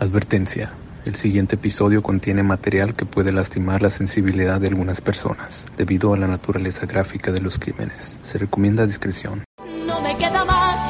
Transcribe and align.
Advertencia. 0.00 0.72
El 1.04 1.14
siguiente 1.14 1.54
episodio 1.56 2.02
contiene 2.02 2.42
material 2.42 2.94
que 2.94 3.04
puede 3.04 3.32
lastimar 3.32 3.82
la 3.82 3.90
sensibilidad 3.90 4.58
de 4.58 4.68
algunas 4.68 5.02
personas 5.02 5.66
debido 5.76 6.14
a 6.14 6.16
la 6.16 6.26
naturaleza 6.26 6.86
gráfica 6.86 7.30
de 7.32 7.42
los 7.42 7.58
crímenes. 7.58 8.18
Se 8.22 8.38
recomienda 8.38 8.86
discreción. 8.86 9.44
No 9.86 10.00
me 10.00 10.16
queda 10.16 10.42
más. 10.46 10.80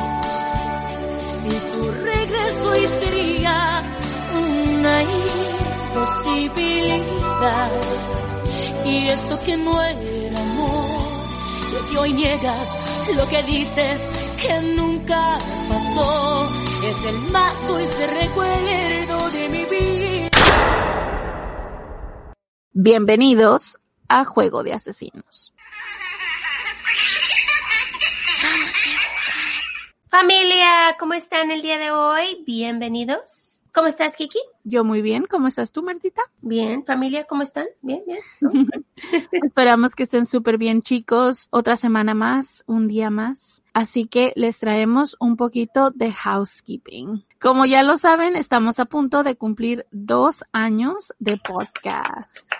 Si 1.42 1.48
tu 1.48 1.90
regreso 2.04 2.76
y 2.76 2.86
sería 3.04 3.82
una 4.32 5.02
imposibilidad. 5.02 7.72
Y 8.86 9.08
esto 9.08 9.40
que 9.44 9.56
no 9.56 9.82
era 9.82 10.40
amor, 10.40 10.88
lo 11.72 11.84
que 11.90 11.98
hoy 11.98 12.12
niegas, 12.12 12.78
lo 13.16 13.26
que 13.28 13.42
dices 13.42 14.00
que 14.40 14.60
nunca 14.76 15.36
pasó, 15.68 16.48
es 16.90 17.04
el 17.04 17.18
más 17.30 17.68
dulce 17.68 18.06
recuerdo 18.08 19.30
de 19.30 19.48
mi 19.48 19.64
vida. 19.64 20.28
Bienvenidos 22.72 23.78
a 24.08 24.24
Juego 24.24 24.64
de 24.64 24.72
Asesinos. 24.72 25.54
Familia, 30.08 30.96
¿cómo 30.98 31.14
están 31.14 31.52
el 31.52 31.62
día 31.62 31.78
de 31.78 31.92
hoy? 31.92 32.42
Bienvenidos. 32.44 33.49
¿Cómo 33.72 33.86
estás, 33.86 34.16
Kiki? 34.16 34.38
Yo 34.64 34.84
muy 34.84 35.00
bien, 35.00 35.26
¿cómo 35.30 35.46
estás 35.46 35.70
tú, 35.70 35.82
Martita? 35.82 36.22
Bien, 36.40 36.84
familia, 36.84 37.24
¿cómo 37.24 37.42
están? 37.42 37.66
Bien, 37.82 38.02
bien. 38.04 38.18
¿no? 38.40 38.50
Esperamos 39.32 39.94
que 39.94 40.02
estén 40.02 40.26
súper 40.26 40.58
bien, 40.58 40.82
chicos. 40.82 41.46
Otra 41.50 41.76
semana 41.76 42.14
más, 42.14 42.64
un 42.66 42.88
día 42.88 43.10
más. 43.10 43.62
Así 43.72 44.06
que 44.06 44.32
les 44.34 44.58
traemos 44.58 45.16
un 45.20 45.36
poquito 45.36 45.90
de 45.92 46.12
housekeeping. 46.12 47.24
Como 47.40 47.64
ya 47.64 47.82
lo 47.84 47.96
saben, 47.96 48.34
estamos 48.34 48.80
a 48.80 48.86
punto 48.86 49.22
de 49.22 49.36
cumplir 49.36 49.86
dos 49.92 50.44
años 50.52 51.14
de 51.18 51.36
podcast. 51.36 52.52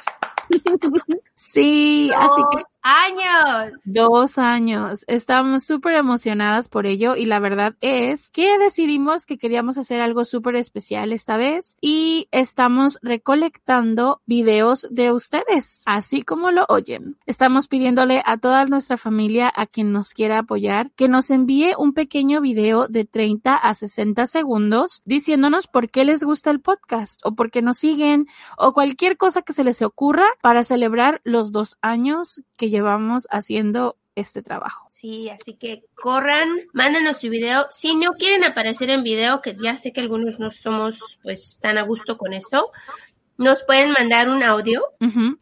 Sí, 1.42 2.10
así 2.16 2.42
que 2.52 2.62
años. 2.82 3.72
Dos 3.84 4.38
años. 4.38 5.04
Estamos 5.06 5.64
súper 5.64 5.94
emocionadas 5.94 6.68
por 6.68 6.86
ello 6.86 7.16
y 7.16 7.26
la 7.26 7.38
verdad 7.38 7.74
es 7.80 8.30
que 8.30 8.58
decidimos 8.58 9.26
que 9.26 9.38
queríamos 9.38 9.78
hacer 9.78 10.00
algo 10.00 10.24
súper 10.24 10.56
especial 10.56 11.12
esta 11.12 11.36
vez 11.36 11.76
y 11.80 12.28
estamos 12.30 12.98
recolectando 13.02 14.20
videos 14.26 14.86
de 14.90 15.12
ustedes, 15.12 15.82
así 15.86 16.22
como 16.22 16.50
lo 16.50 16.64
oyen. 16.68 17.18
Estamos 17.26 17.68
pidiéndole 17.68 18.22
a 18.24 18.38
toda 18.38 18.64
nuestra 18.66 18.96
familia, 18.96 19.52
a 19.54 19.66
quien 19.66 19.92
nos 19.92 20.14
quiera 20.14 20.38
apoyar, 20.38 20.90
que 20.92 21.08
nos 21.08 21.30
envíe 21.30 21.74
un 21.78 21.92
pequeño 21.92 22.40
video 22.40 22.88
de 22.88 23.04
30 23.04 23.56
a 23.56 23.74
60 23.74 24.26
segundos 24.26 25.02
diciéndonos 25.04 25.66
por 25.66 25.90
qué 25.90 26.04
les 26.04 26.22
gusta 26.22 26.50
el 26.50 26.60
podcast 26.60 27.20
o 27.24 27.34
por 27.34 27.50
qué 27.50 27.62
nos 27.62 27.78
siguen 27.78 28.26
o 28.56 28.72
cualquier 28.72 29.16
cosa 29.16 29.42
que 29.42 29.52
se 29.52 29.64
les 29.64 29.82
ocurra 29.82 30.26
para 30.42 30.64
celebrar 30.64 31.20
los 31.24 31.52
dos 31.52 31.76
años 31.82 32.40
que 32.56 32.69
llevamos 32.70 33.26
haciendo 33.30 33.96
este 34.14 34.42
trabajo. 34.42 34.88
Sí, 34.90 35.28
así 35.30 35.54
que 35.54 35.84
corran, 35.94 36.48
mándenos 36.72 37.20
su 37.20 37.30
video. 37.30 37.66
Si 37.70 37.94
no 37.94 38.12
quieren 38.12 38.44
aparecer 38.44 38.90
en 38.90 39.02
video, 39.02 39.40
que 39.40 39.56
ya 39.56 39.76
sé 39.76 39.92
que 39.92 40.00
algunos 40.00 40.38
no 40.38 40.50
somos 40.50 41.18
pues 41.22 41.58
tan 41.60 41.78
a 41.78 41.82
gusto 41.82 42.18
con 42.18 42.32
eso, 42.32 42.70
nos 43.40 43.64
pueden 43.64 43.92
mandar 43.92 44.28
un 44.28 44.42
audio 44.42 44.82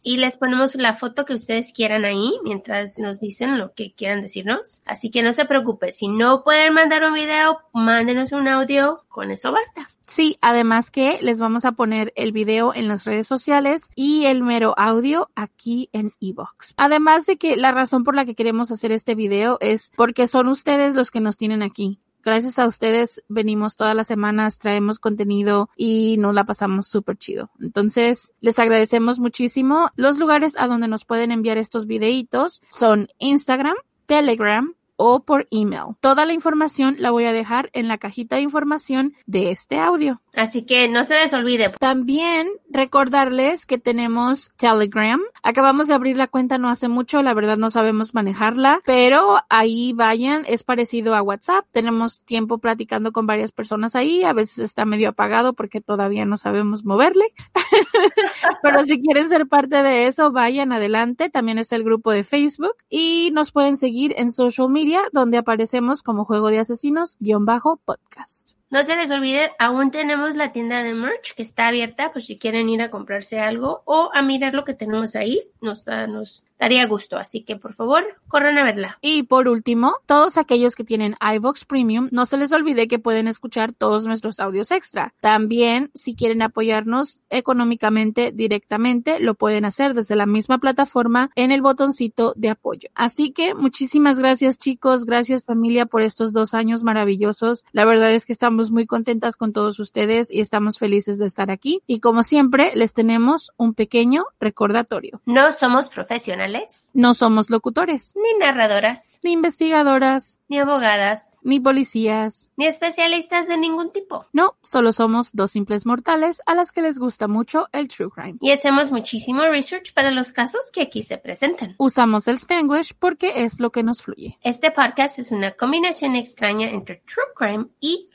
y 0.05 0.19
les 0.19 0.39
ponemos 0.39 0.77
la 0.77 0.95
foto 0.95 1.25
que 1.25 1.35
ustedes 1.35 1.73
quieran 1.73 2.05
ahí 2.05 2.33
mientras 2.45 3.01
nos 3.01 3.19
dicen 3.19 3.59
lo 3.59 3.75
que 3.75 3.93
quieran 3.93 4.23
decirnos. 4.23 4.83
Así 4.87 5.11
que 5.11 5.25
no 5.25 5.33
se 5.33 5.47
preocupe, 5.47 5.93
si 5.93 6.07
no 6.07 6.45
pueden 6.45 6.75
mandar 6.75 7.03
un 7.03 7.15
video, 7.15 7.59
mándenos 7.75 8.31
un 8.31 8.47
audio, 8.47 9.03
con 9.09 9.33
eso 9.33 9.51
basta. 9.51 9.89
Sí, 10.07 10.39
además 10.41 10.93
que 10.93 11.19
les 11.23 11.41
vamos 11.41 11.65
a 11.65 11.73
poner 11.73 12.13
el 12.15 12.31
video 12.31 12.73
en 12.73 12.87
las 12.87 13.05
redes 13.05 13.27
sociales 13.27 13.91
y 13.97 14.27
el 14.27 14.45
mero 14.45 14.75
audio 14.79 15.29
aquí 15.35 15.91
en 15.93 16.13
Evox. 16.21 16.75
Además 16.77 17.27
de 17.27 17.37
que 17.37 17.57
la 17.57 17.73
razón 17.73 18.05
por 18.05 18.15
la 18.15 18.25
que 18.25 18.37
queremos 18.37 18.71
hacer 18.71 18.93
este 18.93 19.17
video 19.17 19.59
es 19.61 19.91
porque 19.97 20.29
son 20.29 20.47
ustedes 20.47 20.95
los 20.95 21.11
que 21.11 21.21
nos 21.21 21.37
tienen 21.37 21.65
aquí. 21.65 21.99
Gracias 22.25 22.59
a 22.59 22.67
ustedes 22.67 23.23
venimos 23.29 23.77
todas 23.77 23.95
las 23.95 24.07
semanas, 24.07 24.59
traemos 24.59 24.99
contenido 24.99 25.71
y 25.77 26.17
nos 26.19 26.35
la 26.35 26.45
pasamos 26.45 26.87
súper 26.87 27.17
chido. 27.17 27.51
Entonces, 27.61 28.33
les 28.41 28.59
agradecemos 28.59 29.19
muchísimo. 29.19 29.91
Los 29.97 30.19
lugares 30.19 30.55
a 30.59 30.67
donde 30.67 30.89
nos 30.89 31.05
pueden 31.05 31.33
enviar 31.33 31.59
estos 31.59 31.87
videitos 31.87 32.63
son 32.69 33.09
Instagram, 33.19 33.77
Telegram, 34.07 34.75
o 34.99 35.21
por 35.21 35.47
email. 35.51 35.95
Toda 36.01 36.27
la 36.27 36.35
información 36.35 36.97
la 36.99 37.11
voy 37.11 37.25
a 37.25 37.33
dejar 37.33 37.71
en 37.73 37.89
la 37.89 37.97
cajita 37.97 38.37
de 38.37 38.43
información 38.43 39.15
de 39.27 39.51
este 39.51 39.79
audio. 39.79 40.21
Así 40.35 40.67
que 40.67 40.89
no 40.89 41.05
se 41.05 41.15
les 41.15 41.33
olvide. 41.33 41.71
También 41.79 42.49
recordarles 42.69 43.65
que 43.65 43.79
tenemos 43.79 44.53
Telegram. 44.57 45.21
Acabamos 45.43 45.87
de 45.87 45.95
abrir 45.95 46.17
la 46.17 46.27
cuenta 46.27 46.59
no 46.59 46.69
hace 46.69 46.89
mucho, 46.89 47.23
la 47.23 47.33
verdad 47.33 47.57
no 47.57 47.71
sabemos 47.71 48.15
manejarla, 48.15 48.81
pero 48.85 49.39
ahí 49.49 49.93
vayan, 49.95 50.45
es 50.47 50.65
parecido 50.65 51.15
a 51.15 51.23
WhatsApp. 51.23 51.65
Tenemos 51.73 52.23
tiempo 52.23 52.59
platicando 52.59 53.13
con 53.13 53.27
varias 53.27 53.53
personas 53.53 53.95
ahí, 53.95 54.25
a 54.25 54.33
veces 54.33 54.59
está 54.59 54.85
medio 54.85 55.11
apagado 55.11 55.53
porque 55.53 55.81
todavía 55.81 56.25
no 56.25 56.37
sabemos 56.37 56.85
moverle. 56.85 57.33
pero 58.63 58.85
si 58.85 59.01
quieren 59.01 59.29
ser 59.29 59.47
parte 59.47 59.83
de 59.83 60.09
eso, 60.09 60.33
vayan 60.33 60.73
adelante. 60.73 61.31
También 61.31 61.59
está 61.59 61.77
el 61.77 61.85
grupo 61.85 62.11
de 62.11 62.25
Facebook 62.25 62.75
y 62.91 63.31
nos 63.33 63.53
pueden 63.53 63.77
seguir 63.77 64.15
en 64.17 64.33
social 64.33 64.69
media 64.69 64.88
donde 65.13 65.39
aparecemos 65.39 66.03
como 66.03 66.25
Juego 66.25 66.49
de 66.49 66.59
Asesinos 66.59 67.17
guion 67.21 67.45
bajo 67.45 67.77
podcast. 67.77 68.58
No 68.71 68.85
se 68.85 68.97
les 68.97 69.11
olvide, 69.11 69.51
aún 69.59 69.91
tenemos 69.91 70.37
la 70.37 70.53
tienda 70.53 70.83
de 70.83 70.95
merch 70.95 71.35
que 71.35 71.43
está 71.43 71.69
abierta, 71.69 72.13
pues 72.13 72.27
si 72.27 72.37
quieren 72.39 72.69
ir 72.69 72.83
a 72.83 72.91
comprarse 72.91 73.41
algo 73.41 73.83
o 73.87 74.11
a 74.13 74.23
mirar 74.23 74.53
lo 74.55 74.65
que 74.65 74.75
tenemos 74.75 75.17
ahí, 75.17 75.41
nos, 75.61 75.85
da- 75.87 76.07
nos 76.07 76.45
daría 76.59 76.87
gusto. 76.87 77.17
Así 77.17 77.43
que 77.43 77.57
por 77.57 77.73
favor, 77.73 78.05
corran 78.27 78.59
a 78.59 78.65
verla. 78.65 78.99
Y 79.01 79.23
por 79.23 79.49
último, 79.49 79.95
todos 80.07 80.37
aquellos 80.37 80.75
que 80.75 80.85
tienen 80.85 81.17
iVox 81.37 81.65
Premium, 81.65 82.09
no 82.13 82.27
se 82.27 82.37
les 82.37 82.53
olvide 82.53 82.89
que 82.89 82.99
pueden 82.99 83.27
escuchar 83.29 83.73
todos 83.73 84.05
nuestros 84.05 84.39
audios 84.41 84.71
extra. 84.71 85.15
También, 85.21 85.91
si 85.95 86.15
quieren 86.15 86.43
apoyarnos 86.43 87.21
económicamente 87.31 88.33
directamente, 88.33 89.19
lo 89.21 89.35
pueden 89.35 89.65
hacer 89.65 89.95
desde 89.95 90.17
la 90.17 90.27
misma 90.27 90.59
plataforma 90.59 91.31
en 91.37 91.53
el 91.53 91.63
botoncito 91.63 92.35
de 92.37 92.51
apoyo. 92.51 92.89
Así 92.95 93.31
que 93.31 93.55
muchísimas 93.55 94.19
gracias 94.19 94.59
chicos, 94.59 95.05
gracias 95.07 95.45
familia 95.45 95.87
por 95.87 96.03
estos 96.03 96.33
dos 96.33 96.55
años 96.55 96.83
maravillosos. 96.83 97.65
La 97.73 97.85
verdad 97.85 98.13
es 98.13 98.27
que 98.27 98.33
estamos 98.33 98.58
muy 98.71 98.87
contentas 98.87 99.37
con 99.37 99.53
todos 99.53 99.79
ustedes 99.79 100.31
y 100.31 100.41
estamos 100.41 100.79
felices 100.79 101.19
de 101.19 101.27
estar 101.27 101.51
aquí. 101.51 101.83
Y 101.87 102.01
como 102.01 102.23
siempre, 102.23 102.73
les 102.75 102.93
tenemos 102.93 103.53
un 103.57 103.75
pequeño 103.75 104.25
recordatorio. 104.41 105.21
No 105.25 105.53
somos 105.53 105.89
profesionales, 105.89 106.91
No 106.95 107.15
somos 107.15 107.49
locutores, 107.51 108.15
ni 108.17 108.39
narradoras, 108.39 109.21
ni 109.23 109.33
investigadoras, 109.33 110.41
ni 110.49 110.59
abogadas, 110.59 111.39
ni 111.43 111.61
policías. 111.61 112.51
ni 112.57 112.67
especialistas 112.67 113.47
de 113.49 113.57
ningún 113.57 113.93
tipo. 113.93 114.27
No, 114.33 114.57
solo 114.63 114.93
somos 114.93 115.31
dos 115.33 115.53
simples 115.53 115.87
mortales 115.87 116.41
a 116.47 116.55
las 116.55 116.73
que 116.73 116.83
les 116.83 116.99
gusta 116.99 117.29
mucho 117.29 117.69
el 117.73 117.89
true 117.89 118.11
crime. 118.11 118.39
Y 118.41 118.51
hacemos 118.51 118.91
muchísimo 118.93 119.43
research 119.43 119.95
para 119.95 120.11
los 120.11 120.33
casos 120.33 120.71
que 120.73 120.83
aquí 120.83 121.03
se 121.03 121.19
presentan. 121.19 121.75
Usamos 121.79 122.27
el 122.29 122.37
Spanglish 122.37 122.95
porque 122.99 123.45
es 123.45 123.61
lo 123.61 123.71
que 123.71 123.83
nos 123.83 124.03
fluye. 124.03 124.39
Este 124.43 124.71
podcast 124.71 125.19
es 125.19 125.31
una 125.33 125.53
combinación 125.53 126.17
extraña 126.17 126.71
entre 126.71 127.03
true 127.07 127.25
crime 127.37 127.67
y 127.81 128.09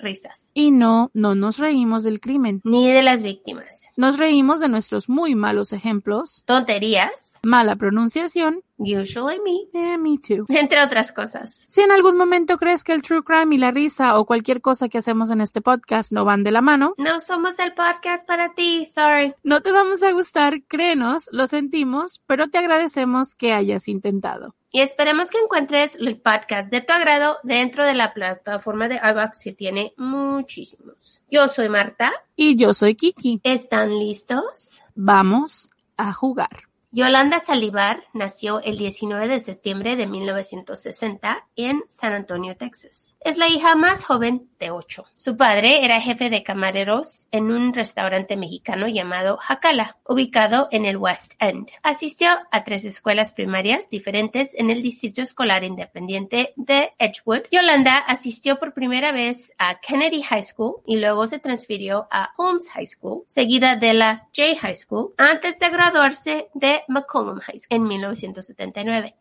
Y 0.53 0.71
no, 0.71 1.09
no 1.13 1.35
nos 1.35 1.57
reímos 1.57 2.03
del 2.03 2.19
crimen. 2.19 2.61
ni 2.63 2.87
de 2.91 3.03
las 3.03 3.23
víctimas. 3.23 3.89
Nos 3.95 4.17
reímos 4.17 4.59
de 4.59 4.69
nuestros 4.69 5.07
muy 5.09 5.35
malos 5.35 5.71
ejemplos, 5.73 6.43
Tonterías, 6.45 7.39
mala 7.43 7.75
pronunciación, 7.75 8.61
usually 8.77 9.39
me, 9.39 9.79
eh, 9.93 9.97
me 9.99 10.17
too. 10.17 10.45
entre 10.49 10.81
otras 10.83 11.11
cosas. 11.11 11.63
Si 11.67 11.81
en 11.81 11.91
algún 11.91 12.17
momento 12.17 12.57
crees 12.57 12.83
que 12.83 12.93
el 12.93 13.03
true 13.03 13.23
crime 13.23 13.53
y 13.53 13.57
la 13.59 13.69
risa 13.71 14.17
o 14.17 14.25
cualquier 14.25 14.61
cosa 14.61 14.89
que 14.89 14.97
hacemos 14.97 15.29
en 15.29 15.41
este 15.41 15.61
podcast 15.61 16.11
no 16.11 16.25
van 16.25 16.43
de 16.43 16.51
la 16.51 16.61
mano, 16.61 16.95
No 16.97 17.19
somos 17.21 17.59
el 17.59 17.73
podcast 17.73 18.27
para 18.27 18.53
ti, 18.55 18.83
sorry. 18.85 19.33
no 19.43 19.61
te 19.61 19.71
vamos 19.71 20.01
a 20.01 20.11
gustar, 20.11 20.63
créenos, 20.67 21.29
lo 21.31 21.45
sentimos, 21.47 22.21
pero 22.25 22.47
te 22.47 22.57
agradecemos 22.57 23.35
que 23.35 23.53
hayas 23.53 23.87
intentado. 23.87 24.55
Y 24.75 24.81
esperemos 24.81 25.29
que 25.29 25.37
encuentres 25.37 25.93
el 25.97 26.19
podcast 26.19 26.71
de 26.71 26.81
tu 26.81 26.93
agrado 26.93 27.37
dentro 27.43 27.85
de 27.85 27.93
la 27.93 28.11
plataforma 28.11 28.87
de 28.87 28.95
iVoox 28.95 29.43
que 29.43 29.53
tiene 29.53 29.93
muchísimos. 29.97 31.21
Yo 31.29 31.47
soy 31.47 31.69
Marta. 31.69 32.11
Y 32.35 32.55
yo 32.55 32.73
soy 32.73 32.95
Kiki. 32.95 33.39
¿Están 33.43 33.91
listos? 33.99 34.81
Vamos 34.95 35.69
a 35.95 36.11
jugar. 36.11 36.72
Yolanda 36.95 37.39
Salivar 37.39 38.03
nació 38.13 38.61
el 38.61 38.77
19 38.77 39.27
de 39.27 39.39
septiembre 39.39 39.95
de 39.95 40.05
1960 40.05 41.47
en 41.55 41.83
San 41.89 42.13
Antonio, 42.13 42.55
Texas. 42.55 43.15
Es 43.21 43.39
la 43.39 43.47
hija 43.47 43.73
más 43.73 44.03
joven 44.03 44.47
de 44.59 44.69
ocho. 44.69 45.07
Su 45.15 45.35
padre 45.35 45.83
era 45.83 45.99
jefe 46.01 46.29
de 46.29 46.43
camareros 46.43 47.29
en 47.31 47.51
un 47.51 47.73
restaurante 47.73 48.37
mexicano 48.37 48.87
llamado 48.87 49.37
Jacala, 49.37 49.97
ubicado 50.07 50.67
en 50.69 50.85
el 50.85 50.97
West 50.97 51.33
End. 51.39 51.67
Asistió 51.81 52.29
a 52.51 52.63
tres 52.63 52.85
escuelas 52.85 53.31
primarias 53.31 53.89
diferentes 53.89 54.53
en 54.53 54.69
el 54.69 54.83
Distrito 54.83 55.23
Escolar 55.23 55.63
Independiente 55.63 56.53
de 56.57 56.93
Edgewood. 56.99 57.47
Yolanda 57.51 57.97
asistió 57.97 58.59
por 58.59 58.75
primera 58.75 59.11
vez 59.11 59.51
a 59.57 59.79
Kennedy 59.79 60.21
High 60.21 60.43
School 60.43 60.75
y 60.85 60.97
luego 60.97 61.27
se 61.27 61.39
transfirió 61.39 62.07
a 62.11 62.33
Holmes 62.37 62.69
High 62.69 62.85
School, 62.85 63.23
seguida 63.25 63.77
de 63.77 63.95
la 63.95 64.27
J 64.35 64.59
High 64.61 64.75
School, 64.75 65.15
antes 65.17 65.57
de 65.57 65.69
graduarse 65.71 66.49
de 66.53 66.82
McCollum 66.87 67.39
High 67.39 67.59
School 67.59 67.75
en 67.77 67.83
1979. 67.83 69.15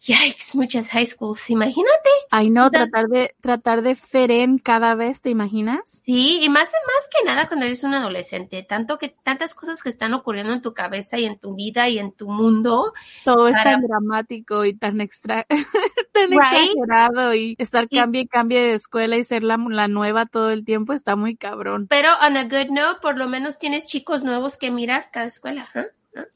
Yikes, 0.00 0.54
muchas 0.54 0.90
high 0.90 1.06
schools, 1.06 1.50
imagínate. 1.50 2.10
Ay, 2.30 2.50
no, 2.50 2.70
tratar 2.70 3.06
de, 3.06 3.34
tratar 3.40 3.82
de 3.82 3.94
feren 3.94 4.58
cada 4.58 4.94
vez, 4.94 5.22
¿te 5.22 5.30
imaginas? 5.30 5.80
Sí, 5.86 6.40
y 6.42 6.48
más, 6.48 6.70
más 6.70 7.08
que 7.10 7.24
nada 7.24 7.46
cuando 7.46 7.66
eres 7.66 7.82
un 7.84 7.94
adolescente, 7.94 8.62
tanto 8.62 8.98
que, 8.98 9.08
tantas 9.08 9.54
cosas 9.54 9.82
que 9.82 9.88
están 9.88 10.14
ocurriendo 10.14 10.52
en 10.52 10.62
tu 10.62 10.74
cabeza 10.74 11.18
y 11.18 11.26
en 11.26 11.38
tu 11.38 11.54
vida 11.54 11.88
y 11.88 11.98
en 11.98 12.12
tu 12.12 12.28
mundo. 12.28 12.92
Todo 13.24 13.48
es 13.48 13.56
tan 13.62 13.82
dramático 13.82 14.64
y 14.64 14.74
tan 14.74 15.00
extra, 15.00 15.46
tan 16.12 16.32
exagerado 16.32 17.34
y 17.34 17.56
estar 17.58 17.88
cambie 17.88 18.22
y 18.22 18.26
cambie 18.26 18.60
de 18.60 18.74
escuela 18.74 19.16
y 19.16 19.24
ser 19.24 19.44
la, 19.44 19.56
la 19.56 19.88
nueva 19.88 20.26
todo 20.26 20.50
el 20.50 20.64
tiempo 20.64 20.92
está 20.92 21.16
muy 21.16 21.36
cabrón. 21.36 21.86
Pero 21.88 22.10
on 22.26 22.36
a 22.36 22.44
good 22.44 22.70
note, 22.70 23.00
por 23.00 23.16
lo 23.16 23.28
menos 23.28 23.58
tienes 23.58 23.86
chicos 23.86 24.22
nuevos 24.22 24.56
que 24.58 24.70
mirar 24.70 25.10
cada 25.12 25.26
escuela, 25.26 25.68
¿eh? 25.74 25.86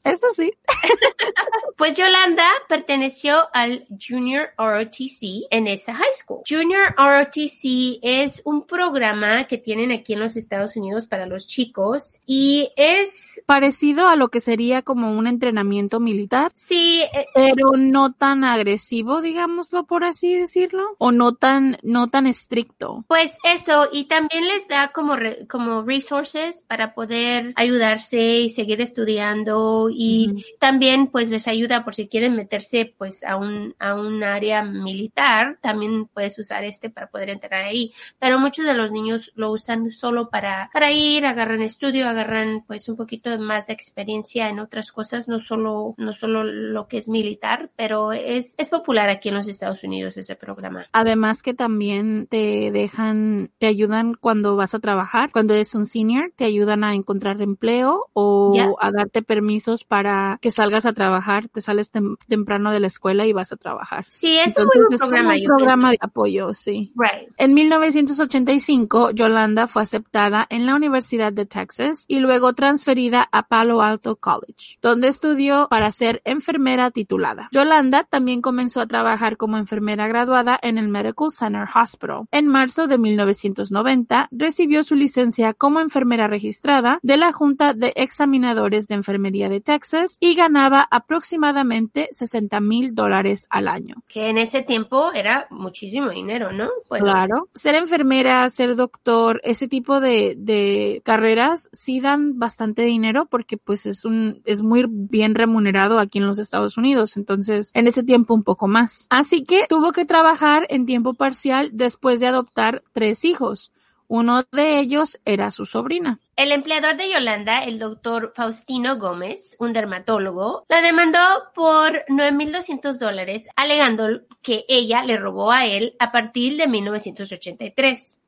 Eso 0.03 0.27
sí. 0.35 0.53
pues 1.77 1.95
Yolanda 1.95 2.47
perteneció 2.67 3.37
al 3.53 3.87
Junior 3.89 4.49
ROTC 4.57 5.47
en 5.49 5.67
esa 5.67 5.93
high 5.93 6.13
school. 6.13 6.41
Junior 6.47 6.93
ROTC 6.97 7.99
es 8.01 8.41
un 8.45 8.65
programa 8.65 9.45
que 9.45 9.57
tienen 9.57 9.91
aquí 9.91 10.13
en 10.13 10.19
los 10.19 10.37
Estados 10.37 10.75
Unidos 10.75 11.07
para 11.07 11.25
los 11.25 11.47
chicos 11.47 12.21
y 12.25 12.71
es 12.75 13.41
parecido 13.45 14.07
a 14.07 14.15
lo 14.15 14.29
que 14.29 14.39
sería 14.39 14.81
como 14.81 15.11
un 15.11 15.27
entrenamiento 15.27 15.99
militar. 15.99 16.51
Sí, 16.53 17.03
eh, 17.13 17.25
pero 17.33 17.77
no 17.77 18.13
tan 18.13 18.43
agresivo, 18.43 19.21
digámoslo 19.21 19.85
por 19.85 20.03
así 20.03 20.35
decirlo, 20.35 20.95
o 20.97 21.11
no 21.11 21.35
tan 21.35 21.77
no 21.83 22.09
tan 22.09 22.27
estricto. 22.27 23.05
Pues 23.07 23.37
eso 23.43 23.89
y 23.91 24.05
también 24.05 24.47
les 24.47 24.67
da 24.67 24.89
como 24.89 25.15
como 25.49 25.81
resources 25.83 26.63
para 26.67 26.93
poder 26.93 27.53
ayudarse 27.55 28.39
y 28.39 28.49
seguir 28.49 28.81
estudiando 28.81 29.70
y 29.89 30.45
también 30.59 31.07
pues 31.07 31.29
les 31.29 31.47
ayuda 31.47 31.83
por 31.83 31.95
si 31.95 32.07
quieren 32.07 32.35
meterse 32.35 32.93
pues 32.97 33.23
a 33.23 33.35
un, 33.35 33.75
a 33.79 33.93
un 33.93 34.23
área 34.23 34.63
militar, 34.63 35.57
también 35.61 36.05
puedes 36.05 36.37
usar 36.39 36.63
este 36.63 36.89
para 36.89 37.07
poder 37.07 37.29
entrar 37.29 37.63
ahí. 37.63 37.93
Pero 38.19 38.39
muchos 38.39 38.65
de 38.65 38.73
los 38.73 38.91
niños 38.91 39.31
lo 39.35 39.51
usan 39.51 39.91
solo 39.91 40.29
para, 40.29 40.69
para 40.73 40.91
ir, 40.91 41.25
agarran 41.25 41.61
estudio, 41.61 42.07
agarran 42.07 42.63
pues 42.67 42.87
un 42.89 42.95
poquito 42.95 43.37
más 43.39 43.67
de 43.67 43.73
experiencia 43.73 44.49
en 44.49 44.59
otras 44.59 44.91
cosas, 44.91 45.27
no 45.27 45.39
solo, 45.39 45.95
no 45.97 46.13
solo 46.13 46.43
lo 46.43 46.87
que 46.87 46.97
es 46.97 47.09
militar, 47.09 47.69
pero 47.75 48.13
es, 48.13 48.55
es 48.57 48.69
popular 48.69 49.09
aquí 49.09 49.29
en 49.29 49.35
los 49.35 49.47
Estados 49.47 49.83
Unidos 49.83 50.17
ese 50.17 50.35
programa. 50.35 50.85
Además 50.91 51.41
que 51.41 51.53
también 51.53 52.27
te 52.27 52.71
dejan, 52.71 53.51
te 53.59 53.67
ayudan 53.67 54.13
cuando 54.13 54.55
vas 54.55 54.73
a 54.73 54.79
trabajar, 54.79 55.31
cuando 55.31 55.53
eres 55.53 55.75
un 55.75 55.85
senior, 55.85 56.31
te 56.35 56.45
ayudan 56.45 56.83
a 56.83 56.93
encontrar 56.93 57.41
empleo 57.41 58.07
o 58.13 58.77
a 58.79 58.91
darte 58.91 59.21
permiso 59.21 59.60
para 59.87 60.37
que 60.41 60.51
salgas 60.51 60.85
a 60.85 60.93
trabajar, 60.93 61.47
te 61.47 61.61
sales 61.61 61.91
temprano 62.27 62.71
de 62.71 62.79
la 62.79 62.87
escuela 62.87 63.25
y 63.25 63.33
vas 63.33 63.51
a 63.51 63.57
trabajar. 63.57 64.05
Sí, 64.09 64.37
es 64.37 64.57
un 64.57 64.67
programa. 64.97 65.35
un 65.35 65.45
programa 65.45 65.91
de 65.91 65.97
apoyo, 66.01 66.53
sí. 66.53 66.93
Right. 66.95 67.29
En 67.37 67.53
1985, 67.53 69.11
Yolanda 69.11 69.67
fue 69.67 69.81
aceptada 69.81 70.45
en 70.49 70.65
la 70.65 70.75
Universidad 70.75 71.33
de 71.33 71.45
Texas 71.45 72.05
y 72.07 72.19
luego 72.19 72.53
transferida 72.53 73.27
a 73.31 73.47
Palo 73.47 73.81
Alto 73.81 74.15
College, 74.15 74.77
donde 74.81 75.07
estudió 75.07 75.67
para 75.69 75.91
ser 75.91 76.21
enfermera 76.25 76.91
titulada. 76.91 77.49
Yolanda 77.51 78.03
también 78.03 78.41
comenzó 78.41 78.81
a 78.81 78.87
trabajar 78.87 79.37
como 79.37 79.57
enfermera 79.57 80.07
graduada 80.07 80.59
en 80.61 80.77
el 80.77 80.87
Medical 80.87 81.31
Center 81.31 81.67
Hospital. 81.73 82.25
En 82.31 82.47
marzo 82.47 82.87
de 82.87 82.97
1990, 82.97 84.29
recibió 84.31 84.83
su 84.83 84.95
licencia 84.95 85.53
como 85.53 85.79
enfermera 85.79 86.27
registrada 86.27 86.99
de 87.01 87.17
la 87.17 87.31
Junta 87.31 87.73
de 87.73 87.93
Examinadores 87.95 88.87
de 88.87 88.95
Enfermería 88.95 89.40
de 89.49 89.61
Texas 89.61 90.17
y 90.19 90.35
ganaba 90.35 90.87
aproximadamente 90.89 92.09
60 92.11 92.59
mil 92.61 92.95
dólares 92.95 93.47
al 93.49 93.67
año. 93.67 93.95
Que 94.07 94.29
en 94.29 94.37
ese 94.37 94.63
tiempo 94.63 95.11
era 95.13 95.47
muchísimo 95.49 96.09
dinero, 96.09 96.51
¿no? 96.51 96.69
Claro. 96.89 97.49
Ser 97.53 97.75
enfermera, 97.75 98.49
ser 98.49 98.75
doctor, 98.75 99.41
ese 99.43 99.67
tipo 99.67 99.99
de, 99.99 100.35
de 100.37 101.01
carreras 101.03 101.69
sí 101.71 101.99
dan 101.99 102.39
bastante 102.39 102.83
dinero 102.83 103.25
porque 103.25 103.57
pues 103.57 103.85
es 103.85 104.05
un, 104.05 104.41
es 104.45 104.61
muy 104.61 104.85
bien 104.87 105.35
remunerado 105.35 105.99
aquí 105.99 106.19
en 106.19 106.27
los 106.27 106.39
Estados 106.39 106.77
Unidos. 106.77 107.17
Entonces, 107.17 107.71
en 107.73 107.87
ese 107.87 108.03
tiempo 108.03 108.33
un 108.33 108.43
poco 108.43 108.67
más. 108.67 109.07
Así 109.09 109.43
que 109.43 109.65
tuvo 109.67 109.91
que 109.91 110.05
trabajar 110.05 110.65
en 110.69 110.85
tiempo 110.85 111.13
parcial 111.13 111.69
después 111.73 112.19
de 112.19 112.27
adoptar 112.27 112.83
tres 112.93 113.25
hijos. 113.25 113.71
Uno 114.13 114.43
de 114.51 114.79
ellos 114.79 115.21
era 115.23 115.51
su 115.51 115.65
sobrina. 115.65 116.19
El 116.35 116.51
empleador 116.51 116.97
de 116.97 117.09
Yolanda, 117.09 117.63
el 117.63 117.79
doctor 117.79 118.33
Faustino 118.35 118.97
Gómez, 118.97 119.55
un 119.57 119.71
dermatólogo, 119.71 120.65
la 120.67 120.81
demandó 120.81 121.17
por 121.55 122.03
9.200 122.09 122.99
dólares, 122.99 123.47
alegando 123.55 124.23
que 124.41 124.65
ella 124.67 125.03
le 125.03 125.15
robó 125.15 125.53
a 125.53 125.65
él 125.65 125.95
a 125.97 126.11
partir 126.11 126.57
de 126.57 126.67
1983. 126.67 128.19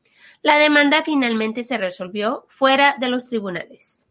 La 0.42 0.58
demanda 0.58 1.02
finalmente 1.04 1.66
se 1.66 1.78
resolvió 1.78 2.46
fuera 2.48 2.96
de 2.98 3.10
los 3.10 3.28
tribunales. 3.28 4.08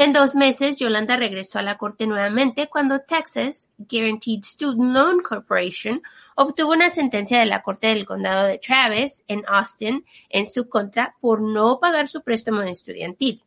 En 0.00 0.12
dos 0.12 0.36
meses, 0.36 0.78
Yolanda 0.78 1.16
regresó 1.16 1.58
a 1.58 1.62
la 1.62 1.76
corte 1.76 2.06
nuevamente 2.06 2.68
cuando 2.68 3.00
Texas 3.00 3.70
Guaranteed 3.78 4.44
Student 4.44 4.94
Loan 4.94 5.22
Corporation 5.22 6.00
obtuvo 6.36 6.70
una 6.70 6.88
sentencia 6.88 7.40
de 7.40 7.46
la 7.46 7.64
Corte 7.64 7.88
del 7.88 8.06
Condado 8.06 8.46
de 8.46 8.58
Travis 8.58 9.24
en 9.26 9.42
Austin 9.48 10.04
en 10.28 10.46
su 10.46 10.68
contra 10.68 11.16
por 11.20 11.42
no 11.42 11.80
pagar 11.80 12.06
su 12.06 12.22
préstamo 12.22 12.62
estudiantil 12.62 13.42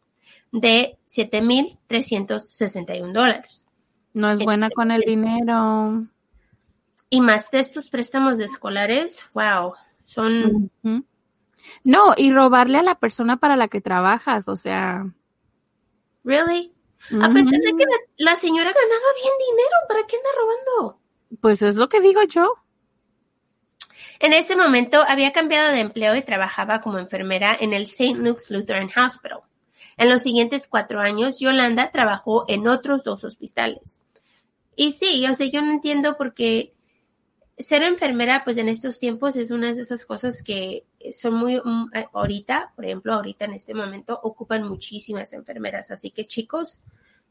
de 0.52 0.98
7.361 1.08 3.14
dólares. 3.14 3.64
No 4.14 4.30
es 4.30 4.40
buena 4.40 4.70
con 4.72 4.92
el 4.92 5.04
dinero. 5.04 6.06
Y 7.10 7.22
más 7.22 7.50
de 7.52 7.62
estos 7.62 7.90
préstamos 7.90 8.38
de 8.38 8.44
escolares, 8.44 9.30
wow, 9.34 9.76
son... 10.04 10.70
No, 11.86 12.14
y 12.18 12.34
robarle 12.34 12.80
a 12.80 12.84
la 12.84 12.96
persona 12.96 13.38
para 13.38 13.56
la 13.56 13.70
que 13.70 13.80
trabajas, 13.80 14.50
o 14.50 14.58
sea... 14.58 15.06
Really? 16.24 16.74
A 17.10 17.30
pesar 17.34 17.52
de 17.52 17.74
que 17.78 17.86
la, 18.18 18.36
señora 18.36 18.72
ganaba 18.72 19.14
bien 19.16 19.34
dinero, 19.50 19.76
¿para 19.88 20.06
qué 20.06 20.18
anda 20.18 20.30
robando? 20.38 21.00
Pues 21.42 21.62
es 21.62 21.76
lo 21.76 21.90
que 21.90 22.00
digo 22.00 22.22
yo. 22.24 22.56
En 24.20 24.34
ese 24.34 24.56
momento 24.56 25.04
había 25.08 25.32
cambiado 25.32 25.72
de 25.72 25.80
empleo 25.80 26.16
y 26.16 26.22
trabajaba 26.22 26.80
como 26.80 27.00
enfermera 27.00 27.58
en 27.60 27.74
el 27.74 27.84
St. 27.84 28.16
Luke's 28.16 28.52
Lutheran 28.52 28.90
Hospital. 28.96 29.42
En 29.98 30.10
los 30.10 30.22
siguientes 30.22 30.68
cuatro 30.68 31.00
años, 31.00 31.40
Yolanda 31.40 31.92
trabajó 31.92 32.46
en 32.48 32.68
otros 32.68 33.04
dos 33.04 33.24
hospitales. 33.24 34.04
Y 34.76 34.92
sí, 34.92 35.26
o 35.28 35.34
sea, 35.34 35.48
yo 35.48 35.62
no 35.62 35.72
entiendo 35.72 36.18
por 36.18 36.34
qué 36.34 36.74
ser 37.58 37.84
enfermera, 37.84 38.44
pues 38.44 38.58
en 38.58 38.70
estos 38.70 39.00
tiempos 39.00 39.36
es 39.36 39.52
una 39.52 39.74
de 39.74 39.82
esas 39.82 40.06
cosas 40.06 40.44
que 40.44 40.86
son 41.14 41.36
muy, 41.36 41.58
mm, 41.58 41.92
eh, 41.94 42.08
ahorita, 42.14 42.74
por 42.76 42.86
ejemplo, 42.86 43.14
ahorita 43.14 43.46
en 43.46 43.54
este 43.54 43.74
momento 43.74 44.20
ocupan 44.24 44.68
muchísimas 44.68 45.34
enfermeras. 45.34 45.92
Así 45.92 46.12
que 46.12 46.26
chicos, 46.26 46.82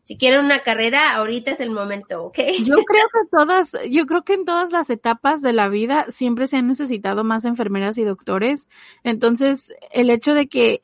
si 0.04 0.16
quieren 0.16 0.44
una 0.44 0.62
carrera, 0.62 1.14
ahorita 1.14 1.52
es 1.52 1.60
el 1.60 1.70
momento, 1.70 2.24
¿ok? 2.24 2.38
Yo 2.64 2.76
creo 2.84 3.06
que 3.12 3.28
todas, 3.30 3.76
yo 3.90 4.06
creo 4.06 4.24
que 4.24 4.34
en 4.34 4.44
todas 4.44 4.72
las 4.72 4.90
etapas 4.90 5.42
de 5.42 5.52
la 5.52 5.68
vida 5.68 6.06
siempre 6.08 6.46
se 6.46 6.56
han 6.56 6.68
necesitado 6.68 7.24
más 7.24 7.44
enfermeras 7.44 7.98
y 7.98 8.04
doctores. 8.04 8.66
Entonces, 9.04 9.72
el 9.92 10.10
hecho 10.10 10.34
de 10.34 10.48
que 10.48 10.82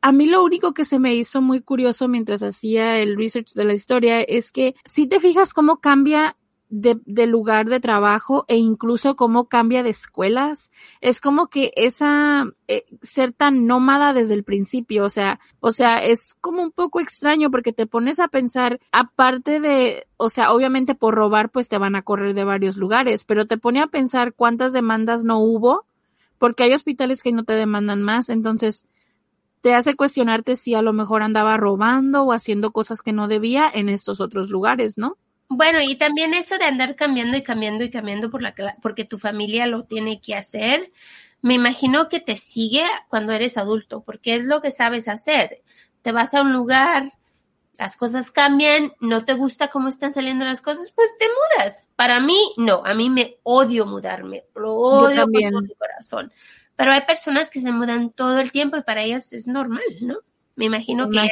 a 0.00 0.12
mí 0.12 0.26
lo 0.26 0.44
único 0.44 0.74
que 0.74 0.84
se 0.84 0.98
me 0.98 1.14
hizo 1.14 1.40
muy 1.40 1.60
curioso 1.60 2.06
mientras 2.08 2.42
hacía 2.42 2.98
el 2.98 3.16
research 3.16 3.52
de 3.54 3.64
la 3.64 3.74
historia 3.74 4.20
es 4.20 4.52
que 4.52 4.74
si 4.84 5.06
te 5.06 5.18
fijas 5.18 5.52
cómo 5.52 5.80
cambia 5.80 6.36
de, 6.70 7.26
lugar 7.26 7.68
de 7.68 7.80
trabajo 7.80 8.44
e 8.48 8.56
incluso 8.56 9.16
cómo 9.16 9.48
cambia 9.48 9.82
de 9.82 9.90
escuelas. 9.90 10.70
Es 11.00 11.20
como 11.20 11.48
que 11.48 11.72
esa 11.76 12.46
eh, 12.66 12.84
ser 13.02 13.32
tan 13.32 13.66
nómada 13.66 14.12
desde 14.12 14.34
el 14.34 14.44
principio, 14.44 15.04
o 15.04 15.10
sea, 15.10 15.40
o 15.60 15.70
sea, 15.70 16.04
es 16.04 16.34
como 16.40 16.62
un 16.62 16.70
poco 16.70 17.00
extraño 17.00 17.50
porque 17.50 17.72
te 17.72 17.86
pones 17.86 18.18
a 18.18 18.28
pensar, 18.28 18.80
aparte 18.92 19.60
de, 19.60 20.06
o 20.16 20.28
sea, 20.28 20.52
obviamente 20.52 20.94
por 20.94 21.14
robar 21.14 21.50
pues 21.50 21.68
te 21.68 21.78
van 21.78 21.96
a 21.96 22.02
correr 22.02 22.34
de 22.34 22.44
varios 22.44 22.76
lugares, 22.76 23.24
pero 23.24 23.46
te 23.46 23.58
pone 23.58 23.80
a 23.80 23.86
pensar 23.86 24.34
cuántas 24.34 24.72
demandas 24.72 25.24
no 25.24 25.38
hubo, 25.38 25.86
porque 26.38 26.64
hay 26.64 26.74
hospitales 26.74 27.22
que 27.22 27.32
no 27.32 27.44
te 27.44 27.54
demandan 27.54 28.02
más, 28.02 28.28
entonces 28.28 28.86
te 29.60 29.74
hace 29.74 29.96
cuestionarte 29.96 30.54
si 30.54 30.74
a 30.74 30.82
lo 30.82 30.92
mejor 30.92 31.22
andaba 31.22 31.56
robando 31.56 32.22
o 32.22 32.32
haciendo 32.32 32.70
cosas 32.70 33.02
que 33.02 33.12
no 33.12 33.26
debía 33.26 33.68
en 33.72 33.88
estos 33.88 34.20
otros 34.20 34.50
lugares, 34.50 34.98
¿no? 34.98 35.16
Bueno, 35.48 35.80
y 35.80 35.96
también 35.96 36.34
eso 36.34 36.58
de 36.58 36.64
andar 36.64 36.94
cambiando 36.94 37.36
y 37.36 37.42
cambiando 37.42 37.82
y 37.82 37.90
cambiando 37.90 38.30
por 38.30 38.42
la, 38.42 38.54
porque 38.82 39.04
tu 39.04 39.18
familia 39.18 39.66
lo 39.66 39.84
tiene 39.84 40.20
que 40.20 40.34
hacer, 40.34 40.92
me 41.40 41.54
imagino 41.54 42.08
que 42.08 42.20
te 42.20 42.36
sigue 42.36 42.84
cuando 43.08 43.32
eres 43.32 43.56
adulto, 43.56 44.02
porque 44.02 44.34
es 44.34 44.44
lo 44.44 44.60
que 44.60 44.70
sabes 44.70 45.08
hacer. 45.08 45.62
Te 46.02 46.12
vas 46.12 46.34
a 46.34 46.42
un 46.42 46.52
lugar, 46.52 47.14
las 47.78 47.96
cosas 47.96 48.30
cambian, 48.30 48.92
no 49.00 49.24
te 49.24 49.34
gusta 49.34 49.68
cómo 49.68 49.88
están 49.88 50.12
saliendo 50.12 50.44
las 50.44 50.60
cosas, 50.60 50.92
pues 50.92 51.08
te 51.18 51.26
mudas. 51.26 51.88
Para 51.96 52.20
mí, 52.20 52.38
no, 52.56 52.82
a 52.84 52.92
mí 52.92 53.08
me 53.08 53.36
odio 53.44 53.86
mudarme, 53.86 54.44
lo 54.54 54.74
odio 54.74 55.22
con 55.22 55.32
todo 55.32 55.62
mi 55.62 55.74
corazón. 55.74 56.32
Pero 56.76 56.92
hay 56.92 57.02
personas 57.02 57.50
que 57.50 57.62
se 57.62 57.72
mudan 57.72 58.10
todo 58.10 58.38
el 58.38 58.52
tiempo 58.52 58.76
y 58.76 58.82
para 58.82 59.02
ellas 59.02 59.32
es 59.32 59.46
normal, 59.46 59.82
¿no? 60.00 60.18
Me 60.56 60.66
imagino 60.66 61.08
que... 61.08 61.30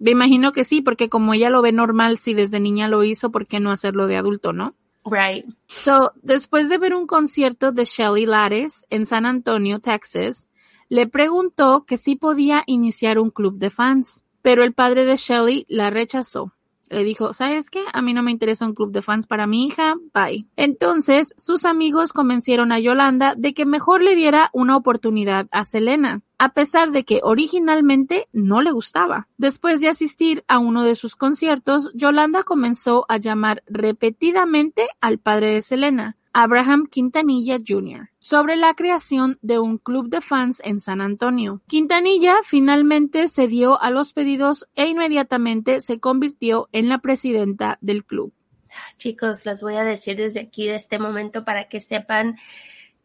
Me 0.00 0.12
imagino 0.12 0.52
que 0.52 0.64
sí, 0.64 0.80
porque 0.80 1.08
como 1.08 1.34
ella 1.34 1.50
lo 1.50 1.62
ve 1.62 1.72
normal, 1.72 2.18
si 2.18 2.34
desde 2.34 2.60
niña 2.60 2.88
lo 2.88 3.02
hizo, 3.04 3.30
¿por 3.30 3.46
qué 3.46 3.60
no 3.60 3.70
hacerlo 3.70 4.06
de 4.06 4.16
adulto, 4.16 4.52
no? 4.52 4.74
Right. 5.04 5.46
So, 5.66 6.12
después 6.22 6.68
de 6.68 6.78
ver 6.78 6.94
un 6.94 7.06
concierto 7.06 7.72
de 7.72 7.84
Shelly 7.84 8.26
Lares 8.26 8.86
en 8.90 9.06
San 9.06 9.26
Antonio, 9.26 9.80
Texas, 9.80 10.46
le 10.88 11.06
preguntó 11.06 11.84
que 11.84 11.96
si 11.96 12.16
podía 12.16 12.62
iniciar 12.66 13.18
un 13.18 13.30
club 13.30 13.58
de 13.58 13.70
fans, 13.70 14.24
pero 14.42 14.62
el 14.62 14.72
padre 14.72 15.04
de 15.04 15.16
Shelly 15.16 15.66
la 15.68 15.90
rechazó. 15.90 16.52
Le 16.90 17.04
dijo, 17.04 17.34
¿sabes 17.34 17.68
qué? 17.68 17.82
A 17.92 18.00
mí 18.00 18.14
no 18.14 18.22
me 18.22 18.30
interesa 18.30 18.64
un 18.64 18.72
club 18.72 18.92
de 18.92 19.02
fans 19.02 19.26
para 19.26 19.46
mi 19.46 19.66
hija, 19.66 19.96
bye. 20.14 20.46
Entonces, 20.56 21.34
sus 21.36 21.66
amigos 21.66 22.14
convencieron 22.14 22.72
a 22.72 22.78
Yolanda 22.78 23.34
de 23.36 23.52
que 23.52 23.66
mejor 23.66 24.02
le 24.02 24.14
diera 24.14 24.48
una 24.54 24.76
oportunidad 24.76 25.48
a 25.50 25.64
Selena, 25.64 26.22
a 26.38 26.50
pesar 26.50 26.92
de 26.92 27.04
que 27.04 27.20
originalmente 27.22 28.28
no 28.32 28.62
le 28.62 28.70
gustaba. 28.70 29.28
Después 29.36 29.80
de 29.80 29.88
asistir 29.88 30.44
a 30.48 30.58
uno 30.58 30.84
de 30.84 30.94
sus 30.94 31.16
conciertos, 31.16 31.90
Yolanda 31.94 32.44
comenzó 32.44 33.04
a 33.08 33.16
llamar 33.16 33.62
repetidamente 33.66 34.88
al 35.00 35.18
padre 35.18 35.52
de 35.52 35.62
Selena, 35.62 36.16
Abraham 36.32 36.86
Quintanilla 36.86 37.58
Jr., 37.66 38.10
sobre 38.20 38.56
la 38.56 38.74
creación 38.74 39.38
de 39.42 39.58
un 39.58 39.78
club 39.78 40.08
de 40.08 40.20
fans 40.20 40.62
en 40.64 40.80
San 40.80 41.00
Antonio. 41.00 41.62
Quintanilla 41.66 42.36
finalmente 42.44 43.26
cedió 43.28 43.80
a 43.82 43.90
los 43.90 44.12
pedidos 44.12 44.68
e 44.76 44.86
inmediatamente 44.86 45.80
se 45.80 45.98
convirtió 45.98 46.68
en 46.72 46.88
la 46.88 46.98
presidenta 46.98 47.78
del 47.80 48.04
club. 48.04 48.32
Chicos, 48.98 49.46
les 49.46 49.62
voy 49.62 49.74
a 49.74 49.82
decir 49.82 50.16
desde 50.16 50.40
aquí, 50.40 50.66
de 50.66 50.76
este 50.76 51.00
momento, 51.00 51.44
para 51.44 51.68
que 51.68 51.80
sepan 51.80 52.36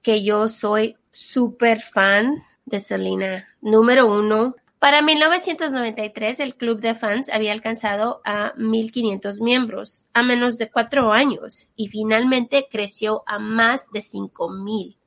que 0.04 0.24
yo 0.24 0.50
soy 0.50 0.98
súper 1.12 1.80
fan 1.80 2.44
de 2.66 2.80
Selena. 2.80 3.48
Número 3.62 4.08
uno, 4.08 4.56
para 4.84 5.02
1993, 5.02 6.42
el 6.42 6.56
club 6.56 6.82
de 6.82 6.94
fans 6.94 7.30
había 7.30 7.54
alcanzado 7.54 8.20
a 8.26 8.54
1.500 8.56 9.40
miembros 9.40 10.08
a 10.14 10.24
menos 10.24 10.58
de 10.58 10.70
cuatro 10.70 11.14
años 11.14 11.72
y 11.78 11.88
finalmente 11.88 12.68
creció 12.70 13.24
a 13.26 13.40
más 13.40 13.90
de 13.94 14.02
5.000, 14.02 14.98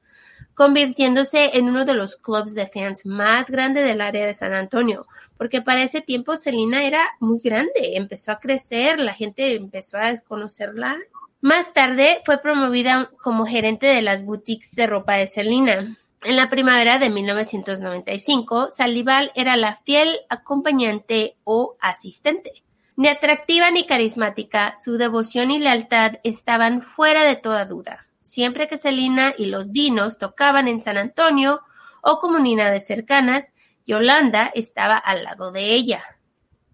convirtiéndose 0.55 1.59
en 1.59 1.69
uno 1.69 1.85
de 1.85 1.93
los 1.93 2.17
clubs 2.17 2.55
de 2.55 2.67
fans 2.67 3.05
más 3.05 3.51
grandes 3.51 3.87
del 3.87 4.01
área 4.01 4.25
de 4.25 4.33
San 4.33 4.55
Antonio, 4.55 5.07
porque 5.37 5.61
para 5.61 5.83
ese 5.83 6.01
tiempo 6.01 6.39
Selena 6.39 6.87
era 6.87 7.11
muy 7.21 7.41
grande, 7.45 7.99
empezó 7.99 8.33
a 8.33 8.41
crecer, 8.41 8.99
la 8.99 9.13
gente 9.13 9.57
empezó 9.57 9.99
a 9.99 10.09
desconocerla. 10.09 10.97
Más 11.43 11.75
tarde 11.75 12.23
fue 12.25 12.39
promovida 12.39 13.11
como 13.23 13.45
gerente 13.45 13.89
de 13.89 14.01
las 14.01 14.25
boutiques 14.25 14.75
de 14.75 14.87
ropa 14.87 15.17
de 15.17 15.27
Selena. 15.27 15.99
En 16.27 16.35
la 16.35 16.51
primavera 16.51 16.99
de 16.99 17.09
1995, 17.09 18.71
Salival 18.77 19.31
era 19.37 19.57
la 19.57 19.77
fiel 19.77 20.09
acompañante 20.29 21.37
o 21.45 21.77
asistente. 21.81 22.65
Ni 22.97 23.07
atractiva 23.07 23.71
ni 23.71 23.87
carismática, 23.87 24.75
su 24.85 24.97
devoción 24.97 25.53
y 25.53 25.61
lealtad 25.61 26.15
estaban 26.25 26.83
fuera 26.83 27.23
de 27.23 27.37
toda 27.37 27.65
duda. 27.65 28.09
Siempre 28.23 28.67
que 28.67 28.77
Selina 28.77 29.35
y 29.39 29.47
los 29.47 29.73
Dinos 29.73 30.19
tocaban 30.19 30.67
en 30.67 30.83
San 30.83 30.97
Antonio 30.97 31.61
o 32.03 32.19
comunidades 32.19 32.89
cercanas, 32.89 33.53
Yolanda 33.87 34.51
estaba 34.53 34.97
al 34.97 35.23
lado 35.23 35.53
de 35.53 35.75
ella. 35.75 36.03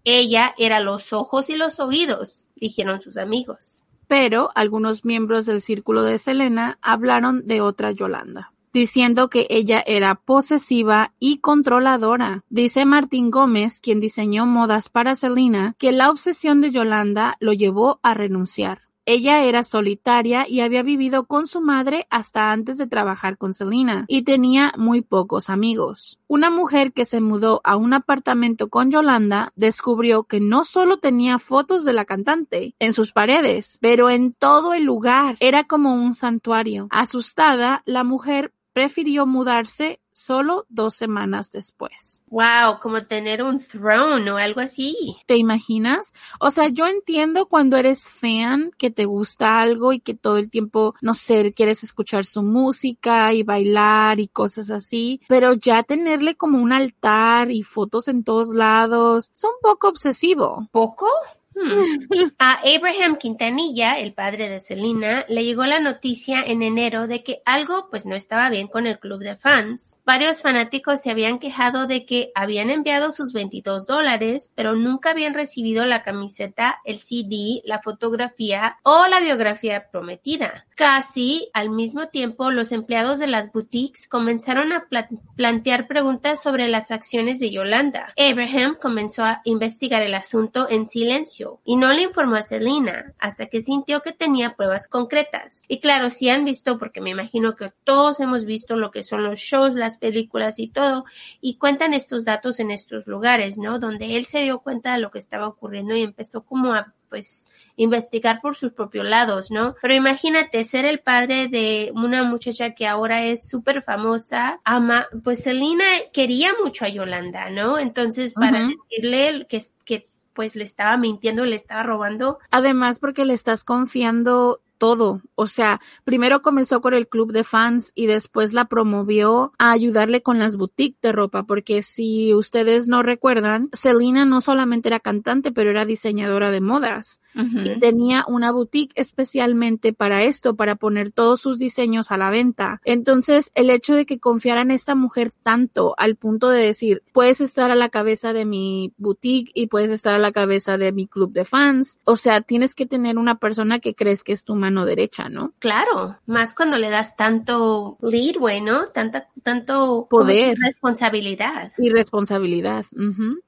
Ella 0.03 0.55
era 0.57 0.79
los 0.79 1.13
ojos 1.13 1.51
y 1.51 1.57
los 1.57 1.79
oídos, 1.79 2.47
dijeron 2.55 3.01
sus 3.01 3.17
amigos. 3.17 3.83
Pero 4.07 4.49
algunos 4.55 5.05
miembros 5.05 5.45
del 5.45 5.61
círculo 5.61 6.01
de 6.01 6.17
Selena 6.17 6.79
hablaron 6.81 7.45
de 7.45 7.61
otra 7.61 7.91
Yolanda 7.91 8.49
diciendo 8.73 9.29
que 9.29 9.47
ella 9.49 9.83
era 9.85 10.15
posesiva 10.15 11.13
y 11.19 11.37
controladora. 11.37 12.43
Dice 12.49 12.85
Martín 12.85 13.31
Gómez, 13.31 13.79
quien 13.79 13.99
diseñó 13.99 14.45
modas 14.45 14.89
para 14.89 15.15
Selena, 15.15 15.75
que 15.77 15.91
la 15.91 16.09
obsesión 16.09 16.61
de 16.61 16.71
Yolanda 16.71 17.37
lo 17.39 17.53
llevó 17.53 17.99
a 18.03 18.13
renunciar. 18.13 18.81
Ella 19.05 19.43
era 19.43 19.65
solitaria 19.65 20.47
y 20.47 20.61
había 20.61 20.81
vivido 20.81 21.25
con 21.25 21.45
su 21.45 21.59
madre 21.59 22.07
hasta 22.09 22.51
antes 22.51 22.77
de 22.77 22.87
trabajar 22.87 23.37
con 23.37 23.51
Selena 23.51 24.05
y 24.07 24.21
tenía 24.21 24.71
muy 24.77 25.01
pocos 25.01 25.49
amigos. 25.49 26.19
Una 26.27 26.49
mujer 26.49 26.93
que 26.93 27.03
se 27.03 27.19
mudó 27.19 27.59
a 27.65 27.75
un 27.75 27.93
apartamento 27.93 28.69
con 28.69 28.91
Yolanda 28.91 29.51
descubrió 29.57 30.23
que 30.23 30.39
no 30.39 30.63
solo 30.63 30.99
tenía 30.99 31.37
fotos 31.37 31.83
de 31.83 31.91
la 31.91 32.05
cantante 32.05 32.75
en 32.79 32.93
sus 32.93 33.11
paredes, 33.11 33.77
pero 33.81 34.09
en 34.09 34.31
todo 34.31 34.73
el 34.73 34.83
lugar. 34.83 35.35
Era 35.41 35.65
como 35.65 35.95
un 35.95 36.15
santuario. 36.15 36.87
Asustada, 36.89 37.83
la 37.85 38.05
mujer 38.05 38.53
prefirió 38.73 39.25
mudarse 39.25 39.99
solo 40.11 40.65
dos 40.69 40.95
semanas 40.95 41.51
después. 41.51 42.23
Wow, 42.27 42.79
como 42.81 43.01
tener 43.01 43.43
un 43.43 43.63
throne 43.63 44.31
o 44.31 44.37
algo 44.37 44.61
así. 44.61 45.17
¿Te 45.25 45.37
imaginas? 45.37 46.11
O 46.39 46.51
sea, 46.51 46.67
yo 46.69 46.87
entiendo 46.87 47.47
cuando 47.47 47.77
eres 47.77 48.09
fan 48.09 48.71
que 48.77 48.91
te 48.91 49.05
gusta 49.05 49.59
algo 49.59 49.93
y 49.93 49.99
que 49.99 50.13
todo 50.13 50.37
el 50.37 50.49
tiempo, 50.49 50.95
no 51.01 51.13
sé, 51.13 51.51
quieres 51.53 51.83
escuchar 51.83 52.25
su 52.25 52.43
música 52.43 53.33
y 53.33 53.43
bailar 53.43 54.19
y 54.19 54.27
cosas 54.27 54.69
así, 54.69 55.21
pero 55.27 55.53
ya 55.53 55.83
tenerle 55.83 56.35
como 56.35 56.59
un 56.59 56.71
altar 56.71 57.51
y 57.51 57.63
fotos 57.63 58.07
en 58.07 58.23
todos 58.23 58.49
lados, 58.49 59.31
es 59.33 59.43
un 59.43 59.51
poco 59.61 59.89
obsesivo. 59.89 60.67
¿Poco? 60.71 61.07
Hmm. 61.55 62.29
A 62.39 62.59
Abraham 62.63 63.17
Quintanilla, 63.17 63.99
el 63.99 64.13
padre 64.13 64.49
de 64.49 64.59
Selena, 64.59 65.25
le 65.29 65.43
llegó 65.43 65.65
la 65.65 65.79
noticia 65.79 66.41
en 66.41 66.63
enero 66.63 67.07
de 67.07 67.23
que 67.23 67.41
algo 67.45 67.87
pues 67.89 68.05
no 68.05 68.15
estaba 68.15 68.49
bien 68.49 68.67
con 68.67 68.87
el 68.87 68.99
club 68.99 69.19
de 69.19 69.35
fans. 69.35 70.01
Varios 70.05 70.41
fanáticos 70.41 71.01
se 71.01 71.11
habían 71.11 71.39
quejado 71.39 71.87
de 71.87 72.05
que 72.05 72.31
habían 72.35 72.69
enviado 72.69 73.11
sus 73.11 73.33
22 73.33 73.85
dólares, 73.85 74.51
pero 74.55 74.75
nunca 74.75 75.11
habían 75.11 75.33
recibido 75.33 75.85
la 75.85 76.03
camiseta, 76.03 76.79
el 76.85 76.97
CD, 76.99 77.61
la 77.65 77.81
fotografía 77.81 78.77
o 78.83 79.07
la 79.07 79.19
biografía 79.19 79.89
prometida. 79.91 80.65
Casi 80.75 81.49
al 81.53 81.69
mismo 81.69 82.07
tiempo, 82.07 82.49
los 82.49 82.71
empleados 82.71 83.19
de 83.19 83.27
las 83.27 83.51
boutiques 83.51 84.07
comenzaron 84.07 84.73
a 84.73 84.87
plantear 85.35 85.87
preguntas 85.87 86.41
sobre 86.41 86.67
las 86.67 86.89
acciones 86.89 87.39
de 87.39 87.51
Yolanda. 87.51 88.13
Abraham 88.17 88.77
comenzó 88.81 89.23
a 89.23 89.41
investigar 89.45 90.01
el 90.01 90.15
asunto 90.15 90.67
en 90.69 90.87
silencio 90.87 91.59
y 91.63 91.75
no 91.75 91.93
le 91.93 92.03
informó 92.03 92.37
a 92.37 92.41
Selena 92.41 93.13
hasta 93.19 93.45
que 93.47 93.61
sintió 93.61 94.01
que 94.01 94.13
tenía 94.13 94.55
pruebas 94.55 94.87
concretas. 94.89 95.61
Y 95.67 95.79
claro, 95.79 96.09
si 96.09 96.29
han 96.29 96.43
visto, 96.43 96.79
porque 96.79 97.01
me 97.01 97.11
imagino 97.11 97.55
que 97.55 97.71
todos 97.83 98.19
hemos 98.19 98.45
visto 98.45 98.75
lo 98.75 98.89
que 98.89 99.03
son 99.03 99.23
los 99.23 99.39
shows, 99.39 99.75
las 99.75 99.99
películas 99.99 100.57
y 100.57 100.67
todo, 100.67 101.05
y 101.39 101.57
cuentan 101.57 101.93
estos 101.93 102.25
datos 102.25 102.59
en 102.59 102.71
estos 102.71 103.05
lugares, 103.05 103.57
¿no? 103.57 103.79
Donde 103.79 104.15
él 104.15 104.25
se 104.25 104.41
dio 104.41 104.59
cuenta 104.59 104.93
de 104.93 105.01
lo 105.01 105.11
que 105.11 105.19
estaba 105.19 105.47
ocurriendo 105.47 105.95
y 105.95 106.01
empezó 106.01 106.43
como 106.43 106.73
a 106.73 106.93
pues 107.13 107.47
investigar 107.75 108.41
por 108.41 108.55
sus 108.55 108.71
propios 108.71 109.05
lados, 109.05 109.51
¿no? 109.51 109.75
Pero 109.83 109.93
imagínate 109.93 110.63
ser 110.63 110.85
el 110.85 110.99
padre 110.99 111.47
de 111.47 111.91
una 111.93 112.23
muchacha 112.23 112.73
que 112.73 112.87
ahora 112.87 113.23
es 113.23 113.47
súper 113.47 113.83
famosa, 113.83 114.59
ama, 114.63 115.05
pues 115.23 115.43
Selena 115.43 115.85
quería 116.11 116.53
mucho 116.63 116.85
a 116.85 116.89
Yolanda, 116.89 117.51
¿no? 117.51 117.77
Entonces 117.77 118.33
para 118.33 118.65
decirle 118.65 119.45
que, 119.47 119.61
que 119.85 120.07
pues 120.33 120.55
le 120.55 120.63
estaba 120.63 120.97
mintiendo, 120.97 121.45
le 121.45 121.55
estaba 121.55 121.83
robando. 121.83 122.39
Además 122.49 122.97
porque 122.97 123.25
le 123.25 123.35
estás 123.35 123.63
confiando 123.63 124.59
todo. 124.77 125.21
O 125.35 125.47
sea, 125.47 125.81
primero 126.03 126.41
comenzó 126.41 126.81
con 126.81 126.93
el 126.93 127.07
club 127.07 127.31
de 127.31 127.43
fans 127.43 127.91
y 127.95 128.05
después 128.05 128.53
la 128.53 128.65
promovió 128.65 129.53
a 129.57 129.71
ayudarle 129.71 130.21
con 130.21 130.39
las 130.39 130.55
boutiques 130.55 131.01
de 131.01 131.11
ropa, 131.11 131.43
porque 131.43 131.81
si 131.81 132.33
ustedes 132.33 132.87
no 132.87 133.03
recuerdan, 133.03 133.69
Selena 133.73 134.25
no 134.25 134.41
solamente 134.41 134.89
era 134.89 134.99
cantante, 134.99 135.51
pero 135.51 135.69
era 135.69 135.85
diseñadora 135.85 136.51
de 136.51 136.61
modas 136.61 137.19
y 137.35 137.79
tenía 137.79 138.25
una 138.27 138.51
boutique 138.51 138.93
especialmente 138.95 139.93
para 139.93 140.23
esto, 140.23 140.55
para 140.55 140.75
poner 140.75 141.11
todos 141.11 141.41
sus 141.41 141.57
diseños 141.59 142.11
a 142.11 142.17
la 142.17 142.29
venta. 142.29 142.81
Entonces, 142.85 143.51
el 143.55 143.69
hecho 143.69 143.95
de 143.95 144.05
que 144.05 144.19
confiara 144.19 144.61
en 144.61 144.71
esta 144.71 144.95
mujer 144.95 145.31
tanto 145.31 145.95
al 145.97 146.15
punto 146.15 146.49
de 146.49 146.63
decir, 146.63 147.03
puedes 147.11 147.41
estar 147.41 147.71
a 147.71 147.75
la 147.75 147.89
cabeza 147.89 148.33
de 148.33 148.45
mi 148.45 148.93
boutique 148.97 149.51
y 149.53 149.67
puedes 149.67 149.91
estar 149.91 150.13
a 150.13 150.19
la 150.19 150.31
cabeza 150.31 150.77
de 150.77 150.91
mi 150.91 151.07
club 151.07 151.31
de 151.31 151.45
fans. 151.45 151.99
O 152.03 152.17
sea, 152.17 152.41
tienes 152.41 152.75
que 152.75 152.85
tener 152.85 153.17
una 153.17 153.39
persona 153.39 153.79
que 153.79 153.95
crees 153.95 154.23
que 154.23 154.33
es 154.33 154.43
tu 154.43 154.55
mano 154.63 154.85
derecha, 154.85 155.27
¿no? 155.27 155.51
Claro, 155.59 156.17
más 156.25 156.55
cuando 156.55 156.77
le 156.77 156.89
das 156.89 157.17
tanto 157.17 157.97
lead, 158.01 158.35
bueno, 158.39 158.87
tanta, 158.93 159.27
tanto 159.43 160.07
Poder. 160.09 160.57
responsabilidad. 160.57 161.73
Y 161.77 161.89
responsabilidad. 161.89 162.85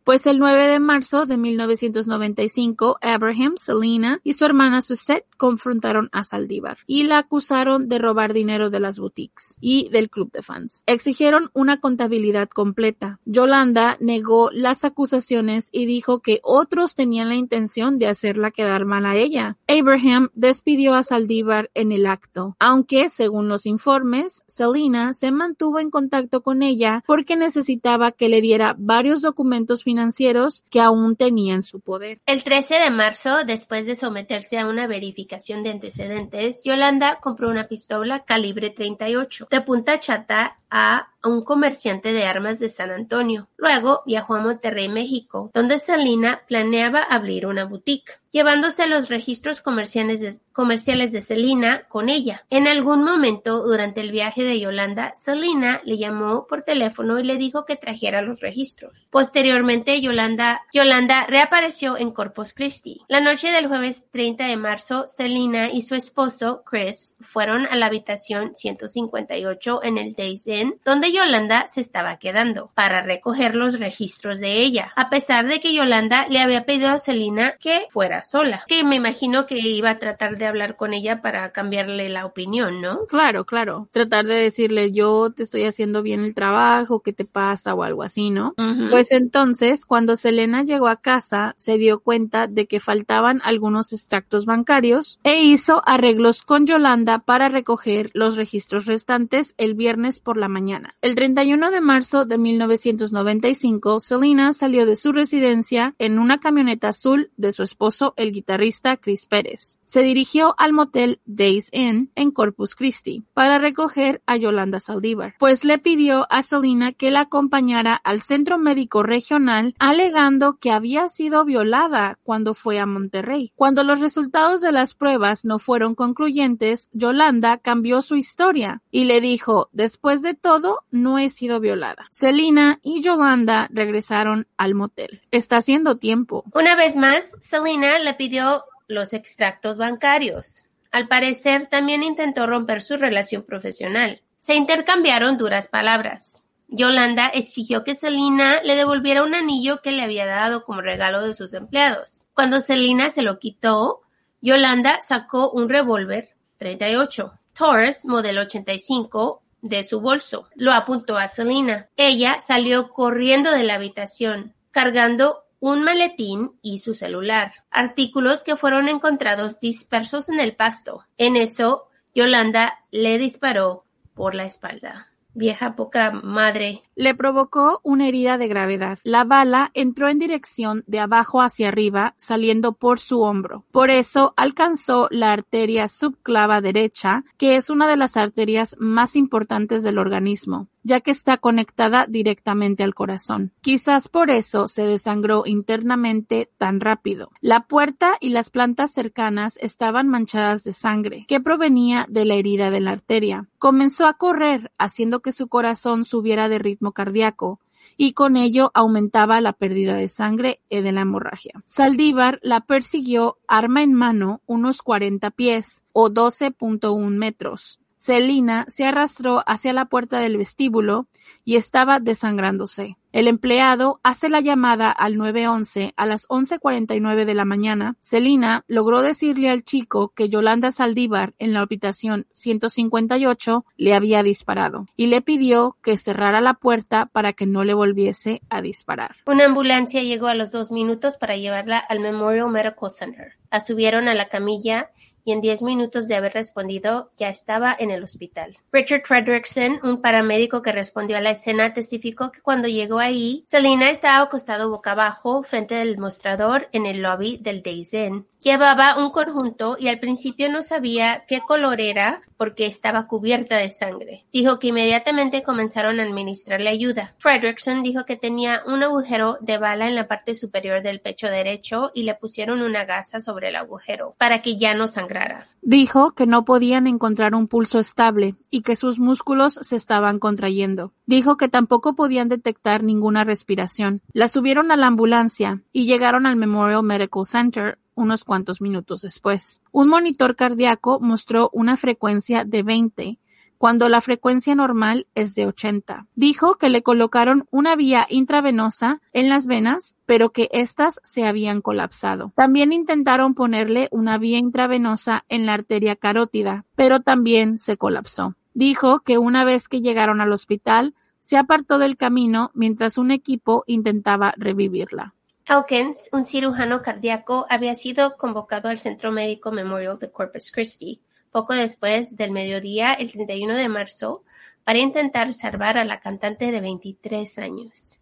Pues 0.03 0.25
el 0.25 0.39
9 0.39 0.67
de 0.67 0.79
marzo 0.79 1.25
de 1.25 1.38
1995, 1.38 2.98
Abraham, 3.01 3.53
Selena 3.55 4.19
y 4.25 4.34
su 4.34 4.43
hermana 4.43 4.81
Suzette 4.81 5.25
confrontaron 5.38 6.10
a 6.12 6.24
Saldívar 6.24 6.79
y 6.86 7.03
la 7.03 7.19
acusaron 7.19 7.88
de 7.88 7.98
robar 7.98 8.34
dinero 8.34 8.69
de 8.69 8.81
las 8.81 9.00
boutiques 9.00 9.55
y 9.62 9.88
del 9.89 10.10
club 10.10 10.31
de 10.34 10.41
fans. 10.41 10.84
Exigieron 10.86 11.50
una 11.53 11.79
contabilidad 11.79 12.50
completa. 12.50 13.19
Yolanda 13.24 13.95
negó 14.01 14.50
las 14.51 14.84
acusaciones 14.84 15.69
y 15.72 15.86
dijo 15.86 16.19
que 16.19 16.41
otros 16.43 16.93
tenían 16.93 17.29
la 17.29 17.36
intención 17.36 18.00
de 18.00 18.07
hacerla 18.07 18.51
quedar 18.51 18.84
mal 18.84 19.05
a 19.05 19.15
ella. 19.15 19.55
Abraham 19.69 20.29
despidió 20.34 20.93
a 20.95 21.03
Saldívar 21.05 21.71
en 21.74 21.91
el 21.91 22.05
acto, 22.05 22.55
aunque, 22.59 23.09
según 23.09 23.47
los 23.47 23.65
informes, 23.65 24.43
Selena 24.47 25.13
se 25.13 25.31
mantuvo 25.31 25.79
en 25.79 25.89
contacto 25.89 26.41
con 26.41 26.62
ella 26.62 27.03
porque 27.07 27.35
necesitaba 27.35 28.12
que 28.12 28.29
le 28.29 28.41
diera 28.41 28.75
varios 28.77 29.21
documentos 29.21 29.83
financieros 29.83 30.63
que 30.69 30.81
aún 30.81 31.15
tenía 31.15 31.53
en 31.53 31.63
su 31.63 31.79
poder. 31.79 32.19
El 32.25 32.43
13 32.43 32.75
de 32.75 32.89
marzo, 32.89 33.45
después 33.45 33.85
de 33.85 33.95
someterse 33.95 34.59
a 34.59 34.67
una 34.67 34.88
verificación 34.88 35.63
de 35.63 35.71
antecedentes, 35.71 36.62
Yolanda 36.63 37.19
compró 37.21 37.50
una 37.50 37.67
pistola 37.67 38.24
calibre 38.24 38.69
38 38.69 39.47
de 39.50 39.62
punta 39.62 40.00
chata 40.00 40.59
a 40.69 41.14
un 41.29 41.44
comerciante 41.44 42.13
de 42.13 42.25
armas 42.25 42.60
de 42.60 42.70
San 42.70 42.91
Antonio. 42.91 43.48
Luego 43.58 44.03
viajó 44.05 44.36
a 44.36 44.41
Monterrey, 44.41 44.89
México, 44.89 45.51
donde 45.53 45.79
Selena 45.79 46.41
planeaba 46.48 47.01
abrir 47.01 47.48
una 47.48 47.65
boutique, 47.65 48.20
llevándose 48.32 48.86
los 48.88 49.10
registros 49.10 49.62
comerciales 49.62 50.20
de, 50.20 50.38
comerciales 50.51 51.13
de 51.13 51.22
Selena 51.22 51.84
con 51.88 52.10
ella. 52.10 52.46
En 52.50 52.67
algún 52.67 53.03
momento 53.03 53.63
durante 53.63 54.01
el 54.01 54.12
viaje 54.12 54.44
de 54.44 54.60
Yolanda, 54.60 55.13
Selena 55.15 55.82
le 55.86 55.98
llamó 55.98 56.46
por 56.46 56.63
teléfono 56.63 57.17
y 57.17 57.24
le 57.24 57.38
dijo 57.38 57.65
que 57.65 57.77
trajera 57.77 58.22
los 58.22 58.41
registros. 58.41 59.08
Posteriormente, 59.10 60.01
Yolanda, 60.01 60.62
Yolanda 60.74 61.25
reapareció 61.27 61.98
en 61.98 62.12
Corpus 62.12 62.53
Christi. 62.53 63.01
La 63.08 63.22
noche 63.22 63.51
del 63.51 63.67
jueves 63.67 64.08
30 64.12 64.48
de 64.48 64.58
marzo, 64.58 65.05
Selena 65.08 65.72
y 65.72 65.84
su 65.84 65.96
esposo, 65.96 66.63
Chris, 66.65 67.15
fueron 67.22 67.65
a 67.67 67.75
la 67.75 67.86
habitación 67.86 68.51
158 68.53 69.82
en 69.84 69.98
el 69.98 70.13
Days 70.13 70.46
Inn, 70.48 70.79
donde 70.84 71.12
Yolanda 71.15 71.65
se 71.67 71.81
estaba 71.81 72.17
quedando, 72.17 72.72
para 72.75 73.01
recoger 73.01 73.55
los 73.55 73.79
registros 73.79 74.39
de 74.39 74.60
ella, 74.60 74.91
a 74.95 75.10
pesar 75.10 75.48
de 75.48 75.60
que 75.60 75.74
Yolanda 75.74 76.27
le 76.29 76.39
había 76.39 76.65
pedido 76.65 76.89
a 76.89 77.00
Selena 77.00 77.55
que 77.60 77.88
fuera 77.89 78.22
sola, 78.24 78.63
que 78.67 78.84
me 78.84 78.95
imagino 78.95 79.45
que 79.45 79.57
iba 79.57 79.89
a 79.89 80.00
tratar 80.00 80.38
de 80.38 80.45
hablar 80.45 80.75
con 80.75 80.93
ella 80.93 81.22
para 81.22 81.51
cambiarle 81.51 82.10
la 82.10 82.25
opinión, 82.25 82.81
¿no? 82.81 83.05
Claro, 83.07 83.45
claro. 83.45 83.89
Tratar 83.91 84.25
de 84.25 84.36
decirle 84.36 84.91
yo 84.91 85.31
te 85.31 85.43
estoy 85.43 85.63
haciendo 85.63 86.01
bien 86.01 86.24
el 86.24 86.36
trabajo, 86.36 87.01
¿qué 87.01 87.13
te 87.13 87.25
pasa? 87.25 87.55
o 87.74 87.84
algo 87.84 88.03
así, 88.03 88.29
¿no? 88.29 88.53
Pues 88.89 89.12
entonces, 89.12 89.86
cuando 89.86 90.15
Selena 90.15 90.63
llegó 90.63 90.88
a 90.88 91.01
casa, 91.01 91.53
se 91.57 91.77
dio 91.77 92.00
cuenta 92.00 92.48
de 92.48 92.67
que 92.67 92.79
faltaban 92.79 93.41
algunos 93.43 93.93
extractos 93.93 94.45
bancarios 94.45 95.19
e 95.24 95.43
hizo 95.43 95.81
arreglos 95.86 96.41
con 96.41 96.65
Yolanda 96.65 97.19
para 97.19 97.50
recoger 97.50 98.10
los 98.13 98.36
registros 98.36 98.86
restantes 98.86 99.55
el 99.57 99.74
viernes 99.74 100.19
por 100.19 100.38
la 100.38 100.48
mañana. 100.48 100.95
El 101.05 101.13
31 101.13 101.69
de 101.69 101.81
marzo 101.81 102.25
de 102.25 102.39
1995, 102.39 104.00
Selena 104.00 104.53
salió 104.53 104.88
de 104.88 104.95
su 104.95 105.12
residencia 105.12 105.93
en 106.00 106.17
una 106.17 106.39
camioneta 106.39 106.88
azul 106.88 107.29
de 107.38 107.51
su 107.51 107.62
esposo, 107.62 108.15
el 108.17 108.31
guitarrista 108.31 108.97
Chris 108.97 109.27
Pérez. 109.27 109.77
Se 109.83 110.01
dirigió 110.01 110.55
al 110.57 110.74
motel 110.74 111.19
Days 111.27 111.69
Inn 111.74 112.12
en 112.15 112.31
Corpus 112.31 112.74
Christi 112.74 113.24
para 113.35 113.59
recoger 113.59 114.24
a 114.25 114.35
Yolanda 114.38 114.79
Saldívar, 114.79 115.35
pues 115.38 115.63
le 115.63 115.77
pidió 115.77 116.25
a 116.31 116.41
Selena 116.41 116.91
que 116.91 117.12
la 117.12 117.19
acompañara 117.19 117.93
al 117.93 118.21
centro 118.21 118.57
médico 118.57 119.03
regional 119.03 119.75
alegando 119.77 120.57
que 120.57 120.71
había 120.71 121.07
sido 121.09 121.45
violada 121.45 122.17
cuando 122.24 122.55
fue 122.55 122.79
a 122.79 122.88
Monterrey. 122.88 123.51
Cuando 123.53 123.83
los 123.83 124.00
resultados 124.00 124.59
de 124.59 124.71
las 124.71 124.95
pruebas 124.95 125.45
no 125.45 125.59
fueron 125.59 125.93
concluyentes, 125.93 126.89
Yolanda 126.93 127.59
cambió 127.59 128.01
su 128.01 128.15
historia 128.15 128.81
y 128.89 129.03
le 129.03 129.21
dijo, 129.21 129.69
después 129.71 130.24
de 130.24 130.33
todo, 130.33 130.79
no 130.95 131.19
he 131.19 131.29
sido 131.29 131.59
violada. 131.59 132.07
Selena 132.09 132.79
y 132.81 133.01
Yolanda 133.01 133.67
regresaron 133.71 134.47
al 134.57 134.73
motel. 134.73 135.21
Está 135.31 135.57
haciendo 135.57 135.97
tiempo. 135.97 136.43
Una 136.53 136.75
vez 136.75 136.95
más, 136.95 137.31
Selena 137.41 137.99
le 137.99 138.13
pidió 138.13 138.63
los 138.87 139.13
extractos 139.13 139.77
bancarios. 139.77 140.63
Al 140.91 141.07
parecer, 141.07 141.67
también 141.67 142.03
intentó 142.03 142.47
romper 142.47 142.81
su 142.81 142.97
relación 142.97 143.43
profesional. 143.43 144.21
Se 144.37 144.55
intercambiaron 144.55 145.37
duras 145.37 145.67
palabras. 145.67 146.43
Yolanda 146.67 147.27
exigió 147.27 147.83
que 147.83 147.95
Selena 147.95 148.61
le 148.63 148.75
devolviera 148.75 149.23
un 149.23 149.35
anillo 149.35 149.81
que 149.81 149.91
le 149.91 150.01
había 150.01 150.25
dado 150.25 150.63
como 150.63 150.81
regalo 150.81 151.21
de 151.21 151.33
sus 151.33 151.53
empleados. 151.53 152.27
Cuando 152.33 152.61
Selena 152.61 153.11
se 153.11 153.21
lo 153.21 153.37
quitó, 153.39 154.01
Yolanda 154.41 154.99
sacó 155.01 155.51
un 155.51 155.69
revólver 155.69 156.29
38 156.58 157.34
Taurus 157.58 158.05
modelo 158.05 158.41
85 158.41 159.41
de 159.65 159.84
su 159.84 159.99
bolso. 159.99 160.47
Lo 160.56 160.71
apuntó 160.71 161.17
a 161.17 161.28
Selena. 161.28 161.89
Ella 161.97 162.38
salió 162.45 162.89
corriendo 162.89 163.51
de 163.51 163.63
la 163.63 163.75
habitación, 163.75 164.54
cargando 164.71 165.43
un 165.60 165.84
maletín 165.84 166.51
y 166.62 166.80
su 166.80 166.93
celular, 166.93 167.54
artículos 167.71 168.43
que 168.43 168.56
fueron 168.56 168.88
encontrados 168.88 169.60
dispersos 169.60 170.30
en 170.30 170.39
el 170.39 170.56
pasto. 170.56 171.06
En 171.17 171.36
eso, 171.36 171.88
Yolanda 172.13 172.80
le 172.91 173.17
disparó 173.17 173.86
por 174.13 174.36
la 174.36 174.45
espalda. 174.45 175.08
Vieja 175.36 175.76
poca 175.76 176.12
madre. 176.12 176.82
Le 176.95 177.13
provocó 177.13 177.82
una 177.84 178.08
herida 178.08 178.38
de 178.38 178.48
gravedad. 178.48 179.00
La 179.04 179.26
bala 179.26 179.69
entró 179.74 180.08
en 180.08 180.17
dirección 180.17 180.84
de 180.88 181.00
abajo 181.00 181.41
hacia 181.41 181.67
arriba, 181.67 182.15
saliendo 182.17 182.71
por 182.71 183.00
su 183.00 183.21
hombro. 183.21 183.65
Por 183.71 183.89
eso 183.89 184.34
alcanzó 184.38 185.10
la 185.12 185.34
arteria 185.34 185.89
subclava 185.89 186.62
derecha, 186.62 187.26
que 187.38 187.58
es 187.58 187.69
una 187.69 187.88
de 187.88 187.98
las 187.98 188.15
arterias 188.15 188.78
más 188.80 189.17
importantes 189.17 189.84
del 189.84 189.98
organismo, 189.98 190.69
ya 190.86 191.02
que 191.02 191.10
está 191.10 191.38
conectada 191.38 192.06
directamente 192.08 192.84
al 192.84 192.93
corazón. 192.93 193.52
Quizás 193.62 194.08
por 194.08 194.30
eso 194.30 194.67
se 194.67 194.84
desangró 194.84 195.43
internamente 195.48 196.52
tan 196.60 196.80
rápido. 196.80 197.32
La 197.41 197.62
puerta 197.62 198.17
y 198.21 198.30
las 198.30 198.52
plantas 198.52 198.93
cercanas 198.93 199.58
estaban 199.62 200.08
manchadas 200.08 200.63
de 200.63 200.74
sangre, 200.74 201.26
que 201.28 201.41
provenía 201.41 202.06
de 202.08 202.26
la 202.26 202.36
herida 202.36 202.69
de 202.69 202.82
la 202.82 202.91
arteria. 202.91 203.48
Comenzó 203.58 204.06
a 204.06 204.13
correr, 204.13 204.71
haciendo 204.78 205.21
que 205.21 205.32
su 205.32 205.48
corazón 205.48 206.06
subiera 206.06 206.50
de 206.50 206.60
ritmo 206.60 206.91
cardíaco, 206.91 207.60
y 207.98 208.13
con 208.13 208.38
ello 208.38 208.71
aumentaba 208.74 209.41
la 209.41 209.54
pérdida 209.54 209.95
de 209.95 210.08
sangre 210.08 210.60
y 210.69 210.82
de 210.82 210.91
la 210.91 211.02
hemorragia. 211.02 211.63
Saldívar 211.65 212.39
la 212.43 212.62
persiguió 212.62 213.38
arma 213.48 213.82
en 213.82 213.93
mano 213.93 214.41
unos 214.45 214.84
40 214.84 215.32
pies 215.32 215.84
o 215.93 216.10
12.1 216.10 217.10
metros. 217.10 217.80
Celina 217.97 218.65
se 218.67 218.86
arrastró 218.86 219.43
hacia 219.45 219.73
la 219.73 219.86
puerta 219.86 220.19
del 220.19 220.38
vestíbulo 220.38 221.08
y 221.43 221.55
estaba 221.55 221.99
desangrándose. 221.99 222.97
El 223.15 223.29
empleado 223.29 224.01
hace 224.03 224.27
la 224.27 224.41
llamada 224.41 224.91
al 224.91 225.15
911 225.15 225.93
a 225.95 226.05
las 226.05 226.27
11:49 226.27 227.23
de 227.23 227.34
la 227.34 227.45
mañana. 227.45 227.95
Celina 228.01 228.65
logró 228.67 229.01
decirle 229.01 229.49
al 229.49 229.63
chico 229.63 230.10
que 230.10 230.27
Yolanda 230.27 230.69
Saldívar 230.69 231.34
en 231.39 231.53
la 231.53 231.62
habitación 231.62 232.27
158 232.34 233.63
le 233.77 233.93
había 233.93 234.21
disparado 234.21 234.88
y 234.97 235.08
le 235.08 235.21
pidió 235.21 235.77
que 235.81 235.97
cerrara 235.97 236.41
la 236.41 236.55
puerta 236.55 237.05
para 237.05 237.31
que 237.31 237.45
no 237.45 237.63
le 237.63 237.73
volviese 237.73 238.41
a 238.49 238.62
disparar. 238.62 239.15
Una 239.27 239.45
ambulancia 239.45 240.03
llegó 240.03 240.27
a 240.27 240.36
los 240.36 240.51
dos 240.51 240.73
minutos 240.73 241.15
para 241.15 241.38
llevarla 241.38 241.77
al 241.77 242.01
Memorial 242.01 242.49
Medical 242.49 242.91
Center. 242.91 243.34
La 243.49 243.62
subieron 243.62 244.10
a 244.10 244.13
la 244.13 244.27
camilla 244.27 244.89
y 245.25 245.31
en 245.31 245.41
10 245.41 245.63
minutos 245.63 246.07
de 246.07 246.15
haber 246.15 246.33
respondido 246.33 247.11
ya 247.17 247.29
estaba 247.29 247.75
en 247.77 247.91
el 247.91 248.03
hospital. 248.03 248.57
Richard 248.71 249.01
Fredrickson, 249.05 249.79
un 249.83 250.01
paramédico 250.01 250.61
que 250.61 250.71
respondió 250.71 251.17
a 251.17 251.21
la 251.21 251.31
escena, 251.31 251.73
testificó 251.73 252.31
que 252.31 252.41
cuando 252.41 252.67
llegó 252.67 252.99
ahí, 252.99 253.43
Selena 253.47 253.89
estaba 253.89 254.23
acostado 254.23 254.69
boca 254.69 254.91
abajo 254.91 255.43
frente 255.43 255.75
del 255.75 255.97
mostrador 255.97 256.69
en 256.71 256.85
el 256.85 257.01
lobby 257.01 257.38
del 257.38 257.63
Days 257.63 257.93
Inn. 257.93 258.27
Llevaba 258.39 258.97
un 258.97 259.09
conjunto 259.09 259.75
y 259.79 259.88
al 259.88 259.99
principio 259.99 260.51
no 260.51 260.61
sabía 260.61 261.23
qué 261.27 261.41
color 261.41 261.81
era 261.81 262.21
porque 262.38 262.67
estaba 262.67 263.07
cubierta 263.07 263.57
de 263.57 263.69
sangre. 263.69 264.25
Dijo 264.31 264.59
que 264.59 264.67
inmediatamente 264.67 265.41
comenzaron 265.41 265.99
a 265.99 266.03
administrarle 266.03 266.69
ayuda. 266.69 267.15
Fredrickson 267.17 267.81
dijo 267.81 268.05
que 268.05 268.17
tenía 268.17 268.61
un 268.67 268.83
agujero 268.83 269.39
de 269.41 269.57
bala 269.57 269.88
en 269.88 269.95
la 269.95 270.07
parte 270.07 270.35
superior 270.35 270.83
del 270.83 270.99
pecho 270.99 271.27
derecho 271.27 271.91
y 271.95 272.03
le 272.03 272.13
pusieron 272.13 272.61
una 272.61 272.85
gasa 272.85 273.19
sobre 273.19 273.49
el 273.49 273.55
agujero 273.55 274.13
para 274.19 274.43
que 274.43 274.57
ya 274.57 274.75
no 274.75 274.88
sangrara. 274.88 275.14
Dijo 275.62 276.12
que 276.12 276.28
no 276.28 276.45
podían 276.45 276.86
encontrar 276.86 277.34
un 277.34 277.47
pulso 277.47 277.80
estable 277.80 278.36
y 278.51 278.62
que 278.62 278.75
sus 278.75 278.99
músculos 278.99 279.58
se 279.62 279.75
estaban 279.75 280.19
contrayendo. 280.19 280.93
Dijo 281.08 281.38
que 281.38 281.49
tampoco 281.49 281.95
podían 281.95 282.30
detectar 282.30 282.84
ninguna 282.84 283.23
respiración. 283.23 284.01
La 284.13 284.28
subieron 284.28 284.71
a 284.71 284.78
la 284.78 284.86
ambulancia 284.86 285.63
y 285.73 285.88
llegaron 285.88 286.28
al 286.28 286.36
Memorial 286.36 286.84
Medical 286.84 287.25
Center 287.25 287.80
unos 287.95 288.25
cuantos 288.25 288.62
minutos 288.62 289.01
después. 289.01 289.63
Un 289.71 289.88
monitor 289.88 290.36
cardíaco 290.36 290.99
mostró 290.99 291.49
una 291.51 291.78
frecuencia 291.78 292.43
de 292.43 292.62
20, 292.62 293.19
cuando 293.58 293.89
la 293.89 294.02
frecuencia 294.02 294.56
normal 294.56 295.08
es 295.15 295.36
de 295.36 295.48
80. 295.48 296.08
Dijo 296.15 296.56
que 296.56 296.70
le 296.70 296.84
colocaron 296.84 297.48
una 297.52 297.76
vía 297.76 298.06
intravenosa 298.10 299.02
en 299.13 299.30
las 299.30 299.48
venas, 299.48 299.96
pero 300.06 300.32
que 300.32 300.50
éstas 300.52 301.00
se 301.04 301.26
habían 301.26 301.62
colapsado. 301.62 302.32
También 302.36 302.74
intentaron 302.74 303.34
ponerle 303.34 303.88
una 303.91 304.18
vía 304.18 304.38
intravenosa 304.38 305.26
en 305.30 305.46
la 305.46 305.54
arteria 305.54 305.96
carótida, 305.96 306.65
pero 306.76 307.02
también 307.02 307.60
se 307.60 307.78
colapsó. 307.78 308.36
Dijo 308.54 309.00
que 309.02 309.18
una 309.18 309.44
vez 309.44 309.68
que 309.68 309.82
llegaron 309.82 310.22
al 310.22 310.32
hospital, 310.32 310.94
se 311.20 311.38
apartó 311.38 311.80
del 311.80 311.98
camino 311.98 312.52
mientras 312.54 312.98
un 312.98 313.12
equipo 313.12 313.63
intentaba 313.68 314.34
revivirla. 314.38 315.13
Elkins, 315.48 316.10
un 316.12 316.26
cirujano 316.26 316.82
cardíaco, 316.82 317.46
había 317.50 317.76
sido 317.76 318.18
convocado 318.18 318.70
al 318.70 318.80
Centro 318.80 319.12
Médico 319.12 319.52
Memorial 319.52 320.00
de 320.00 320.12
Corpus 320.12 320.52
Christi 320.52 321.00
poco 321.36 321.54
después 321.54 322.15
del 322.15 322.32
mediodía, 322.32 322.93
el 322.93 323.12
31 323.12 323.58
de 323.58 323.67
marzo, 323.67 324.24
para 324.63 324.80
intentar 324.80 325.34
salvar 325.34 325.78
a 325.78 325.84
la 325.84 326.00
cantante 326.00 326.50
de 326.50 326.62
23 326.62 327.39
años. 327.39 328.00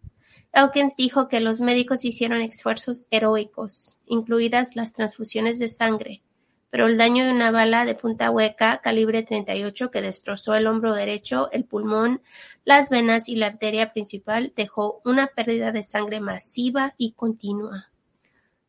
Elkins 0.52 0.94
dijo 0.96 1.26
que 1.26 1.40
los 1.40 1.60
médicos 1.60 2.04
hicieron 2.04 2.42
esfuerzos 2.42 3.06
heroicos, 3.10 3.98
incluidas 4.06 4.76
las 4.76 4.92
transfusiones 4.92 5.58
de 5.58 5.68
sangre, 5.68 6.22
pero 6.70 6.86
el 6.86 6.96
daño 6.96 7.24
de 7.24 7.32
una 7.32 7.50
bala 7.50 7.84
de 7.84 7.96
punta 7.96 8.30
hueca 8.30 8.80
calibre 8.84 9.24
38 9.24 9.90
que 9.90 10.00
destrozó 10.00 10.54
el 10.54 10.68
hombro 10.68 10.94
derecho, 10.94 11.50
el 11.50 11.64
pulmón, 11.64 12.22
las 12.64 12.88
venas 12.88 13.28
y 13.28 13.34
la 13.34 13.46
arteria 13.46 13.92
principal 13.92 14.52
dejó 14.54 15.02
una 15.04 15.26
pérdida 15.26 15.72
de 15.72 15.82
sangre 15.82 16.20
masiva 16.20 16.94
y 16.98 17.14
continua. 17.14 17.93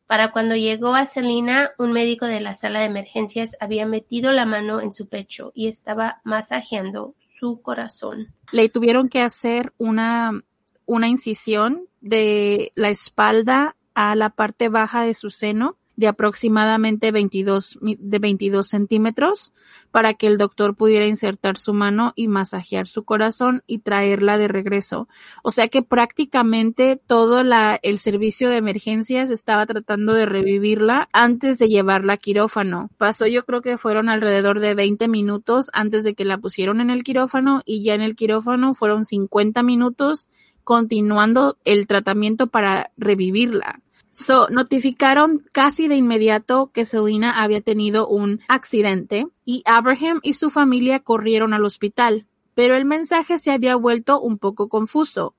Para 0.06 0.30
cuando 0.30 0.54
llegó 0.54 0.94
a 0.94 1.04
Selina, 1.04 1.72
un 1.78 1.92
médico 1.92 2.26
de 2.26 2.40
la 2.40 2.54
sala 2.54 2.80
de 2.80 2.86
emergencias 2.86 3.56
había 3.60 3.86
metido 3.86 4.32
la 4.32 4.46
mano 4.46 4.80
en 4.80 4.92
su 4.92 5.08
pecho 5.08 5.52
y 5.54 5.66
estaba 5.66 6.20
masajeando 6.24 7.14
su 7.38 7.60
corazón. 7.60 8.32
Le 8.52 8.68
tuvieron 8.68 9.08
que 9.08 9.20
hacer 9.20 9.72
una, 9.78 10.44
una 10.84 11.08
incisión 11.08 11.86
de 12.00 12.70
la 12.76 12.88
espalda 12.88 13.76
a 13.94 14.14
la 14.14 14.30
parte 14.30 14.68
baja 14.68 15.02
de 15.02 15.14
su 15.14 15.30
seno 15.30 15.76
de 15.96 16.08
aproximadamente 16.08 17.10
22, 17.10 17.78
de 17.80 18.18
22 18.18 18.66
centímetros 18.66 19.52
para 19.90 20.14
que 20.14 20.26
el 20.26 20.36
doctor 20.36 20.76
pudiera 20.76 21.06
insertar 21.06 21.56
su 21.56 21.72
mano 21.72 22.12
y 22.16 22.28
masajear 22.28 22.86
su 22.86 23.04
corazón 23.04 23.62
y 23.66 23.78
traerla 23.78 24.36
de 24.36 24.48
regreso. 24.48 25.08
O 25.42 25.50
sea 25.50 25.68
que 25.68 25.82
prácticamente 25.82 27.00
todo 27.06 27.42
la, 27.42 27.78
el 27.82 27.98
servicio 27.98 28.50
de 28.50 28.58
emergencias 28.58 29.30
estaba 29.30 29.64
tratando 29.64 30.12
de 30.12 30.26
revivirla 30.26 31.08
antes 31.12 31.58
de 31.58 31.68
llevarla 31.68 32.14
a 32.14 32.18
quirófano. 32.18 32.90
Pasó 32.98 33.26
yo 33.26 33.44
creo 33.44 33.62
que 33.62 33.78
fueron 33.78 34.08
alrededor 34.08 34.60
de 34.60 34.74
20 34.74 35.08
minutos 35.08 35.70
antes 35.72 36.04
de 36.04 36.14
que 36.14 36.24
la 36.24 36.38
pusieron 36.38 36.80
en 36.80 36.90
el 36.90 37.02
quirófano 37.02 37.62
y 37.64 37.82
ya 37.82 37.94
en 37.94 38.02
el 38.02 38.16
quirófano 38.16 38.74
fueron 38.74 39.04
50 39.06 39.62
minutos 39.62 40.28
continuando 40.62 41.56
el 41.64 41.86
tratamiento 41.86 42.48
para 42.48 42.90
revivirla. 42.96 43.80
So, 44.18 44.48
notificaron 44.48 45.44
casi 45.52 45.88
de 45.88 45.96
inmediato 45.96 46.70
que 46.72 46.86
Selena 46.86 47.42
había 47.42 47.60
tenido 47.60 48.08
un 48.08 48.40
accidente 48.48 49.26
y 49.44 49.62
Abraham 49.66 50.20
y 50.22 50.32
su 50.32 50.48
familia 50.48 51.00
corrieron 51.00 51.52
al 51.52 51.66
hospital, 51.66 52.26
pero 52.54 52.76
el 52.76 52.86
mensaje 52.86 53.38
se 53.38 53.50
había 53.50 53.76
vuelto 53.76 54.18
un 54.18 54.38
poco 54.38 54.70
confuso. 54.70 55.34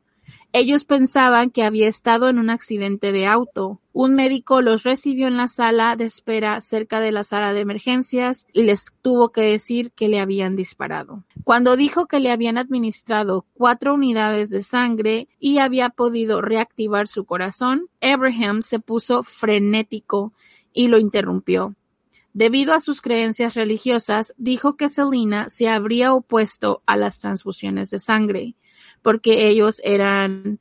Ellos 0.60 0.86
pensaban 0.86 1.52
que 1.52 1.62
había 1.62 1.88
estado 1.88 2.30
en 2.30 2.39
un 2.39 2.50
accidente 2.50 3.12
de 3.12 3.28
auto. 3.28 3.80
Un 3.93 4.15
médico 4.15 4.63
los 4.63 4.82
recibió 4.82 5.28
en 5.28 5.38
la 5.38 5.48
sala 5.48 5.96
de 5.96 6.06
espera 6.06 6.60
cerca 6.62 7.00
de 7.00 7.12
la 7.12 7.24
sala 7.24 7.54
de 7.54 7.60
emergencias 7.60 8.48
y 8.54 8.63
les 8.63 8.88
tuvo 9.04 9.32
que 9.32 9.41
decir 9.41 9.91
que 9.91 10.08
le 10.08 10.20
habían 10.20 10.56
disparado. 10.56 11.24
Cuando 11.43 11.76
dijo 11.76 12.08
que 12.08 12.20
le 12.20 12.32
habían 12.32 12.58
administrado 12.58 13.46
cuatro 13.54 13.93
unidades 13.93 14.50
de 14.50 14.63
sangre 14.63 15.28
y 15.39 15.60
había 15.60 15.89
podido 15.89 16.41
reactivar 16.41 17.08
su 17.08 17.26
corazón, 17.26 17.86
Abraham 18.02 18.63
se 18.63 18.80
puso 18.80 19.22
frenético 19.22 20.34
y 20.74 20.88
lo 20.88 20.98
interrumpió. 20.98 21.76
Debido 22.34 22.74
a 22.74 22.80
sus 22.80 23.02
creencias 23.02 23.54
religiosas, 23.54 24.34
dijo 24.38 24.76
que 24.76 24.89
Selina 24.89 25.50
se 25.50 25.70
habría 25.70 26.15
opuesto 26.15 26.82
a 26.88 26.98
las 26.98 27.20
transfusiones 27.20 27.91
de 27.91 28.00
sangre 28.00 28.56
porque 29.02 29.48
ellos 29.48 29.82
eran 29.84 30.60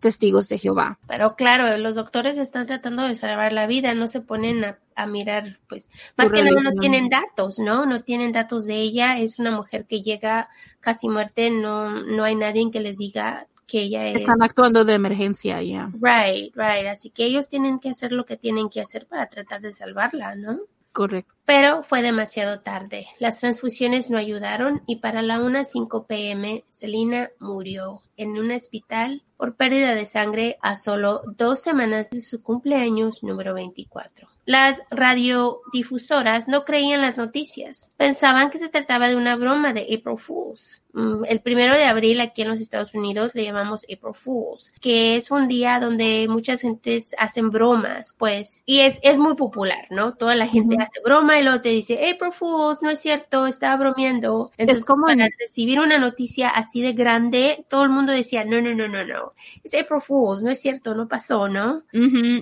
testigos 0.00 0.48
de 0.48 0.58
Jehová. 0.58 0.98
Pero 1.06 1.36
claro, 1.36 1.76
los 1.76 1.94
doctores 1.94 2.36
están 2.38 2.66
tratando 2.66 3.06
de 3.06 3.14
salvar 3.14 3.52
la 3.52 3.66
vida, 3.66 3.94
no 3.94 4.08
se 4.08 4.20
ponen 4.20 4.64
a, 4.64 5.06
mirar, 5.06 5.58
pues, 5.68 5.88
más 6.16 6.32
que 6.32 6.42
nada 6.42 6.60
no 6.62 6.72
tienen 6.72 7.08
datos, 7.08 7.58
¿no? 7.58 7.86
No 7.86 8.02
tienen 8.02 8.32
datos 8.32 8.66
de 8.66 8.76
ella, 8.76 9.18
es 9.18 9.38
una 9.38 9.50
mujer 9.50 9.86
que 9.86 10.02
llega 10.02 10.48
casi 10.80 11.08
muerte, 11.08 11.50
no, 11.50 12.02
no 12.02 12.24
hay 12.24 12.34
nadie 12.34 12.70
que 12.70 12.80
les 12.80 12.98
diga 12.98 13.46
que 13.66 13.82
ella 13.82 14.08
es. 14.08 14.16
Están 14.16 14.42
actuando 14.42 14.84
de 14.84 14.94
emergencia 14.94 15.62
ya. 15.62 15.90
Right, 15.94 16.54
right, 16.56 16.86
así 16.90 17.10
que 17.10 17.24
ellos 17.24 17.48
tienen 17.48 17.78
que 17.78 17.90
hacer 17.90 18.12
lo 18.12 18.26
que 18.26 18.36
tienen 18.36 18.68
que 18.68 18.80
hacer 18.80 19.06
para 19.06 19.26
tratar 19.28 19.60
de 19.60 19.72
salvarla, 19.72 20.34
¿no? 20.34 20.60
Correcto. 20.92 21.34
Pero 21.50 21.82
fue 21.82 22.00
demasiado 22.00 22.60
tarde. 22.60 23.08
Las 23.18 23.40
transfusiones 23.40 24.08
no 24.08 24.18
ayudaron 24.18 24.82
y 24.86 25.00
para 25.00 25.20
la 25.20 25.40
1.05 25.40 26.06
pm, 26.06 26.62
Selina 26.70 27.30
murió 27.40 28.02
en 28.16 28.38
un 28.38 28.52
hospital 28.52 29.24
por 29.36 29.56
pérdida 29.56 29.96
de 29.96 30.06
sangre 30.06 30.58
a 30.62 30.76
solo 30.76 31.22
dos 31.38 31.60
semanas 31.60 32.08
de 32.10 32.20
su 32.20 32.40
cumpleaños 32.40 33.24
número 33.24 33.52
24. 33.52 34.28
Las 34.50 34.80
radiodifusoras 34.90 36.48
no 36.48 36.64
creían 36.64 37.02
las 37.02 37.16
noticias. 37.16 37.94
Pensaban 37.96 38.50
que 38.50 38.58
se 38.58 38.68
trataba 38.68 39.08
de 39.08 39.16
una 39.16 39.36
broma 39.36 39.72
de 39.72 39.82
April 39.82 40.18
Fools. 40.18 40.82
Mm, 40.92 41.24
el 41.28 41.40
primero 41.40 41.76
de 41.76 41.84
abril 41.84 42.20
aquí 42.20 42.42
en 42.42 42.48
los 42.48 42.60
Estados 42.60 42.94
Unidos 42.94 43.30
le 43.34 43.44
llamamos 43.44 43.84
April 43.84 44.14
Fools, 44.14 44.72
que 44.80 45.16
es 45.16 45.30
un 45.30 45.46
día 45.46 45.78
donde 45.78 46.26
muchas 46.28 46.62
gentes 46.62 47.10
hacen 47.16 47.50
bromas, 47.50 48.16
pues, 48.18 48.62
y 48.66 48.80
es, 48.80 48.98
es 49.02 49.18
muy 49.18 49.36
popular, 49.36 49.86
¿no? 49.90 50.14
Toda 50.14 50.34
la 50.34 50.48
gente 50.48 50.76
hace 50.80 51.00
broma 51.04 51.38
te 51.60 51.70
dice, 51.70 51.94
April 52.10 52.32
Fools, 52.32 52.82
no 52.82 52.90
es 52.90 53.00
cierto, 53.00 53.46
estaba 53.46 53.76
bromeando. 53.76 54.50
Entonces, 54.56 54.80
es 54.80 54.86
como 54.86 55.06
para 55.06 55.28
recibir 55.38 55.80
una 55.80 55.98
noticia 55.98 56.48
así 56.48 56.82
de 56.82 56.92
grande, 56.92 57.64
todo 57.68 57.82
el 57.82 57.90
mundo 57.90 58.12
decía, 58.12 58.44
no, 58.44 58.60
no, 58.60 58.74
no, 58.74 58.88
no, 58.88 59.04
no, 59.04 59.32
es 59.64 59.74
April 59.74 60.00
Fools, 60.00 60.42
no 60.42 60.50
es 60.50 60.60
cierto, 60.60 60.94
no 60.94 61.08
pasó, 61.08 61.48
¿no? 61.48 61.82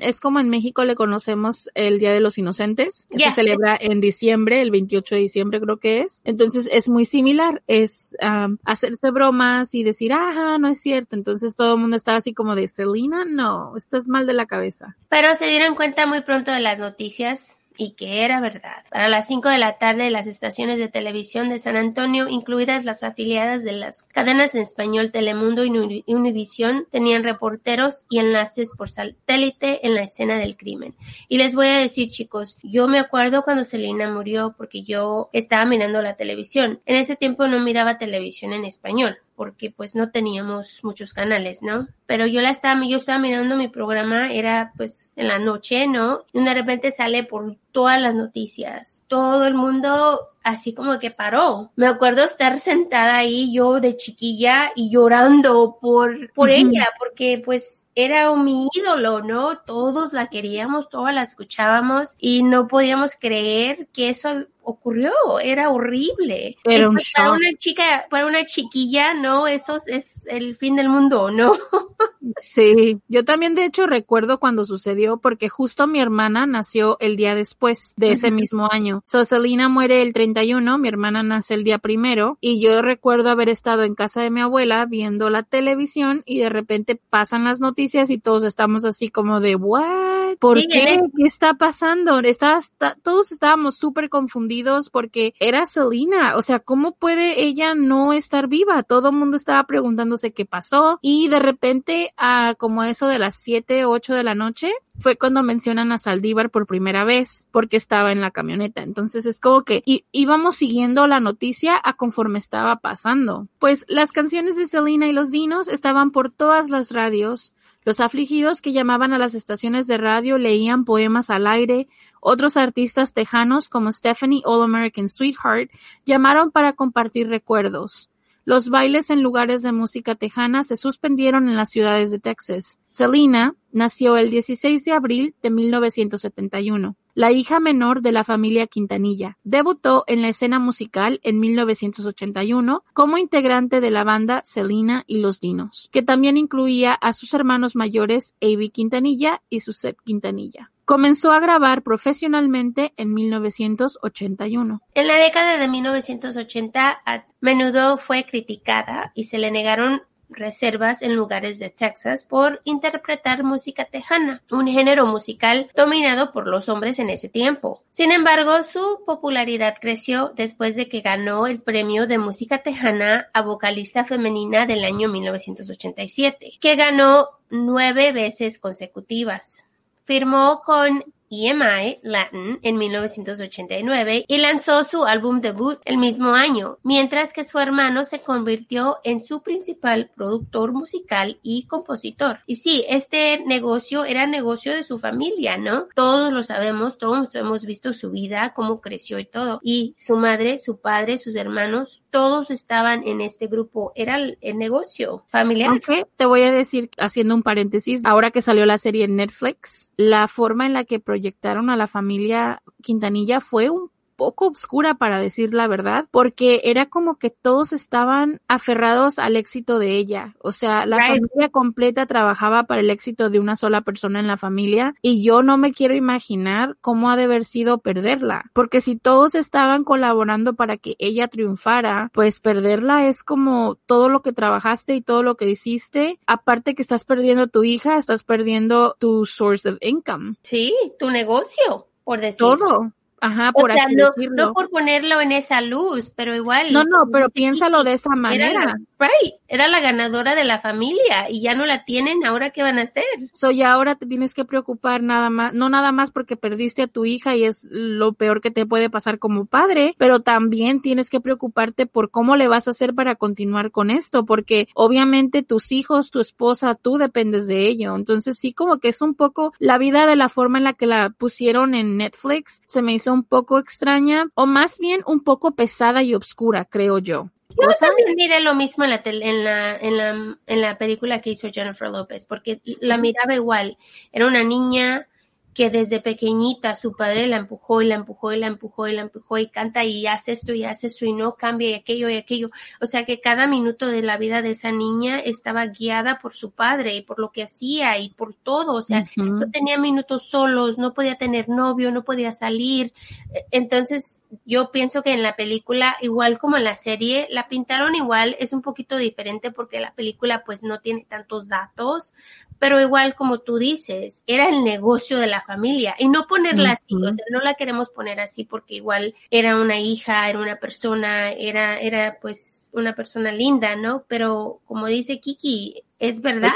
Es 0.02 0.20
como 0.20 0.40
en 0.40 0.48
México 0.48 0.84
le 0.84 0.94
conocemos 0.94 1.70
el 1.74 1.98
Día 1.98 2.12
de 2.12 2.20
los 2.20 2.38
Inocentes, 2.38 3.06
que 3.10 3.18
se 3.18 3.32
celebra 3.32 3.78
en 3.80 4.00
diciembre, 4.00 4.60
el 4.60 4.70
28 4.70 5.14
de 5.14 5.20
diciembre 5.20 5.60
creo 5.60 5.76
que 5.78 6.00
es. 6.00 6.22
Entonces 6.24 6.68
es 6.72 6.88
muy 6.88 7.04
similar, 7.04 7.62
es 7.66 8.16
hacerse 8.64 9.10
bromas 9.10 9.74
y 9.74 9.82
decir, 9.82 10.12
ajá, 10.12 10.58
no 10.58 10.68
es 10.68 10.80
cierto. 10.80 11.16
Entonces 11.16 11.56
todo 11.56 11.74
el 11.74 11.80
mundo 11.80 11.96
estaba 11.96 12.18
así 12.18 12.34
como 12.34 12.54
de, 12.54 12.68
Selena, 12.68 13.24
no, 13.24 13.76
estás 13.76 14.08
mal 14.08 14.26
de 14.26 14.32
la 14.32 14.46
cabeza. 14.46 14.96
Pero 15.08 15.34
se 15.34 15.46
dieron 15.46 15.74
cuenta 15.74 16.06
muy 16.06 16.22
pronto 16.22 16.52
de 16.52 16.60
las 16.60 16.78
noticias 16.78 17.57
y 17.78 17.92
que 17.92 18.24
era 18.24 18.40
verdad. 18.40 18.84
Para 18.90 19.08
las 19.08 19.28
5 19.28 19.48
de 19.48 19.58
la 19.58 19.78
tarde, 19.78 20.10
las 20.10 20.26
estaciones 20.26 20.78
de 20.78 20.88
televisión 20.88 21.48
de 21.48 21.60
San 21.60 21.76
Antonio, 21.76 22.28
incluidas 22.28 22.84
las 22.84 23.04
afiliadas 23.04 23.64
de 23.64 23.72
las 23.72 24.02
cadenas 24.02 24.54
en 24.54 24.62
español 24.62 25.12
Telemundo 25.12 25.64
y 25.64 26.04
Univisión, 26.12 26.86
tenían 26.90 27.22
reporteros 27.22 28.04
y 28.10 28.18
enlaces 28.18 28.72
por 28.76 28.90
satélite 28.90 29.86
en 29.86 29.94
la 29.94 30.02
escena 30.02 30.38
del 30.38 30.56
crimen. 30.56 30.94
Y 31.28 31.38
les 31.38 31.54
voy 31.54 31.68
a 31.68 31.78
decir, 31.78 32.10
chicos, 32.10 32.58
yo 32.62 32.88
me 32.88 32.98
acuerdo 32.98 33.44
cuando 33.44 33.64
Selena 33.64 34.12
murió 34.12 34.54
porque 34.58 34.82
yo 34.82 35.30
estaba 35.32 35.64
mirando 35.64 36.02
la 36.02 36.16
televisión. 36.16 36.80
En 36.84 36.96
ese 36.96 37.14
tiempo 37.14 37.46
no 37.46 37.60
miraba 37.60 37.96
televisión 37.96 38.52
en 38.52 38.64
español 38.64 39.18
porque 39.38 39.70
pues 39.70 39.94
no 39.94 40.10
teníamos 40.10 40.80
muchos 40.82 41.14
canales, 41.14 41.62
¿no? 41.62 41.86
Pero 42.06 42.26
yo 42.26 42.40
la 42.40 42.50
estaba, 42.50 42.84
yo 42.84 42.96
estaba 42.96 43.20
mirando 43.20 43.54
mi 43.54 43.68
programa, 43.68 44.32
era 44.32 44.72
pues 44.76 45.12
en 45.14 45.28
la 45.28 45.38
noche, 45.38 45.86
¿no? 45.86 46.24
Y 46.32 46.42
de 46.42 46.54
repente 46.54 46.90
sale 46.90 47.22
por 47.22 47.56
todas 47.70 48.02
las 48.02 48.16
noticias. 48.16 49.04
Todo 49.06 49.46
el 49.46 49.54
mundo 49.54 50.18
así 50.42 50.74
como 50.74 50.98
que 50.98 51.12
paró. 51.12 51.70
Me 51.76 51.86
acuerdo 51.86 52.24
estar 52.24 52.58
sentada 52.58 53.18
ahí 53.18 53.52
yo 53.54 53.78
de 53.78 53.96
chiquilla 53.96 54.72
y 54.74 54.90
llorando 54.90 55.78
por, 55.80 56.32
por 56.32 56.50
ella, 56.50 56.88
porque 56.98 57.40
pues 57.44 57.86
era 57.94 58.34
mi 58.34 58.68
ídolo, 58.74 59.22
¿no? 59.22 59.58
Todos 59.58 60.14
la 60.14 60.28
queríamos, 60.28 60.88
todos 60.88 61.12
la 61.12 61.22
escuchábamos 61.22 62.16
y 62.18 62.42
no 62.42 62.66
podíamos 62.66 63.14
creer 63.14 63.86
que 63.92 64.08
eso 64.08 64.46
ocurrió, 64.68 65.12
era 65.42 65.70
horrible. 65.70 66.56
Era 66.62 66.90
un 66.90 66.98
para 67.16 67.32
una 67.32 67.54
chica, 67.56 68.06
para 68.10 68.26
una 68.26 68.44
chiquilla, 68.44 69.14
no, 69.14 69.46
eso 69.46 69.76
es 69.86 70.26
el 70.26 70.56
fin 70.56 70.76
del 70.76 70.90
mundo, 70.90 71.30
¿no? 71.30 71.52
sí, 72.36 73.00
yo 73.08 73.24
también 73.24 73.54
de 73.54 73.64
hecho 73.64 73.86
recuerdo 73.86 74.38
cuando 74.38 74.64
sucedió 74.64 75.16
porque 75.16 75.48
justo 75.48 75.86
mi 75.86 76.00
hermana 76.00 76.46
nació 76.46 76.98
el 77.00 77.16
día 77.16 77.34
después 77.34 77.94
de 77.96 78.10
ese 78.10 78.30
mismo 78.30 78.68
año. 78.70 79.00
So 79.04 79.24
Selena 79.24 79.70
muere 79.70 80.02
el 80.02 80.12
31, 80.12 80.76
mi 80.76 80.88
hermana 80.88 81.22
nace 81.22 81.54
el 81.54 81.64
día 81.64 81.78
primero 81.78 82.36
y 82.42 82.60
yo 82.60 82.82
recuerdo 82.82 83.30
haber 83.30 83.48
estado 83.48 83.84
en 83.84 83.94
casa 83.94 84.20
de 84.20 84.30
mi 84.30 84.42
abuela 84.42 84.84
viendo 84.84 85.30
la 85.30 85.44
televisión 85.44 86.22
y 86.26 86.40
de 86.40 86.50
repente 86.50 87.00
pasan 87.08 87.44
las 87.44 87.60
noticias 87.60 88.10
y 88.10 88.18
todos 88.18 88.44
estamos 88.44 88.84
así 88.84 89.08
como 89.08 89.40
de 89.40 89.56
what? 89.56 90.36
¿Por 90.38 90.58
qué? 90.58 91.00
¿Qué 91.16 91.24
está 91.24 91.54
pasando? 91.54 92.18
Está, 92.20 92.60
todos 93.02 93.32
estábamos 93.32 93.76
súper 93.76 94.10
confundidos 94.10 94.57
porque 94.90 95.34
era 95.40 95.66
Selena. 95.66 96.36
O 96.36 96.42
sea, 96.42 96.60
¿cómo 96.60 96.92
puede 96.92 97.42
ella 97.42 97.74
no 97.74 98.12
estar 98.12 98.48
viva? 98.48 98.82
Todo 98.82 99.10
el 99.10 99.16
mundo 99.16 99.36
estaba 99.36 99.64
preguntándose 99.64 100.32
qué 100.32 100.44
pasó 100.44 100.98
y 101.02 101.28
de 101.28 101.38
repente, 101.38 102.12
a 102.16 102.54
como 102.58 102.84
eso 102.84 103.06
de 103.06 103.18
las 103.18 103.36
7, 103.36 103.84
8 103.84 104.14
de 104.14 104.22
la 104.22 104.34
noche, 104.34 104.72
fue 104.98 105.16
cuando 105.16 105.42
mencionan 105.42 105.92
a 105.92 105.98
Saldívar 105.98 106.50
por 106.50 106.66
primera 106.66 107.04
vez 107.04 107.46
porque 107.52 107.76
estaba 107.76 108.12
en 108.12 108.20
la 108.20 108.30
camioneta. 108.30 108.82
Entonces 108.82 109.26
es 109.26 109.38
como 109.40 109.62
que 109.62 109.82
íbamos 110.12 110.56
siguiendo 110.56 111.06
la 111.06 111.20
noticia 111.20 111.80
a 111.82 111.94
conforme 111.94 112.38
estaba 112.38 112.76
pasando. 112.76 113.46
Pues 113.58 113.84
las 113.88 114.12
canciones 114.12 114.56
de 114.56 114.66
Selena 114.66 115.06
y 115.06 115.12
los 115.12 115.30
Dinos 115.30 115.68
estaban 115.68 116.10
por 116.10 116.30
todas 116.30 116.68
las 116.68 116.90
radios. 116.90 117.52
Los 117.88 118.00
afligidos 118.00 118.60
que 118.60 118.74
llamaban 118.74 119.14
a 119.14 119.18
las 119.18 119.32
estaciones 119.32 119.86
de 119.86 119.96
radio 119.96 120.36
leían 120.36 120.84
poemas 120.84 121.30
al 121.30 121.46
aire. 121.46 121.88
Otros 122.20 122.58
artistas 122.58 123.14
tejanos 123.14 123.70
como 123.70 123.90
Stephanie 123.92 124.42
All 124.44 124.62
American 124.62 125.08
Sweetheart 125.08 125.70
llamaron 126.04 126.50
para 126.50 126.74
compartir 126.74 127.28
recuerdos. 127.28 128.10
Los 128.44 128.68
bailes 128.68 129.08
en 129.08 129.22
lugares 129.22 129.62
de 129.62 129.72
música 129.72 130.16
tejana 130.16 130.64
se 130.64 130.76
suspendieron 130.76 131.48
en 131.48 131.56
las 131.56 131.70
ciudades 131.70 132.10
de 132.10 132.18
Texas. 132.18 132.78
Selena 132.88 133.56
nació 133.72 134.18
el 134.18 134.28
16 134.28 134.84
de 134.84 134.92
abril 134.92 135.34
de 135.40 135.50
1971, 135.50 136.94
la 137.18 137.32
hija 137.32 137.58
menor 137.58 138.00
de 138.00 138.12
la 138.12 138.22
familia 138.22 138.68
Quintanilla. 138.68 139.38
Debutó 139.42 140.04
en 140.06 140.22
la 140.22 140.28
escena 140.28 140.60
musical 140.60 141.18
en 141.24 141.40
1981 141.40 142.84
como 142.92 143.18
integrante 143.18 143.80
de 143.80 143.90
la 143.90 144.04
banda 144.04 144.40
Selena 144.44 145.02
y 145.08 145.18
los 145.18 145.40
Dinos, 145.40 145.88
que 145.90 146.04
también 146.04 146.36
incluía 146.36 146.94
a 146.94 147.12
sus 147.12 147.34
hermanos 147.34 147.74
mayores 147.74 148.36
Avi 148.40 148.70
Quintanilla 148.70 149.42
y 149.50 149.62
Suzette 149.62 150.00
Quintanilla. 150.04 150.70
Comenzó 150.84 151.32
a 151.32 151.40
grabar 151.40 151.82
profesionalmente 151.82 152.94
en 152.96 153.12
1981. 153.12 154.80
En 154.94 155.06
la 155.08 155.16
década 155.16 155.56
de 155.56 155.66
1980, 155.66 157.02
a 157.04 157.26
menudo 157.40 157.98
fue 157.98 158.24
criticada 158.26 159.10
y 159.16 159.24
se 159.24 159.38
le 159.38 159.50
negaron 159.50 160.02
reservas 160.30 161.02
en 161.02 161.14
lugares 161.16 161.58
de 161.58 161.70
Texas 161.70 162.26
por 162.28 162.60
interpretar 162.64 163.44
música 163.44 163.84
tejana, 163.84 164.42
un 164.50 164.68
género 164.68 165.06
musical 165.06 165.70
dominado 165.74 166.32
por 166.32 166.46
los 166.46 166.68
hombres 166.68 166.98
en 166.98 167.10
ese 167.10 167.28
tiempo. 167.28 167.82
Sin 167.90 168.12
embargo, 168.12 168.62
su 168.62 169.02
popularidad 169.06 169.76
creció 169.80 170.32
después 170.36 170.76
de 170.76 170.88
que 170.88 171.00
ganó 171.00 171.46
el 171.46 171.60
premio 171.60 172.06
de 172.06 172.18
música 172.18 172.58
tejana 172.58 173.28
a 173.32 173.42
vocalista 173.42 174.04
femenina 174.04 174.66
del 174.66 174.84
año 174.84 175.08
1987, 175.08 176.52
que 176.60 176.76
ganó 176.76 177.28
nueve 177.50 178.12
veces 178.12 178.58
consecutivas. 178.58 179.64
Firmó 180.04 180.62
con 180.64 181.04
EMI 181.30 181.98
Latin 182.02 182.58
en 182.62 182.76
1989 182.76 184.24
y 184.26 184.38
lanzó 184.38 184.84
su 184.84 185.04
álbum 185.04 185.40
debut 185.40 185.78
el 185.84 185.98
mismo 185.98 186.30
año, 186.30 186.78
mientras 186.82 187.32
que 187.32 187.44
su 187.44 187.58
hermano 187.58 188.04
se 188.04 188.20
convirtió 188.20 188.98
en 189.04 189.20
su 189.20 189.42
principal 189.42 190.10
productor 190.14 190.72
musical 190.72 191.38
y 191.42 191.66
compositor. 191.66 192.40
Y 192.46 192.56
sí, 192.56 192.84
este 192.88 193.42
negocio 193.46 194.04
era 194.04 194.26
negocio 194.26 194.74
de 194.74 194.84
su 194.84 194.98
familia, 194.98 195.56
¿no? 195.56 195.86
Todos 195.94 196.32
lo 196.32 196.42
sabemos, 196.42 196.98
todos 196.98 197.34
hemos 197.34 197.64
visto 197.64 197.92
su 197.92 198.10
vida, 198.10 198.52
cómo 198.54 198.80
creció 198.80 199.18
y 199.18 199.24
todo. 199.24 199.60
Y 199.62 199.94
su 199.98 200.16
madre, 200.16 200.58
su 200.58 200.80
padre, 200.80 201.18
sus 201.18 201.36
hermanos, 201.36 202.02
todos 202.10 202.50
estaban 202.50 203.06
en 203.06 203.20
este 203.20 203.46
grupo. 203.46 203.92
Era 203.94 204.16
el, 204.16 204.38
negocio 204.58 205.24
familiar. 205.28 205.70
Aunque 205.70 206.06
te 206.16 206.26
voy 206.26 206.42
a 206.42 206.50
decir, 206.50 206.90
haciendo 206.98 207.34
un 207.34 207.42
paréntesis, 207.42 208.04
ahora 208.04 208.30
que 208.30 208.42
salió 208.42 208.66
la 208.66 208.78
serie 208.78 209.04
en 209.04 209.16
Netflix, 209.16 209.90
la 209.96 210.26
forma 210.26 210.66
en 210.66 210.72
la 210.72 210.84
que 210.84 211.00
proyectaron 211.18 211.68
a 211.68 211.76
la 211.76 211.88
familia 211.88 212.62
Quintanilla 212.80 213.40
fue 213.40 213.70
un 213.70 213.90
poco 214.18 214.48
oscura 214.48 214.94
para 214.94 215.18
decir 215.18 215.54
la 215.54 215.68
verdad, 215.68 216.06
porque 216.10 216.60
era 216.64 216.86
como 216.86 217.18
que 217.18 217.30
todos 217.30 217.72
estaban 217.72 218.40
aferrados 218.48 219.20
al 219.20 219.36
éxito 219.36 219.78
de 219.78 219.96
ella. 219.96 220.34
O 220.40 220.50
sea, 220.50 220.84
la 220.86 220.98
familia 220.98 221.48
completa 221.50 222.04
trabajaba 222.04 222.64
para 222.64 222.80
el 222.80 222.90
éxito 222.90 223.30
de 223.30 223.38
una 223.38 223.54
sola 223.54 223.82
persona 223.82 224.18
en 224.18 224.26
la 224.26 224.36
familia 224.36 224.94
y 225.02 225.22
yo 225.22 225.42
no 225.42 225.56
me 225.56 225.72
quiero 225.72 225.94
imaginar 225.94 226.76
cómo 226.80 227.10
ha 227.10 227.16
de 227.16 227.22
haber 227.22 227.44
sido 227.44 227.78
perderla, 227.78 228.50
porque 228.52 228.80
si 228.80 228.96
todos 228.96 229.36
estaban 229.36 229.84
colaborando 229.84 230.54
para 230.54 230.76
que 230.76 230.96
ella 230.98 231.28
triunfara, 231.28 232.10
pues 232.12 232.40
perderla 232.40 233.06
es 233.06 233.22
como 233.22 233.76
todo 233.86 234.08
lo 234.08 234.20
que 234.20 234.32
trabajaste 234.32 234.96
y 234.96 235.00
todo 235.00 235.22
lo 235.22 235.36
que 235.36 235.48
hiciste, 235.48 236.18
aparte 236.26 236.74
que 236.74 236.82
estás 236.82 237.04
perdiendo 237.04 237.46
tu 237.46 237.62
hija, 237.62 237.96
estás 237.96 238.24
perdiendo 238.24 238.96
tu 238.98 239.24
source 239.26 239.68
of 239.68 239.78
income. 239.80 240.34
Sí, 240.42 240.74
tu 240.98 241.08
negocio, 241.10 241.86
por 242.02 242.20
decir. 242.20 242.38
Todo. 242.38 242.92
Ajá, 243.20 243.52
por 243.52 243.72
así 243.72 243.96
no, 243.96 244.12
no, 244.30 244.52
por 244.52 244.70
ponerlo 244.70 245.20
en 245.20 245.32
esa 245.32 245.60
luz, 245.60 246.12
pero 246.14 246.34
igual. 246.36 246.72
No, 246.72 246.84
no, 246.84 247.08
pero 247.12 247.28
piénsalo 247.30 247.82
de 247.84 247.94
esa 247.94 248.10
manera. 248.10 248.62
Era 248.62 248.76
right, 248.98 249.34
era 249.48 249.66
la 249.66 249.80
ganadora 249.80 250.34
de 250.34 250.44
la 250.44 250.60
familia 250.60 251.28
y 251.30 251.40
ya 251.40 251.54
no 251.54 251.66
la 251.66 251.84
tienen, 251.84 252.24
ahora 252.24 252.50
qué 252.50 252.62
van 252.62 252.78
a 252.78 252.82
hacer. 252.82 253.04
So 253.32 253.50
ya 253.50 253.72
ahora 253.72 253.94
te 253.94 254.06
tienes 254.06 254.34
que 254.34 254.44
preocupar 254.44 255.02
nada 255.02 255.30
más, 255.30 255.54
no 255.54 255.70
nada 255.70 255.90
más 255.90 256.10
porque 256.10 256.36
perdiste 256.36 256.82
a 256.82 256.86
tu 256.86 257.06
hija 257.06 257.34
y 257.34 257.44
es 257.44 257.66
lo 257.70 258.12
peor 258.12 258.40
que 258.40 258.50
te 258.50 258.66
puede 258.66 258.90
pasar 258.90 259.18
como 259.18 259.46
padre, 259.46 259.94
pero 259.98 260.20
también 260.20 260.82
tienes 260.82 261.08
que 261.10 261.20
preocuparte 261.20 261.86
por 261.86 262.10
cómo 262.10 262.36
le 262.36 262.48
vas 262.48 262.68
a 262.68 262.72
hacer 262.72 262.94
para 262.94 263.14
continuar 263.14 263.70
con 263.70 263.90
esto, 263.90 264.26
porque 264.26 264.68
obviamente 264.74 265.42
tus 265.42 265.72
hijos, 265.72 266.10
tu 266.10 266.20
esposa, 266.20 266.74
tú 266.74 266.98
dependes 266.98 267.46
de 267.46 267.66
ello. 267.66 267.96
Entonces 267.96 268.38
sí 268.38 268.52
como 268.52 268.78
que 268.78 268.88
es 268.88 269.00
un 269.00 269.14
poco 269.14 269.54
la 269.58 269.78
vida 269.78 270.06
de 270.06 270.16
la 270.16 270.28
forma 270.28 270.58
en 270.58 270.64
la 270.64 270.74
que 270.74 270.86
la 270.86 271.10
pusieron 271.10 271.74
en 271.74 271.96
Netflix, 271.96 272.60
se 272.66 272.82
me 272.82 272.92
hizo 272.92 273.12
un 273.12 273.24
poco 273.24 273.58
extraña 273.58 274.26
o 274.34 274.46
más 274.46 274.78
bien 274.78 275.00
un 275.06 275.20
poco 275.20 275.52
pesada 275.52 276.02
y 276.02 276.14
oscura, 276.14 276.66
creo 276.66 276.98
yo. 276.98 277.30
Yo 277.50 277.68
también 277.80 278.14
miré 278.14 278.40
lo 278.40 278.54
mismo 278.54 278.84
en 278.84 278.90
la, 278.90 279.02
en, 279.04 279.44
la, 279.44 279.76
en, 279.76 279.96
la, 279.96 280.38
en 280.46 280.60
la 280.60 280.78
película 280.78 281.20
que 281.20 281.30
hizo 281.30 281.50
Jennifer 281.50 281.88
López, 281.88 282.26
porque 282.26 282.60
la 282.80 282.98
miraba 282.98 283.34
igual. 283.34 283.78
Era 284.12 284.26
una 284.26 284.44
niña 284.44 285.08
que 285.54 285.70
desde 285.70 286.00
pequeñita 286.00 286.76
su 286.76 286.92
padre 286.92 287.26
la 287.26 287.36
empujó 287.36 287.82
y 287.82 287.86
la 287.86 287.96
empujó 287.96 288.32
y 288.32 288.38
la 288.38 288.46
empujó 288.46 288.86
y 288.86 288.92
la 288.92 289.02
empujó 289.02 289.38
y 289.38 289.48
canta 289.48 289.84
y 289.84 290.06
hace 290.06 290.32
esto 290.32 290.52
y 290.54 290.64
hace 290.64 290.86
esto 290.86 291.04
y 291.04 291.12
no 291.12 291.34
cambia 291.34 291.70
y 291.70 291.74
aquello 291.74 292.08
y 292.08 292.16
aquello. 292.16 292.50
O 292.80 292.86
sea 292.86 293.04
que 293.04 293.20
cada 293.20 293.46
minuto 293.46 293.88
de 293.88 294.02
la 294.02 294.18
vida 294.18 294.40
de 294.40 294.50
esa 294.50 294.70
niña 294.70 295.18
estaba 295.18 295.66
guiada 295.66 296.20
por 296.20 296.34
su 296.34 296.52
padre 296.52 296.94
y 296.94 297.02
por 297.02 297.18
lo 297.18 297.32
que 297.32 297.42
hacía 297.42 297.98
y 297.98 298.10
por 298.10 298.34
todo. 298.34 298.74
O 298.74 298.82
sea, 298.82 299.06
no 299.16 299.50
tenía 299.50 299.78
minutos 299.78 300.28
solos, 300.28 300.78
no 300.78 300.94
podía 300.94 301.16
tener 301.16 301.48
novio, 301.48 301.90
no 301.90 302.04
podía 302.04 302.30
salir. 302.30 302.92
E, 303.32 303.46
entonces 303.50 304.22
yo 304.44 304.70
pienso 304.70 305.02
que 305.02 305.12
en 305.12 305.22
la 305.22 305.34
película, 305.34 305.96
igual 306.00 306.38
como 306.38 306.56
en 306.56 306.64
la 306.64 306.76
serie, 306.76 307.26
la 307.30 307.48
pintaron 307.48 307.94
igual, 307.94 308.36
es 308.38 308.52
un 308.52 308.62
poquito 308.62 308.96
diferente 308.96 309.50
porque 309.50 309.80
la 309.80 309.92
película 309.94 310.44
pues 310.44 310.62
no 310.62 310.80
tiene 310.80 311.04
tantos 311.08 311.48
datos, 311.48 312.14
pero 312.58 312.80
igual 312.80 313.14
como 313.14 313.38
tú 313.38 313.58
dices, 313.58 314.24
era 314.26 314.48
el 314.48 314.64
negocio 314.64 315.18
de 315.18 315.26
la 315.26 315.37
familia 315.42 315.94
y 315.98 316.08
no 316.08 316.26
ponerla 316.26 316.72
así, 316.72 316.94
o 316.94 317.12
sea, 317.12 317.24
no 317.30 317.40
la 317.40 317.54
queremos 317.54 317.90
poner 317.90 318.20
así 318.20 318.44
porque 318.44 318.74
igual 318.74 319.14
era 319.30 319.60
una 319.60 319.78
hija, 319.78 320.28
era 320.28 320.38
una 320.38 320.56
persona, 320.56 321.32
era, 321.32 321.78
era 321.80 322.18
pues 322.20 322.70
una 322.72 322.94
persona 322.94 323.32
linda, 323.32 323.76
¿no? 323.76 324.04
Pero 324.08 324.60
como 324.66 324.86
dice 324.86 325.20
Kiki, 325.20 325.82
es 325.98 326.22
verdad. 326.22 326.50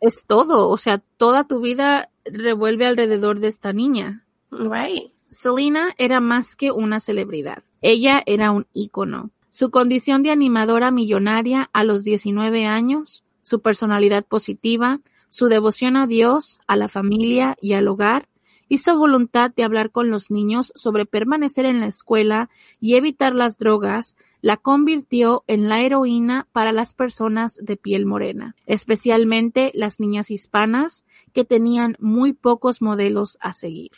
Es, 0.00 0.24
todo, 0.24 0.68
o 0.68 0.76
sea, 0.76 0.98
toda 1.16 1.44
tu 1.44 1.60
vida 1.60 2.10
revuelve 2.24 2.86
alrededor 2.86 3.40
de 3.40 3.48
esta 3.48 3.72
niña. 3.72 4.24
Right. 4.50 5.12
Selena 5.30 5.92
era 5.98 6.20
más 6.20 6.56
que 6.56 6.70
una 6.70 7.00
celebridad. 7.00 7.62
Ella 7.82 8.22
era 8.26 8.50
un 8.50 8.66
ícono. 8.72 9.30
Su 9.50 9.70
condición 9.70 10.22
de 10.22 10.30
animadora 10.30 10.90
millonaria 10.90 11.70
a 11.72 11.84
los 11.84 12.04
19 12.04 12.66
años, 12.66 13.24
su 13.42 13.60
personalidad 13.60 14.24
positiva, 14.24 15.00
su 15.28 15.46
devoción 15.46 15.96
a 15.96 16.06
Dios, 16.06 16.60
a 16.66 16.76
la 16.76 16.88
familia 16.88 17.56
y 17.60 17.74
al 17.74 17.88
hogar, 17.88 18.28
y 18.68 18.78
su 18.78 18.96
voluntad 18.96 19.50
de 19.54 19.64
hablar 19.64 19.90
con 19.90 20.10
los 20.10 20.30
niños 20.30 20.72
sobre 20.74 21.06
permanecer 21.06 21.64
en 21.64 21.80
la 21.80 21.86
escuela 21.86 22.50
y 22.80 22.94
evitar 22.94 23.34
las 23.34 23.58
drogas, 23.58 24.16
la 24.40 24.56
convirtió 24.56 25.42
en 25.46 25.68
la 25.68 25.80
heroína 25.80 26.46
para 26.52 26.72
las 26.72 26.94
personas 26.94 27.56
de 27.60 27.76
piel 27.76 28.06
morena, 28.06 28.54
especialmente 28.66 29.72
las 29.74 29.98
niñas 30.00 30.30
hispanas 30.30 31.04
que 31.32 31.44
tenían 31.44 31.96
muy 31.98 32.34
pocos 32.34 32.82
modelos 32.82 33.38
a 33.40 33.52
seguir. 33.52 33.90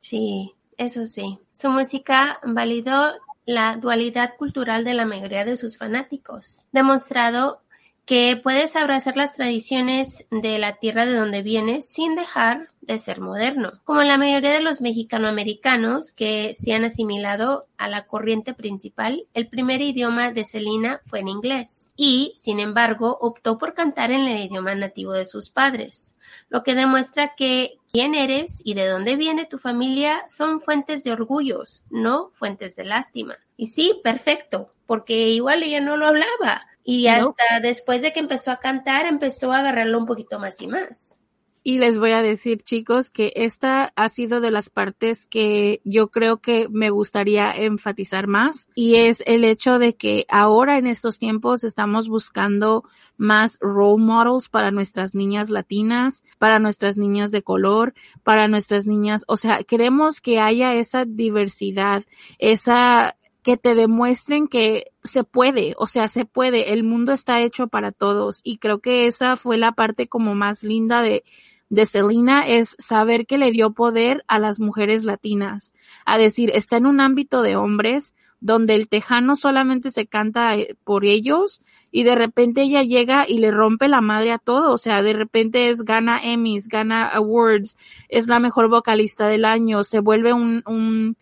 Sí, 0.00 0.52
eso 0.76 1.06
sí. 1.06 1.38
Su 1.52 1.70
música 1.70 2.38
validó 2.44 3.12
la 3.46 3.76
dualidad 3.76 4.36
cultural 4.36 4.84
de 4.84 4.94
la 4.94 5.06
mayoría 5.06 5.44
de 5.44 5.56
sus 5.56 5.78
fanáticos, 5.78 6.64
demostrado 6.72 7.62
que 8.06 8.40
puedes 8.40 8.76
abrazar 8.76 9.16
las 9.16 9.34
tradiciones 9.34 10.28
de 10.30 10.58
la 10.58 10.76
tierra 10.76 11.06
de 11.06 11.14
donde 11.14 11.42
vienes 11.42 11.90
sin 11.90 12.14
dejar 12.14 12.70
de 12.80 13.00
ser 13.00 13.20
moderno. 13.20 13.72
Como 13.82 14.04
la 14.04 14.16
mayoría 14.16 14.52
de 14.52 14.60
los 14.60 14.80
mexicanoamericanos 14.80 16.12
que 16.12 16.54
se 16.54 16.72
han 16.72 16.84
asimilado 16.84 17.66
a 17.76 17.88
la 17.88 18.06
corriente 18.06 18.54
principal, 18.54 19.26
el 19.34 19.48
primer 19.48 19.82
idioma 19.82 20.30
de 20.30 20.44
Selena 20.44 21.00
fue 21.04 21.18
en 21.18 21.28
inglés 21.28 21.92
y, 21.96 22.32
sin 22.36 22.60
embargo, 22.60 23.18
optó 23.20 23.58
por 23.58 23.74
cantar 23.74 24.12
en 24.12 24.20
el 24.20 24.38
idioma 24.38 24.76
nativo 24.76 25.12
de 25.12 25.26
sus 25.26 25.50
padres, 25.50 26.14
lo 26.48 26.62
que 26.62 26.76
demuestra 26.76 27.34
que 27.34 27.78
quién 27.90 28.14
eres 28.14 28.62
y 28.64 28.74
de 28.74 28.86
dónde 28.86 29.16
viene 29.16 29.46
tu 29.46 29.58
familia 29.58 30.22
son 30.28 30.60
fuentes 30.60 31.02
de 31.02 31.10
orgullos, 31.10 31.82
no 31.90 32.30
fuentes 32.34 32.76
de 32.76 32.84
lástima. 32.84 33.36
Y 33.56 33.66
sí, 33.66 33.98
perfecto, 34.04 34.70
porque 34.86 35.30
igual 35.30 35.64
ella 35.64 35.80
no 35.80 35.96
lo 35.96 36.06
hablaba, 36.06 36.66
y 36.86 37.08
hasta 37.08 37.60
después 37.60 38.00
de 38.00 38.12
que 38.12 38.20
empezó 38.20 38.52
a 38.52 38.60
cantar, 38.60 39.06
empezó 39.06 39.52
a 39.52 39.58
agarrarlo 39.58 39.98
un 39.98 40.06
poquito 40.06 40.38
más 40.38 40.60
y 40.62 40.68
más. 40.68 41.18
Y 41.64 41.80
les 41.80 41.98
voy 41.98 42.12
a 42.12 42.22
decir, 42.22 42.62
chicos, 42.62 43.10
que 43.10 43.32
esta 43.34 43.92
ha 43.96 44.08
sido 44.08 44.40
de 44.40 44.52
las 44.52 44.70
partes 44.70 45.26
que 45.26 45.80
yo 45.82 46.12
creo 46.12 46.36
que 46.36 46.68
me 46.70 46.90
gustaría 46.90 47.50
enfatizar 47.50 48.28
más. 48.28 48.68
Y 48.76 48.94
es 48.94 49.20
el 49.26 49.42
hecho 49.42 49.80
de 49.80 49.96
que 49.96 50.26
ahora 50.28 50.78
en 50.78 50.86
estos 50.86 51.18
tiempos 51.18 51.64
estamos 51.64 52.08
buscando 52.08 52.84
más 53.16 53.58
role 53.60 54.00
models 54.00 54.48
para 54.48 54.70
nuestras 54.70 55.16
niñas 55.16 55.50
latinas, 55.50 56.22
para 56.38 56.60
nuestras 56.60 56.96
niñas 56.96 57.32
de 57.32 57.42
color, 57.42 57.94
para 58.22 58.46
nuestras 58.46 58.86
niñas. 58.86 59.24
O 59.26 59.36
sea, 59.36 59.64
queremos 59.64 60.20
que 60.20 60.38
haya 60.38 60.72
esa 60.74 61.04
diversidad, 61.04 62.04
esa 62.38 63.16
que 63.46 63.56
te 63.56 63.76
demuestren 63.76 64.48
que 64.48 64.90
se 65.04 65.22
puede, 65.22 65.76
o 65.78 65.86
sea, 65.86 66.08
se 66.08 66.24
puede, 66.24 66.72
el 66.72 66.82
mundo 66.82 67.12
está 67.12 67.40
hecho 67.42 67.68
para 67.68 67.92
todos. 67.92 68.40
Y 68.42 68.58
creo 68.58 68.80
que 68.80 69.06
esa 69.06 69.36
fue 69.36 69.56
la 69.56 69.70
parte 69.70 70.08
como 70.08 70.34
más 70.34 70.64
linda 70.64 71.00
de, 71.00 71.22
de 71.68 71.86
Selena 71.86 72.44
es 72.44 72.74
saber 72.80 73.24
que 73.24 73.38
le 73.38 73.52
dio 73.52 73.70
poder 73.70 74.24
a 74.26 74.40
las 74.40 74.58
mujeres 74.58 75.04
latinas, 75.04 75.74
a 76.04 76.18
decir, 76.18 76.50
está 76.54 76.78
en 76.78 76.86
un 76.86 76.98
ámbito 76.98 77.42
de 77.42 77.54
hombres 77.54 78.16
donde 78.40 78.74
el 78.74 78.88
tejano 78.88 79.36
solamente 79.36 79.92
se 79.92 80.08
canta 80.08 80.56
eh, 80.56 80.74
por 80.82 81.04
ellos 81.04 81.62
y 81.92 82.02
de 82.02 82.16
repente 82.16 82.62
ella 82.62 82.82
llega 82.82 83.26
y 83.28 83.38
le 83.38 83.52
rompe 83.52 83.86
la 83.86 84.00
madre 84.00 84.32
a 84.32 84.38
todo, 84.38 84.72
o 84.72 84.78
sea, 84.78 85.02
de 85.02 85.12
repente 85.12 85.70
es 85.70 85.84
gana 85.84 86.20
Emmys, 86.20 86.66
gana 86.66 87.06
awards, 87.06 87.76
es 88.08 88.26
la 88.26 88.40
mejor 88.40 88.68
vocalista 88.68 89.28
del 89.28 89.44
año, 89.44 89.84
se 89.84 90.00
vuelve 90.00 90.32
un, 90.32 90.64
un 90.66 91.16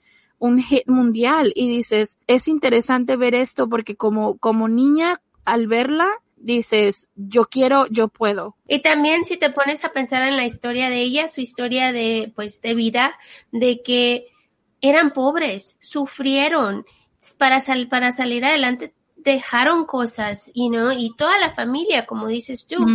un 0.45 0.63
hit 0.63 0.87
mundial 0.87 1.53
y 1.55 1.69
dices, 1.69 2.19
es 2.27 2.49
interesante 2.49 3.17
ver 3.17 3.35
esto 3.35 3.67
porque 3.67 3.97
como, 3.97 4.37
como 4.37 4.69
niña 4.69 5.23
al 5.47 5.67
verla, 5.67 6.07
dices, 6.37 7.09
yo 7.17 7.47
quiero, 7.47 7.87
yo 7.87 8.09
puedo. 8.09 8.55
Y 8.69 8.81
también 8.81 9.25
si 9.25 9.39
te 9.39 9.49
pones 9.49 9.87
a 9.87 9.93
pensar 9.93 10.23
en 10.29 10.37
la 10.37 10.45
historia 10.45 10.91
de 10.91 11.01
ella, 11.01 11.29
su 11.29 11.41
historia 11.41 11.93
de, 11.93 12.31
pues, 12.37 12.61
de 12.61 12.75
vida, 12.75 13.19
de 13.53 13.81
que 13.83 14.27
eran 14.83 15.15
pobres, 15.15 15.79
sufrieron, 15.81 16.85
para, 17.39 17.61
sal, 17.61 17.89
para 17.89 18.13
salir 18.13 18.45
adelante 18.45 18.93
dejaron 19.17 19.87
cosas, 19.87 20.51
y 20.53 20.69
no, 20.69 20.93
y 20.93 21.15
toda 21.17 21.39
la 21.39 21.55
familia, 21.55 22.05
como 22.05 22.29
dices 22.29 22.67
tú. 22.67 22.87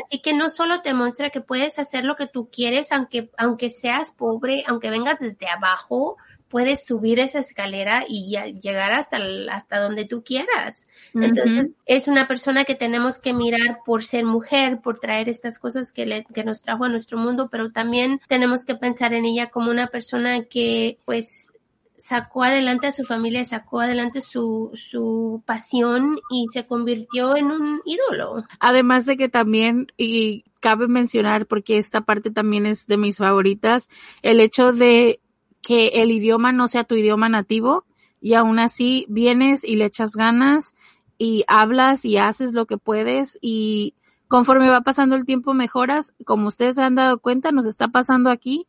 Así 0.00 0.22
que 0.22 0.32
no 0.32 0.48
solo 0.48 0.80
te 0.80 0.94
muestra 0.94 1.30
que 1.30 1.40
puedes 1.40 1.80
hacer 1.80 2.04
lo 2.04 2.14
que 2.14 2.28
tú 2.28 2.48
quieres, 2.50 2.92
aunque, 2.92 3.30
aunque 3.36 3.70
seas 3.70 4.12
pobre, 4.12 4.62
aunque 4.68 4.90
vengas 4.90 5.18
desde 5.18 5.48
abajo, 5.48 6.16
puedes 6.52 6.84
subir 6.84 7.18
esa 7.18 7.38
escalera 7.38 8.04
y 8.06 8.36
llegar 8.60 8.92
hasta, 8.92 9.18
hasta 9.50 9.80
donde 9.80 10.04
tú 10.04 10.22
quieras. 10.22 10.86
Entonces, 11.14 11.70
es 11.86 12.08
una 12.08 12.28
persona 12.28 12.66
que 12.66 12.74
tenemos 12.74 13.18
que 13.18 13.32
mirar 13.32 13.78
por 13.86 14.04
ser 14.04 14.26
mujer, 14.26 14.80
por 14.82 14.98
traer 14.98 15.30
estas 15.30 15.58
cosas 15.58 15.94
que, 15.94 16.04
le, 16.04 16.24
que 16.24 16.44
nos 16.44 16.60
trajo 16.60 16.84
a 16.84 16.90
nuestro 16.90 17.16
mundo, 17.16 17.48
pero 17.50 17.72
también 17.72 18.20
tenemos 18.28 18.66
que 18.66 18.74
pensar 18.74 19.14
en 19.14 19.24
ella 19.24 19.46
como 19.48 19.70
una 19.70 19.86
persona 19.86 20.44
que, 20.44 20.98
pues, 21.06 21.52
sacó 21.96 22.42
adelante 22.42 22.88
a 22.88 22.92
su 22.92 23.04
familia, 23.04 23.46
sacó 23.46 23.80
adelante 23.80 24.20
su, 24.20 24.72
su 24.90 25.42
pasión 25.46 26.18
y 26.30 26.48
se 26.52 26.66
convirtió 26.66 27.34
en 27.34 27.46
un 27.46 27.80
ídolo. 27.86 28.44
Además 28.60 29.06
de 29.06 29.16
que 29.16 29.30
también, 29.30 29.86
y 29.96 30.44
cabe 30.60 30.86
mencionar, 30.86 31.46
porque 31.46 31.78
esta 31.78 32.02
parte 32.02 32.30
también 32.30 32.66
es 32.66 32.86
de 32.86 32.98
mis 32.98 33.16
favoritas, 33.16 33.88
el 34.20 34.38
hecho 34.40 34.72
de 34.72 35.20
que 35.62 35.88
el 36.02 36.10
idioma 36.10 36.52
no 36.52 36.68
sea 36.68 36.84
tu 36.84 36.96
idioma 36.96 37.28
nativo 37.28 37.84
y 38.20 38.34
aún 38.34 38.58
así 38.58 39.06
vienes 39.08 39.64
y 39.64 39.76
le 39.76 39.86
echas 39.86 40.12
ganas 40.12 40.74
y 41.18 41.44
hablas 41.46 42.04
y 42.04 42.18
haces 42.18 42.52
lo 42.52 42.66
que 42.66 42.78
puedes 42.78 43.38
y 43.40 43.94
conforme 44.32 44.68
va 44.68 44.80
pasando 44.80 45.14
el 45.14 45.26
tiempo 45.26 45.52
mejoras, 45.54 46.14
como 46.24 46.48
ustedes 46.48 46.76
se 46.76 46.82
han 46.82 46.94
dado 46.94 47.18
cuenta, 47.18 47.52
nos 47.52 47.66
está 47.66 47.88
pasando 47.88 48.30
aquí. 48.30 48.66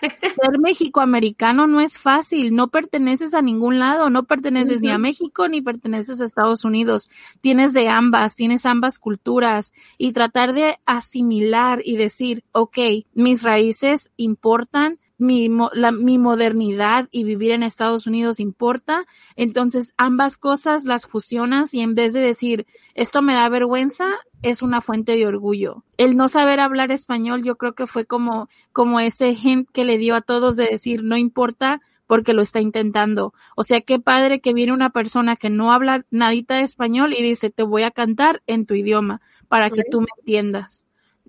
Ser 0.00 0.58
mexicoamericano 0.60 1.66
no 1.66 1.80
es 1.80 1.98
fácil, 1.98 2.54
no 2.54 2.68
perteneces 2.68 3.34
a 3.34 3.42
ningún 3.42 3.78
lado, 3.78 4.08
no 4.08 4.22
perteneces 4.24 4.80
ni 4.80 4.90
a 4.90 4.98
México 4.98 5.48
ni 5.48 5.60
perteneces 5.62 6.20
a 6.20 6.24
Estados 6.24 6.64
Unidos. 6.64 7.10
Tienes 7.40 7.72
de 7.72 7.88
ambas, 7.88 8.34
tienes 8.34 8.64
ambas 8.64 8.98
culturas. 8.98 9.72
Y 9.98 10.12
tratar 10.12 10.52
de 10.52 10.78
asimilar 10.86 11.82
y 11.84 11.96
decir, 11.96 12.44
ok, 12.52 12.78
mis 13.12 13.42
raíces 13.42 14.12
importan, 14.16 15.00
mi, 15.20 15.48
la, 15.72 15.92
mi 15.92 16.18
modernidad 16.18 17.08
y 17.10 17.24
vivir 17.24 17.52
en 17.52 17.62
Estados 17.62 18.06
Unidos 18.06 18.40
importa. 18.40 19.06
Entonces 19.36 19.94
ambas 19.96 20.38
cosas 20.38 20.84
las 20.84 21.06
fusionas 21.06 21.74
y 21.74 21.80
en 21.80 21.94
vez 21.94 22.12
de 22.12 22.20
decir 22.20 22.66
esto 22.94 23.22
me 23.22 23.34
da 23.34 23.48
vergüenza, 23.48 24.08
es 24.42 24.62
una 24.62 24.80
fuente 24.80 25.16
de 25.16 25.26
orgullo. 25.26 25.84
El 25.96 26.16
no 26.16 26.28
saber 26.28 26.60
hablar 26.60 26.90
español 26.90 27.42
yo 27.44 27.56
creo 27.56 27.74
que 27.74 27.86
fue 27.86 28.06
como, 28.06 28.48
como 28.72 29.00
ese 29.00 29.32
hint 29.32 29.68
que 29.72 29.84
le 29.84 29.98
dio 29.98 30.14
a 30.14 30.22
todos 30.22 30.56
de 30.56 30.66
decir 30.66 31.02
no 31.02 31.16
importa 31.16 31.80
porque 32.06 32.32
lo 32.32 32.42
está 32.42 32.60
intentando. 32.60 33.34
O 33.54 33.62
sea, 33.62 33.82
qué 33.82 34.00
padre 34.00 34.40
que 34.40 34.52
viene 34.52 34.72
una 34.72 34.90
persona 34.90 35.36
que 35.36 35.48
no 35.48 35.72
habla 35.72 36.04
nadita 36.10 36.56
de 36.56 36.62
español 36.62 37.14
y 37.16 37.22
dice 37.22 37.50
te 37.50 37.62
voy 37.62 37.84
a 37.84 37.92
cantar 37.92 38.42
en 38.48 38.66
tu 38.66 38.74
idioma 38.74 39.20
para 39.48 39.70
que 39.70 39.84
tú 39.88 40.00
me 40.00 40.08
entiendas. 40.18 40.86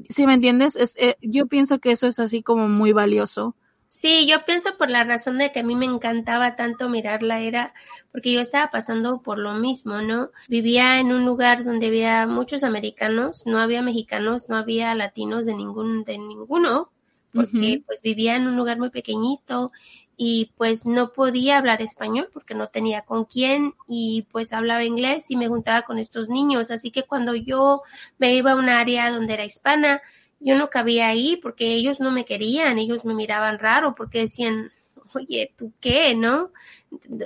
Si 0.10 0.26
me 0.26 0.34
entiendes, 0.34 0.76
es, 0.76 0.96
eh, 0.98 1.18
yo 1.22 1.46
pienso 1.46 1.80
que 1.80 1.92
eso 1.92 2.08
es 2.08 2.18
así 2.20 2.42
como 2.42 2.68
muy 2.68 2.94
valioso. 2.94 3.56
Sí, 3.94 4.26
yo 4.26 4.46
pienso 4.46 4.78
por 4.78 4.90
la 4.90 5.04
razón 5.04 5.38
de 5.38 5.52
que 5.52 5.60
a 5.60 5.64
mí 5.64 5.76
me 5.76 5.86
encantaba 5.86 6.56
tanto 6.56 6.88
mirarla 6.88 7.42
era 7.42 7.74
porque 8.14 8.32
yo 8.32 8.40
estaba 8.40 8.72
pasando 8.72 9.22
por 9.22 9.38
lo 9.38 9.54
mismo, 9.56 10.02
¿no? 10.02 10.30
Vivía 10.48 11.02
en 11.02 11.12
un 11.12 11.26
lugar 11.26 11.66
donde 11.66 11.88
había 11.88 12.26
muchos 12.26 12.64
americanos, 12.64 13.46
no 13.46 13.60
había 13.60 13.82
mexicanos, 13.82 14.48
no 14.48 14.56
había 14.56 14.96
latinos 14.96 15.46
de 15.46 15.56
ningún 15.56 16.06
de 16.06 16.18
ninguno, 16.20 16.90
porque 17.34 17.84
pues 17.86 18.02
vivía 18.02 18.38
en 18.38 18.48
un 18.48 18.56
lugar 18.56 18.80
muy 18.80 18.92
pequeñito 18.92 19.74
y 20.16 20.52
pues 20.56 20.86
no 20.86 21.12
podía 21.12 21.58
hablar 21.58 21.82
español 21.82 22.30
porque 22.32 22.56
no 22.56 22.70
tenía 22.70 23.02
con 23.02 23.26
quién 23.26 23.74
y 23.90 24.26
pues 24.32 24.54
hablaba 24.54 24.86
inglés 24.86 25.30
y 25.30 25.36
me 25.36 25.50
juntaba 25.50 25.82
con 25.82 26.00
estos 26.00 26.30
niños, 26.30 26.72
así 26.72 26.92
que 26.92 27.04
cuando 27.04 27.36
yo 27.36 27.82
me 28.20 28.34
iba 28.36 28.54
a 28.54 28.56
un 28.56 28.70
área 28.70 29.12
donde 29.12 29.34
era 29.34 29.44
hispana, 29.44 30.02
yo 30.42 30.58
no 30.58 30.70
cabía 30.70 31.08
ahí 31.08 31.38
porque 31.38 31.68
ellos 31.68 32.00
no 32.00 32.12
me 32.12 32.26
querían, 32.26 32.78
ellos 32.78 33.06
me 33.06 33.14
miraban 33.14 33.60
raro 33.60 33.96
porque 33.96 34.20
decían, 34.20 34.72
oye, 35.14 35.54
¿tú 35.58 35.72
qué? 35.80 36.16
¿No? 36.16 36.52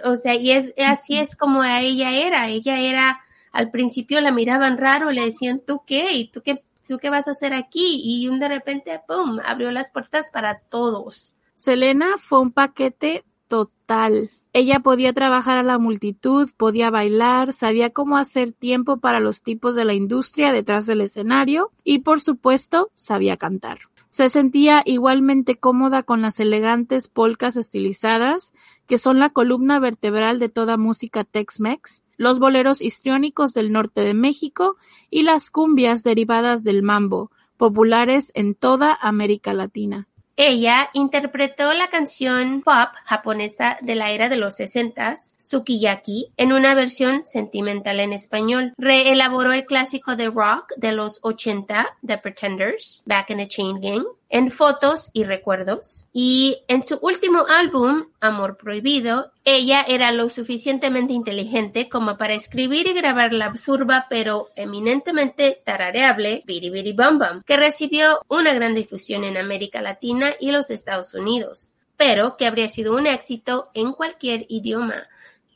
O 0.03 0.15
sea, 0.15 0.35
y 0.35 0.51
es 0.51 0.73
así 0.85 1.17
es 1.17 1.35
como 1.37 1.63
ella 1.63 2.11
era, 2.11 2.49
ella 2.49 2.79
era, 2.79 3.21
al 3.51 3.71
principio 3.71 4.21
la 4.21 4.31
miraban 4.31 4.77
raro, 4.77 5.11
le 5.11 5.25
decían, 5.25 5.61
¿tú 5.65 5.81
qué? 5.87 6.13
¿Y 6.13 6.27
tú 6.27 6.41
qué, 6.41 6.63
tú 6.87 6.97
qué 6.97 7.09
vas 7.09 7.27
a 7.27 7.31
hacer 7.31 7.53
aquí? 7.53 8.01
Y 8.03 8.27
de 8.37 8.47
repente, 8.47 8.99
¡pum!, 9.07 9.39
abrió 9.43 9.71
las 9.71 9.91
puertas 9.91 10.29
para 10.31 10.59
todos. 10.59 11.31
Selena 11.53 12.17
fue 12.17 12.41
un 12.41 12.51
paquete 12.51 13.23
total. 13.47 14.31
Ella 14.57 14.79
podía 14.79 15.11
trabajar 15.11 15.57
a 15.57 15.63
la 15.63 15.77
multitud, 15.77 16.49
podía 16.55 16.89
bailar, 16.89 17.51
sabía 17.51 17.89
cómo 17.89 18.15
hacer 18.15 18.53
tiempo 18.53 19.01
para 19.01 19.19
los 19.19 19.41
tipos 19.41 19.75
de 19.75 19.83
la 19.83 19.93
industria 19.93 20.53
detrás 20.53 20.85
del 20.85 21.01
escenario 21.01 21.73
y 21.83 21.99
por 21.99 22.21
supuesto 22.21 22.89
sabía 22.95 23.35
cantar. 23.35 23.79
Se 24.07 24.29
sentía 24.29 24.81
igualmente 24.85 25.57
cómoda 25.57 26.03
con 26.03 26.21
las 26.21 26.39
elegantes 26.39 27.09
polcas 27.09 27.57
estilizadas, 27.57 28.53
que 28.87 28.97
son 28.97 29.19
la 29.19 29.29
columna 29.29 29.77
vertebral 29.79 30.39
de 30.39 30.47
toda 30.47 30.77
música 30.77 31.25
Tex-Mex, 31.25 32.05
los 32.15 32.39
boleros 32.39 32.81
histriónicos 32.81 33.53
del 33.53 33.73
norte 33.73 34.05
de 34.05 34.13
México 34.13 34.77
y 35.09 35.23
las 35.23 35.51
cumbias 35.51 36.01
derivadas 36.01 36.63
del 36.63 36.81
mambo, 36.81 37.29
populares 37.57 38.31
en 38.35 38.55
toda 38.55 38.97
América 39.01 39.53
Latina. 39.53 40.07
Ella 40.37 40.89
interpretó 40.91 41.73
la 41.73 41.89
canción 41.89 42.61
pop 42.61 42.89
japonesa 43.05 43.77
de 43.81 43.95
la 43.95 44.11
era 44.11 44.27
de 44.27 44.35
los 44.35 44.57
sesentas, 44.57 45.33
Sukiyaki, 45.37 46.33
en 46.35 46.51
una 46.51 46.75
versión 46.75 47.25
sentimental 47.25 48.01
en 48.01 48.11
español. 48.11 48.73
Reelaboró 48.77 49.53
el 49.53 49.65
clásico 49.65 50.17
de 50.17 50.29
rock 50.29 50.73
de 50.75 50.91
los 50.91 51.19
80, 51.21 51.97
The 52.05 52.17
Pretenders, 52.17 53.03
Back 53.05 53.29
in 53.29 53.37
the 53.37 53.47
Chain 53.47 53.79
Gang, 53.79 54.05
en 54.35 54.51
fotos 54.51 55.11
y 55.13 55.23
recuerdos. 55.23 56.09
Y 56.11 56.57
en 56.67 56.83
su 56.83 56.99
último 57.01 57.45
álbum, 57.47 58.07
Amor 58.19 58.57
Prohibido, 58.57 59.31
ella 59.45 59.85
era 59.87 60.11
lo 60.11 60.29
suficientemente 60.29 61.13
inteligente 61.13 61.87
como 61.87 62.17
para 62.17 62.33
escribir 62.33 62.85
y 62.85 62.91
grabar 62.91 63.31
la 63.31 63.45
absurda 63.45 64.07
pero 64.09 64.49
eminentemente 64.57 65.61
tarareable 65.63 66.43
Biri 66.45 66.69
Biri 66.69 66.91
Bum 66.91 67.17
Bum, 67.17 67.43
que 67.45 67.55
recibió 67.55 68.19
una 68.27 68.53
gran 68.53 68.75
difusión 68.75 69.23
en 69.23 69.37
América 69.37 69.81
Latina 69.81 70.33
y 70.37 70.51
los 70.51 70.69
Estados 70.69 71.13
Unidos, 71.13 71.71
pero 71.95 72.35
que 72.35 72.45
habría 72.45 72.67
sido 72.67 72.97
un 72.97 73.07
éxito 73.07 73.69
en 73.73 73.93
cualquier 73.93 74.47
idioma. 74.49 75.07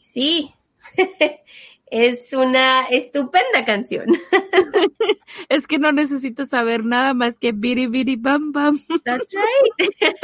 Sí, 0.01 0.53
es 1.91 2.33
una 2.33 2.83
estupenda 2.83 3.65
canción. 3.65 4.05
es 5.49 5.67
que 5.67 5.79
no 5.79 5.91
necesito 5.91 6.45
saber 6.45 6.85
nada 6.85 7.13
más 7.13 7.37
que 7.39 7.51
Biri 7.51 7.87
Biri 7.87 8.15
Bam 8.15 8.51
Bam. 8.51 8.79
That's 9.03 9.33
right. 9.33 9.91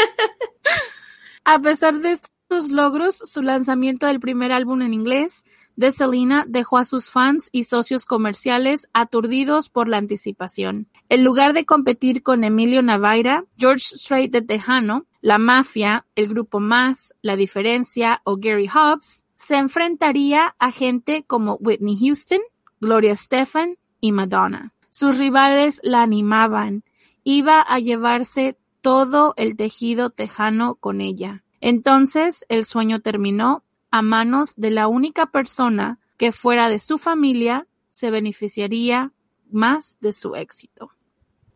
A 1.45 1.59
pesar 1.59 1.99
de 1.99 2.11
estos 2.11 2.71
logros, 2.71 3.17
su 3.17 3.41
lanzamiento 3.41 4.07
del 4.07 4.19
primer 4.19 4.51
álbum 4.51 4.81
en 4.81 4.93
inglés 4.93 5.43
de 5.75 5.91
Selena 5.91 6.45
dejó 6.47 6.77
a 6.77 6.85
sus 6.85 7.11
fans 7.11 7.49
y 7.51 7.65
socios 7.65 8.05
comerciales 8.05 8.87
aturdidos 8.93 9.69
por 9.69 9.87
la 9.87 9.97
anticipación. 9.97 10.87
En 11.09 11.23
lugar 11.23 11.53
de 11.53 11.65
competir 11.65 12.23
con 12.23 12.43
Emilio 12.43 12.81
Navaira, 12.81 13.43
George 13.57 13.97
Strait 13.97 14.31
de 14.31 14.41
Tejano, 14.41 15.05
La 15.21 15.37
Mafia, 15.37 16.05
el 16.15 16.27
Grupo 16.29 16.59
Más, 16.59 17.13
La 17.21 17.35
Diferencia 17.35 18.21
o 18.23 18.37
Gary 18.37 18.67
Hobbs, 18.67 19.24
se 19.45 19.57
enfrentaría 19.57 20.55
a 20.57 20.71
gente 20.71 21.23
como 21.23 21.57
Whitney 21.57 21.95
Houston, 21.99 22.41
Gloria 22.81 23.11
Estefan 23.11 23.77
y 24.01 24.11
Madonna. 24.11 24.73
Sus 24.89 25.19
rivales 25.19 25.79
la 25.83 26.01
animaban. 26.01 26.83
Iba 27.23 27.61
a 27.61 27.77
llevarse 27.77 28.57
todo 28.81 29.35
el 29.37 29.55
tejido 29.55 30.09
tejano 30.09 30.75
con 30.75 30.99
ella. 30.99 31.43
Entonces 31.61 32.43
el 32.49 32.65
sueño 32.65 33.01
terminó 33.01 33.63
a 33.91 34.01
manos 34.01 34.55
de 34.55 34.71
la 34.71 34.87
única 34.87 35.27
persona 35.27 35.99
que 36.17 36.31
fuera 36.31 36.67
de 36.69 36.79
su 36.79 36.97
familia 36.97 37.67
se 37.91 38.09
beneficiaría 38.09 39.13
más 39.51 39.97
de 40.01 40.11
su 40.11 40.35
éxito. 40.35 40.94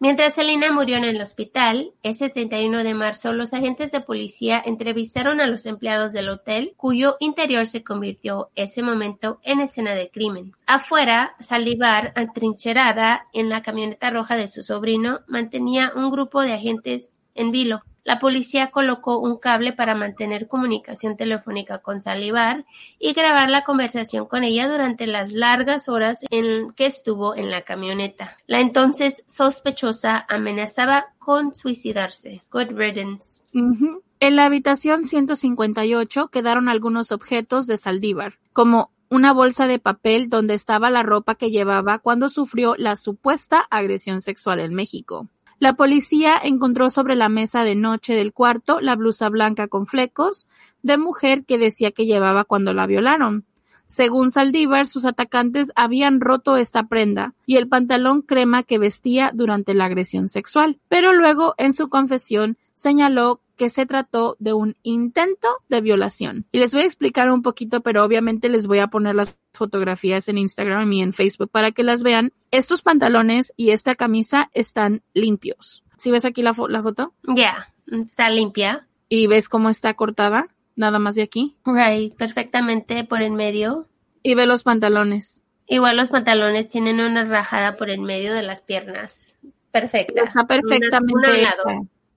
Mientras 0.01 0.35
Selena 0.35 0.71
murió 0.71 0.95
en 0.95 1.03
el 1.03 1.21
hospital, 1.21 1.91
ese 2.03 2.29
31 2.29 2.85
de 2.85 2.93
marzo 2.93 3.33
los 3.33 3.53
agentes 3.53 3.91
de 3.91 3.99
policía 3.99 4.63
entrevistaron 4.65 5.41
a 5.41 5.47
los 5.47 5.65
empleados 5.65 6.13
del 6.13 6.29
hotel, 6.29 6.73
cuyo 6.77 7.17
interior 7.19 7.67
se 7.67 7.83
convirtió 7.83 8.49
ese 8.55 8.81
momento 8.81 9.41
en 9.43 9.59
escena 9.59 9.93
de 9.95 10.09
crimen. 10.09 10.53
Afuera, 10.65 11.35
Salivar, 11.41 12.13
atrincherada 12.15 13.27
en 13.33 13.49
la 13.49 13.61
camioneta 13.61 14.09
roja 14.09 14.37
de 14.37 14.47
su 14.47 14.63
sobrino, 14.63 15.19
mantenía 15.27 15.91
un 15.93 16.09
grupo 16.11 16.41
de 16.43 16.53
agentes 16.53 17.11
en 17.35 17.51
vilo. 17.51 17.83
La 18.09 18.17
policía 18.17 18.71
colocó 18.71 19.19
un 19.19 19.37
cable 19.37 19.71
para 19.71 19.93
mantener 19.93 20.47
comunicación 20.47 21.15
telefónica 21.15 21.77
con 21.77 22.01
Salivar 22.01 22.65
y 22.97 23.13
grabar 23.13 23.51
la 23.51 23.63
conversación 23.63 24.25
con 24.25 24.43
ella 24.43 24.67
durante 24.67 25.05
las 25.05 25.31
largas 25.31 25.87
horas 25.87 26.17
en 26.31 26.71
que 26.71 26.87
estuvo 26.87 27.35
en 27.35 27.51
la 27.51 27.61
camioneta. 27.61 28.35
La 28.47 28.61
entonces 28.61 29.23
sospechosa 29.27 30.25
amenazaba 30.27 31.13
con 31.19 31.53
suicidarse. 31.53 32.41
Good 32.51 32.71
riddance. 32.71 33.43
En 33.53 34.35
la 34.35 34.45
habitación 34.45 35.05
158 35.05 36.29
quedaron 36.29 36.67
algunos 36.67 37.11
objetos 37.11 37.67
de 37.67 37.77
Saldívar, 37.77 38.39
como 38.53 38.89
una 39.11 39.33
bolsa 39.33 39.67
de 39.67 39.77
papel 39.77 40.29
donde 40.29 40.55
estaba 40.55 40.89
la 40.89 41.03
ropa 41.03 41.35
que 41.35 41.51
llevaba 41.51 41.99
cuando 41.99 42.29
sufrió 42.29 42.73
la 42.75 42.95
supuesta 42.95 43.67
agresión 43.69 44.21
sexual 44.21 44.59
en 44.61 44.73
México. 44.73 45.27
La 45.59 45.73
policía 45.73 46.35
encontró 46.41 46.89
sobre 46.89 47.17
la 47.17 47.27
mesa 47.27 47.65
de 47.65 47.75
noche 47.75 48.15
del 48.15 48.31
cuarto 48.31 48.79
la 48.79 48.95
blusa 48.95 49.27
blanca 49.27 49.67
con 49.67 49.87
flecos 49.87 50.47
de 50.83 50.97
mujer 50.97 51.43
que 51.43 51.57
decía 51.57 51.91
que 51.91 52.05
llevaba 52.05 52.45
cuando 52.45 52.73
la 52.73 52.87
violaron. 52.87 53.45
Según 53.89 54.31
Saldívar, 54.31 54.85
sus 54.85 55.03
atacantes 55.03 55.71
habían 55.75 56.21
roto 56.21 56.57
esta 56.57 56.83
prenda 56.83 57.33
y 57.47 57.55
el 57.55 57.67
pantalón 57.67 58.21
crema 58.21 58.61
que 58.61 58.77
vestía 58.77 59.31
durante 59.33 59.73
la 59.73 59.85
agresión 59.85 60.27
sexual, 60.27 60.77
pero 60.89 61.11
luego 61.11 61.55
en 61.57 61.73
su 61.73 61.89
confesión 61.89 62.59
señaló 62.75 63.41
que 63.55 63.71
se 63.71 63.87
trató 63.87 64.37
de 64.37 64.53
un 64.53 64.77
intento 64.83 65.47
de 65.69 65.81
violación. 65.81 66.45
Y 66.51 66.59
les 66.59 66.71
voy 66.71 66.83
a 66.83 66.85
explicar 66.85 67.31
un 67.31 67.41
poquito, 67.41 67.81
pero 67.81 68.05
obviamente 68.05 68.47
les 68.47 68.67
voy 68.67 68.77
a 68.77 68.87
poner 68.87 69.15
las 69.15 69.39
fotografías 69.53 70.29
en 70.29 70.37
Instagram 70.37 70.93
y 70.93 71.01
en 71.01 71.11
Facebook 71.11 71.49
para 71.49 71.71
que 71.71 71.81
las 71.81 72.03
vean. 72.03 72.31
Estos 72.51 72.83
pantalones 72.83 73.53
y 73.57 73.71
esta 73.71 73.95
camisa 73.95 74.51
están 74.53 75.01
limpios. 75.15 75.83
¿Sí 75.97 76.11
ves 76.11 76.25
aquí 76.25 76.43
la, 76.43 76.55
la 76.69 76.83
foto? 76.83 77.11
Ya, 77.23 77.73
está 77.87 78.29
limpia. 78.29 78.87
¿Y 79.09 79.25
ves 79.25 79.49
cómo 79.49 79.71
está 79.71 79.95
cortada? 79.95 80.47
Nada 80.79 80.97
más 80.97 81.15
de 81.15 81.23
aquí. 81.23 81.57
Right, 81.65 82.15
perfectamente 82.15 83.03
por 83.03 83.21
en 83.21 83.35
medio. 83.35 83.85
Y 84.23 84.35
ve 84.35 84.45
los 84.45 84.63
pantalones. 84.63 85.43
Igual 85.67 85.97
los 85.97 86.07
pantalones 86.07 86.69
tienen 86.69 87.01
una 87.01 87.25
rajada 87.25 87.75
por 87.75 87.89
en 87.89 88.01
medio 88.03 88.33
de 88.33 88.43
las 88.43 88.61
piernas. 88.61 89.39
Perfecta. 89.71 90.23
Está 90.23 90.47
perfectamente 90.47 91.27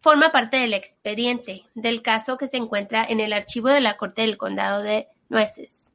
forma 0.01 0.31
parte 0.31 0.59
del 0.59 0.75
expediente 0.75 1.65
del 1.75 2.03
caso 2.03 2.39
que 2.39 2.47
se 2.47 2.57
encuentra 2.57 3.05
en 3.05 3.19
el 3.19 3.33
archivo 3.33 3.69
de 3.69 3.81
la 3.81 3.97
Corte 3.97 4.23
del 4.23 4.37
Condado 4.37 4.81
de 4.83 5.09
Nueces. 5.29 5.95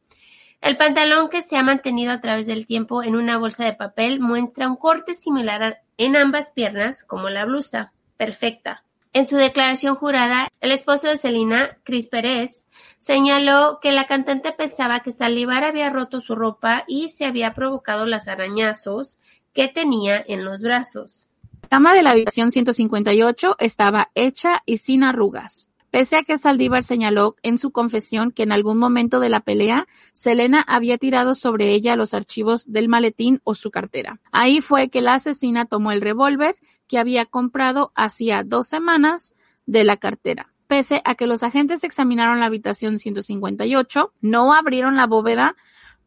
El 0.60 0.76
pantalón 0.76 1.30
que 1.30 1.44
se 1.44 1.56
ha 1.56 1.64
mantenido 1.64 2.12
a 2.12 2.20
través 2.20 2.48
del 2.48 2.66
tiempo 2.66 3.02
en 3.02 3.16
una 3.16 3.38
bolsa 3.38 3.64
de 3.64 3.74
papel 3.74 4.20
muestra 4.20 4.68
un 4.68 4.76
corte 4.76 5.14
similar 5.14 5.84
en 5.98 6.18
ambas 6.18 6.52
piernas 6.54 7.06
como 7.06 7.30
la 7.30 7.46
blusa. 7.46 7.94
Perfecta. 8.18 8.84
En 9.14 9.26
su 9.26 9.36
declaración 9.38 9.96
jurada, 9.96 10.50
el 10.62 10.72
esposo 10.72 11.08
de 11.08 11.18
Selena, 11.18 11.78
Chris 11.84 12.08
Pérez, 12.08 12.68
señaló 13.00 13.80
que 13.82 13.92
la 13.92 14.06
cantante 14.06 14.52
pensaba 14.52 15.00
que 15.00 15.12
Salivar 15.12 15.64
había 15.64 15.90
roto 15.90 16.22
su 16.22 16.36
ropa 16.36 16.84
y 16.88 17.10
se 17.10 17.26
había 17.26 17.54
provocado 17.54 18.06
los 18.06 18.28
arañazos 18.28 19.20
que 19.54 19.68
tenía 19.68 20.24
en 20.28 20.46
los 20.46 20.62
brazos. 20.62 21.28
La 21.64 21.70
cama 21.70 21.94
de 21.96 22.04
la 22.04 22.12
habitación 22.12 22.52
158 22.52 23.56
estaba 23.60 24.10
hecha 24.14 24.62
y 24.66 24.78
sin 24.78 25.04
arrugas. 25.04 25.68
Pese 25.90 26.18
a 26.18 26.24
que 26.24 26.38
Saldívar 26.38 26.84
señaló 26.84 27.36
en 27.44 27.58
su 27.58 27.72
confesión 27.72 28.32
que 28.32 28.44
en 28.44 28.52
algún 28.52 28.78
momento 28.78 29.20
de 29.20 29.30
la 29.30 29.40
pelea, 29.40 29.88
Selena 30.12 30.62
había 30.62 30.98
tirado 30.98 31.34
sobre 31.34 31.74
ella 31.74 31.96
los 31.96 32.14
archivos 32.14 32.72
del 32.72 32.90
maletín 32.90 33.40
o 33.46 33.56
su 33.56 33.72
cartera. 33.72 34.20
Ahí 34.32 34.62
fue 34.62 34.90
que 34.90 35.02
la 35.02 35.16
asesina 35.16 35.66
tomó 35.66 35.92
el 35.92 36.02
revólver 36.02 36.56
que 36.88 37.00
había 37.00 37.26
comprado 37.26 37.92
hacía 37.96 38.44
dos 38.44 38.68
semanas 38.68 39.36
de 39.66 39.84
la 39.84 39.98
cartera. 39.98 40.54
Pese 40.68 41.02
a 41.06 41.16
que 41.16 41.28
los 41.28 41.44
agentes 41.44 41.84
examinaron 41.84 42.40
la 42.40 42.48
habitación 42.48 43.00
158, 43.00 44.14
no 44.22 44.54
abrieron 44.54 44.98
la 44.98 45.08
bóveda 45.08 45.56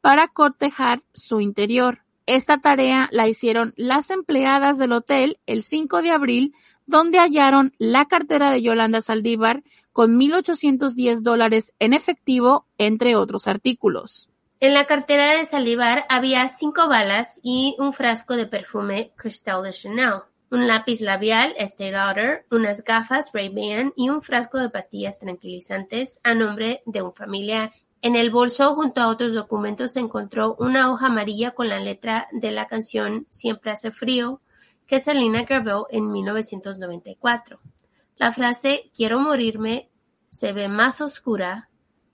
para 0.00 0.28
cotejar 0.28 1.02
su 1.12 1.40
interior. 1.40 2.02
Esta 2.26 2.58
tarea 2.58 3.08
la 3.10 3.26
hicieron 3.26 3.72
las 3.76 4.10
empleadas 4.10 4.78
del 4.78 4.92
hotel 4.92 5.38
el 5.46 5.62
5 5.62 6.02
de 6.02 6.10
abril, 6.10 6.54
donde 6.86 7.18
hallaron 7.18 7.72
la 7.78 8.04
cartera 8.06 8.50
de 8.50 8.62
Yolanda 8.62 9.00
Saldívar 9.00 9.62
con 9.92 10.18
1.810 10.18 11.22
dólares 11.22 11.72
en 11.78 11.94
efectivo, 11.94 12.66
entre 12.78 13.16
otros 13.16 13.48
artículos. 13.48 14.28
En 14.60 14.74
la 14.74 14.86
cartera 14.86 15.36
de 15.36 15.46
Saldívar 15.46 16.04
había 16.10 16.46
cinco 16.48 16.86
balas 16.86 17.40
y 17.42 17.76
un 17.78 17.94
frasco 17.94 18.36
de 18.36 18.46
perfume 18.46 19.10
Cristal 19.16 19.62
de 19.62 19.72
Chanel, 19.72 20.20
un 20.50 20.66
lápiz 20.66 21.00
labial 21.00 21.54
Estée 21.56 21.92
Lauder, 21.92 22.44
unas 22.50 22.82
gafas 22.82 23.30
Ray-Ban 23.32 23.92
y 23.96 24.08
un 24.08 24.20
frasco 24.20 24.58
de 24.58 24.68
pastillas 24.68 25.20
tranquilizantes 25.20 26.18
a 26.24 26.34
nombre 26.34 26.82
de 26.86 27.02
un 27.02 27.14
familiar. 27.14 27.72
En 28.02 28.16
el 28.16 28.30
bolso, 28.30 28.74
junto 28.74 29.00
a 29.00 29.08
otros 29.08 29.34
documentos, 29.34 29.92
se 29.92 30.00
encontró 30.00 30.56
una 30.58 30.90
hoja 30.90 31.06
amarilla 31.06 31.52
con 31.52 31.68
la 31.68 31.78
letra 31.78 32.28
de 32.32 32.50
la 32.50 32.66
canción 32.66 33.26
Siempre 33.30 33.70
hace 33.70 33.92
frío, 33.92 34.40
que 34.86 35.00
Selena 35.00 35.44
grabó 35.44 35.86
en 35.90 36.10
1994. 36.10 37.60
La 38.16 38.32
frase 38.32 38.90
Quiero 38.94 39.20
morirme 39.20 39.88
se 40.28 40.52
ve 40.52 40.68
más 40.68 41.00
oscura 41.00 41.68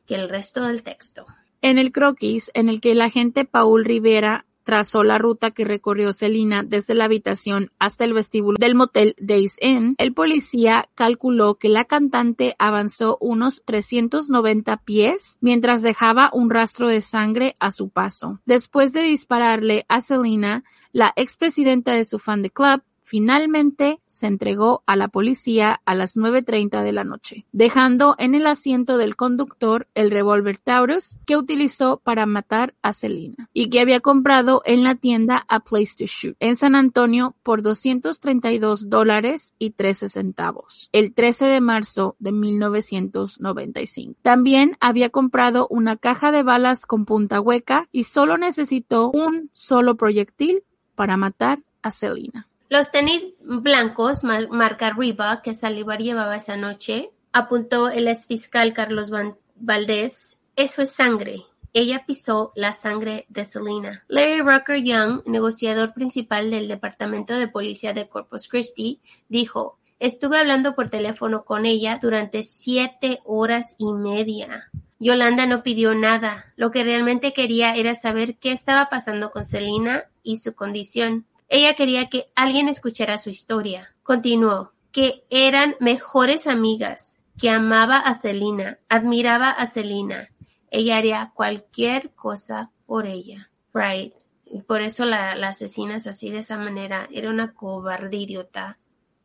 que 0.07 0.15
el 0.15 0.29
resto 0.29 0.65
del 0.65 0.83
texto. 0.83 1.27
En 1.63 1.79
el 1.79 1.91
croquis, 1.91 2.51
en 2.55 2.69
el 2.69 2.81
que 2.81 2.93
el 2.93 3.01
agente 3.01 3.45
Paul 3.45 3.85
Rivera 3.85 4.47
trazó 4.67 5.05
la 5.05 5.17
ruta 5.17 5.53
que 5.53 5.65
recorrió 5.65 6.13
Celina 6.13 6.65
desde 6.65 6.97
la 6.97 7.05
habitación 7.05 7.71
hasta 7.79 8.05
el 8.05 8.13
vestíbulo 8.13 8.57
del 8.59 8.75
motel 8.75 9.15
Days 9.19 9.57
Inn, 9.61 9.95
el 9.97 10.13
policía 10.13 10.89
calculó 10.97 11.55
que 11.55 11.69
la 11.69 11.85
cantante 11.85 12.57
avanzó 12.59 13.17
unos 13.21 13.63
390 13.65 14.77
pies 14.79 15.39
mientras 15.41 15.83
dejaba 15.83 16.31
un 16.33 16.51
rastro 16.51 16.89
de 16.89 17.01
sangre 17.01 17.55
a 17.61 17.71
su 17.71 17.91
paso. 17.91 18.41
Después 18.45 18.93
de 18.93 19.03
dispararle 19.03 19.87
a 19.89 20.01
Selena, 20.01 20.65
la 20.91 21.13
expresidenta 21.15 21.93
de 21.93 22.05
su 22.05 22.19
fan 22.19 22.43
de 22.43 22.51
club 22.51 22.83
finalmente 23.07 24.01
se 24.07 24.27
entregó 24.27 24.83
a 24.85 24.97
la 24.97 25.07
policía 25.07 25.81
a 25.85 25.95
las 25.95 26.17
9.30 26.17 26.83
de 26.83 26.93
la 26.93 27.05
noche, 27.05 27.47
dejando 27.53 28.17
en 28.19 28.35
el 28.35 28.49
asiento 28.49 28.99
del 28.99 29.15
conductor 29.15 29.87
el 29.95 30.11
revólver 30.11 30.59
Taurus 30.59 31.17
que 31.25 31.37
utilizó 31.37 31.99
para 31.99 32.27
matar 32.27 32.75
a 32.83 32.93
Selina 32.93 33.49
y 33.53 33.71
que 33.71 33.79
había 33.79 34.01
comprado 34.01 34.61
en 34.67 34.83
la 34.83 34.97
tienda 34.97 35.45
A 35.49 35.61
Place 35.61 35.95
to 35.97 36.07
Shoot 36.07 36.37
en 36.41 36.57
San 36.57 36.75
Antonio 36.75 37.37
por 37.45 37.63
232 37.63 38.91
dólares 38.91 39.55
y 39.57 39.71
13 39.71 40.09
centavos 40.09 40.91
el 40.93 41.15
13 41.15 41.45
de 41.45 41.61
marzo 41.61 42.17
de 42.19 42.33
1995. 42.33 44.19
También 44.23 44.77
había 44.81 45.11
comprado 45.11 45.69
una 45.71 45.97
caja 45.97 46.33
de 46.33 46.43
balas 46.43 46.87
con 46.87 47.05
punta 47.05 47.41
hueca 47.41 47.89
y 47.93 48.03
solo 48.05 48.37
necesitó 48.37 49.13
un 49.13 49.51
solo 49.53 49.97
proyectil 49.97 50.65
para 50.97 51.17
matar 51.17 51.63
a 51.83 51.93
Selina. 51.93 52.49
Los 52.69 52.91
tenis 52.91 53.29
blancos 53.41 54.25
marca 54.25 54.91
Reebok 54.91 55.43
que 55.43 55.55
Salivar 55.55 56.01
llevaba 56.01 56.37
esa 56.37 56.57
noche, 56.57 57.11
apuntó 57.33 57.91
el 57.91 58.09
exfiscal 58.09 58.73
Carlos 58.73 59.11
Valdés, 59.55 60.41
eso 60.57 60.83
es 60.83 60.93
sangre. 60.93 61.45
Ella 61.75 62.05
pisó 62.07 62.53
la 62.57 62.73
sangre 62.73 63.27
de 63.29 63.45
Selena. 63.45 64.03
Larry 64.09 64.41
Rucker 64.41 64.83
Young, 64.83 65.21
negociador 65.27 65.93
principal 65.93 66.51
del 66.51 66.69
Departamento 66.69 67.35
de 67.35 67.49
Policía 67.49 67.93
de 67.93 68.09
Corpus 68.09 68.49
Christi, 68.49 69.01
dijo, 69.29 69.79
estuve 70.01 70.39
hablando 70.39 70.75
por 70.75 70.89
teléfono 70.89 71.45
con 71.45 71.67
ella 71.67 71.99
durante 72.01 72.43
siete 72.45 73.21
horas 73.25 73.77
y 73.79 73.93
media. 73.93 74.71
Yolanda 74.99 75.47
no 75.47 75.63
pidió 75.63 75.95
nada. 75.95 76.47
Lo 76.57 76.71
que 76.71 76.83
realmente 76.83 77.35
quería 77.35 77.77
era 77.77 77.95
saber 77.95 78.37
qué 78.39 78.53
estaba 78.53 78.89
pasando 78.89 79.31
con 79.31 79.45
Selena 79.45 80.05
y 80.23 80.39
su 80.39 80.55
condición. 80.55 81.27
Ella 81.49 81.75
quería 81.75 82.07
que 82.07 82.27
alguien 82.35 82.69
escuchara 82.69 83.19
su 83.19 83.31
historia. 83.31 83.95
Continuó, 84.03 84.73
que 84.93 85.25
eran 85.31 85.77
mejores 85.81 86.47
amigas, 86.47 87.19
que 87.39 87.51
amaba 87.51 87.99
a 87.99 88.15
Selina, 88.15 88.79
admiraba 88.89 89.51
a 89.51 89.67
Selina. 89.67 90.31
Ella 90.71 90.97
haría 90.97 91.33
cualquier 91.35 92.11
cosa 92.11 92.71
por 92.87 93.07
ella. 93.07 93.51
Right. 93.73 94.15
Y 94.47 94.63
por 94.63 94.81
eso 94.81 95.05
la, 95.05 95.35
la 95.35 95.49
asesinas 95.49 96.07
así 96.07 96.31
de 96.31 96.39
esa 96.39 96.57
manera. 96.57 97.09
Era 97.11 97.31
una 97.31 97.53
cobarde 97.53 98.17
idiota. 98.17 98.79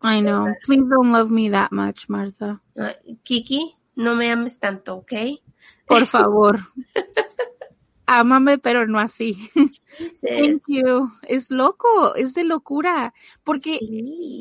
I 0.03 0.19
know. 0.21 0.47
Please 0.65 0.89
don't 0.89 1.11
love 1.11 1.29
me 1.29 1.49
that 1.51 1.71
much, 1.71 2.09
Martha. 2.09 2.59
Ah, 2.77 2.95
Kiki, 3.23 3.75
no 3.95 4.15
me 4.15 4.31
ames 4.31 4.59
tanto, 4.59 4.95
¿ok? 4.95 5.13
Por 5.85 6.07
favor. 6.07 6.59
ámame, 8.19 8.57
pero 8.57 8.87
no 8.87 8.99
así. 8.99 9.49
Thank 10.21 10.63
you. 10.67 11.11
Es 11.23 11.49
loco, 11.49 12.15
es 12.15 12.33
de 12.33 12.43
locura, 12.43 13.13
porque 13.43 13.79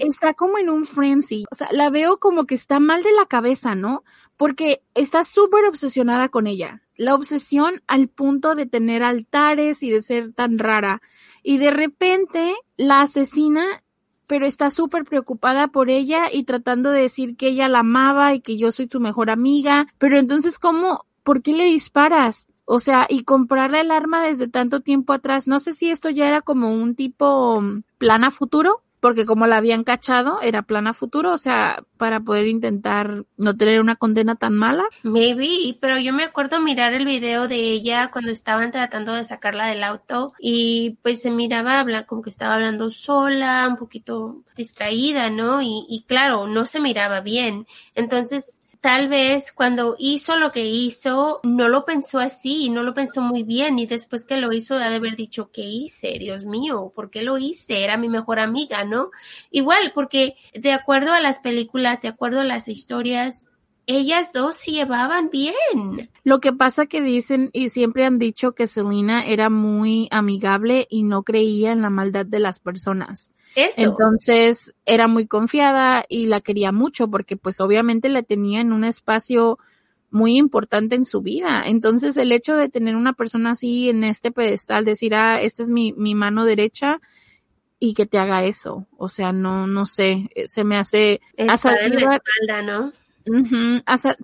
está 0.01 0.35
como 0.35 0.59
en 0.59 0.71
un 0.71 0.87
frenzy. 0.87 1.45
O 1.51 1.55
sea, 1.55 1.69
la 1.73 1.91
veo 1.91 2.19
como 2.19 2.47
que 2.47 2.55
está 2.55 2.81
mal 2.81 3.03
de 3.03 3.13
la 3.13 3.27
cabeza, 3.27 3.75
¿no? 3.75 4.05
Porque 4.37 4.83
está 4.95 5.25
súper 5.25 5.65
obsesionada 5.67 6.29
con 6.29 6.47
ella. 6.47 6.83
La 6.97 7.15
obsesión 7.15 7.83
al 7.87 8.09
punto 8.09 8.55
de 8.55 8.67
tener 8.67 9.03
altares 9.03 9.83
y 9.83 9.91
de 9.91 10.03
ser 10.03 10.33
tan 10.33 10.59
rara. 10.59 11.01
Y 11.43 11.59
de 11.59 11.71
repente 11.71 12.55
la 12.77 13.03
asesina 13.03 13.83
pero 14.31 14.47
está 14.47 14.71
súper 14.71 15.03
preocupada 15.03 15.67
por 15.67 15.91
ella 15.91 16.27
y 16.33 16.45
tratando 16.45 16.93
de 16.93 17.01
decir 17.01 17.37
que 17.37 17.49
ella 17.49 17.69
la 17.69 17.81
amaba 17.81 18.33
y 18.33 18.41
que 18.41 18.57
yo 18.57 18.71
soy 18.71 18.87
su 18.89 19.01
mejor 19.01 19.29
amiga. 19.29 19.89
Pero 19.99 20.21
entonces, 20.21 20.61
¿cómo? 20.61 21.05
¿Por 21.25 21.43
qué 21.43 21.53
le 21.53 21.65
disparas? 21.65 22.47
O 22.73 22.79
sea, 22.79 23.07
y 23.09 23.25
comprarle 23.25 23.81
el 23.81 23.91
arma 23.91 24.23
desde 24.23 24.47
tanto 24.47 24.79
tiempo 24.79 25.13
atrás, 25.13 25.49
no 25.49 25.59
sé 25.59 25.73
si 25.73 25.91
esto 25.91 26.09
ya 26.09 26.29
era 26.29 26.41
como 26.41 26.73
un 26.73 26.95
tipo 26.95 27.61
mm, 27.61 27.83
plan 27.99 28.23
a 28.23 28.31
futuro, 28.31 28.85
porque 29.01 29.27
como 29.27 29.49
la 29.49 29.57
habían 29.57 29.83
cachado, 29.83 30.41
era 30.41 30.63
plan 30.63 30.87
a 30.87 30.95
futuro, 30.95 31.33
o 31.33 31.39
sea, 31.39 31.83
para 31.97 32.21
poder 32.21 32.47
intentar 32.47 33.25
no 33.37 33.57
tener 33.57 33.81
una 33.81 33.97
condena 33.97 34.37
tan 34.37 34.57
mala. 34.57 34.85
Maybe, 35.03 35.77
pero 35.81 35.99
yo 35.99 36.13
me 36.13 36.23
acuerdo 36.23 36.61
mirar 36.61 36.93
el 36.93 37.07
video 37.07 37.49
de 37.49 37.57
ella 37.57 38.13
cuando 38.13 38.31
estaban 38.31 38.71
tratando 38.71 39.15
de 39.15 39.25
sacarla 39.25 39.67
del 39.67 39.83
auto 39.83 40.35
y 40.39 40.97
pues 41.03 41.23
se 41.23 41.33
miraba 41.33 41.85
como 42.07 42.23
que 42.23 42.31
estaba 42.31 42.55
hablando 42.55 42.93
sola, 42.93 43.67
un 43.69 43.79
poquito 43.79 44.45
distraída, 44.55 45.29
¿no? 45.29 45.61
Y, 45.61 45.87
y 45.89 46.05
claro, 46.07 46.47
no 46.47 46.69
se 46.69 46.79
miraba 46.79 47.21
bien. 47.21 47.67
Entonces, 47.97 48.60
tal 48.81 49.09
vez 49.09 49.53
cuando 49.53 49.95
hizo 49.99 50.37
lo 50.37 50.53
que 50.53 50.65
hizo, 50.67 51.41
no 51.43 51.69
lo 51.69 51.85
pensó 51.85 52.19
así, 52.19 52.71
no 52.71 52.83
lo 52.83 52.95
pensó 52.95 53.21
muy 53.21 53.43
bien 53.43 53.79
y 53.79 53.87
después 53.87 54.25
que 54.25 54.39
lo 54.39 54.53
hizo 54.53 54.77
ha 54.77 54.89
de 54.89 54.97
haber 54.97 55.17
dicho, 55.17 55.51
¿qué 55.53 55.63
hice? 55.63 56.19
Dios 56.19 56.45
mío, 56.45 56.93
¿por 56.95 57.11
qué 57.11 57.23
lo 57.23 57.37
hice? 57.39 57.85
Era 57.85 57.97
mi 57.97 58.09
mejor 58.09 58.39
amiga, 58.39 58.85
¿no? 58.85 59.11
Igual, 59.51 59.93
porque 59.95 60.37
de 60.55 60.73
acuerdo 60.73 61.13
a 61.13 61.21
las 61.21 61.41
películas, 61.41 62.01
de 62.03 62.09
acuerdo 62.09 62.41
a 62.41 62.45
las 62.45 62.69
historias, 62.69 63.51
ellas 63.91 64.33
dos 64.33 64.57
se 64.57 64.71
llevaban 64.71 65.31
bien. 65.31 66.11
Lo 66.23 66.41
que 66.41 66.53
pasa 66.53 66.87
que 66.87 67.01
dicen 67.01 67.51
y 67.53 67.71
siempre 67.71 68.05
han 68.05 68.19
dicho 68.19 68.53
que 68.53 68.67
Selena 68.67 69.25
era 69.27 69.51
muy 69.51 70.09
amigable 70.11 70.87
y 70.89 71.03
no 71.03 71.23
creía 71.23 71.73
en 71.73 71.83
la 71.83 71.91
maldad 71.91 72.25
de 72.27 72.41
las 72.41 72.61
personas. 72.61 73.31
Entonces 73.77 74.75
era 74.87 75.09
muy 75.09 75.27
confiada 75.27 76.05
y 76.09 76.27
la 76.27 76.41
quería 76.41 76.73
mucho 76.73 77.09
porque 77.09 77.37
pues 77.37 77.61
obviamente 77.61 78.09
la 78.09 78.23
tenía 78.23 78.61
en 78.61 78.73
un 78.73 78.85
espacio 78.85 79.59
muy 80.11 80.37
importante 80.37 80.95
en 80.95 81.05
su 81.05 81.21
vida. 81.21 81.63
Entonces 81.67 82.17
el 82.17 82.33
hecho 82.33 82.57
de 82.57 82.69
tener 82.69 82.95
una 82.97 83.13
persona 83.13 83.51
así 83.51 83.89
en 83.89 84.05
este 84.05 84.31
pedestal, 84.31 84.85
decir, 84.85 85.15
ah, 85.15 85.41
esta 85.41 85.63
es 85.63 85.71
mi, 85.71 85.93
mi 85.95 86.15
mano 86.15 86.45
derecha 86.45 87.01
y 87.81 87.95
que 87.95 88.07
te 88.07 88.19
haga 88.19 88.45
eso. 88.45 88.87
O 88.97 89.09
sea, 89.09 89.33
no, 89.33 89.67
no 89.67 89.87
sé, 89.87 90.31
se 90.47 90.65
me 90.65 90.77
hace... 90.77 91.21
espalda, 92.17 92.63
¿no? 92.63 92.93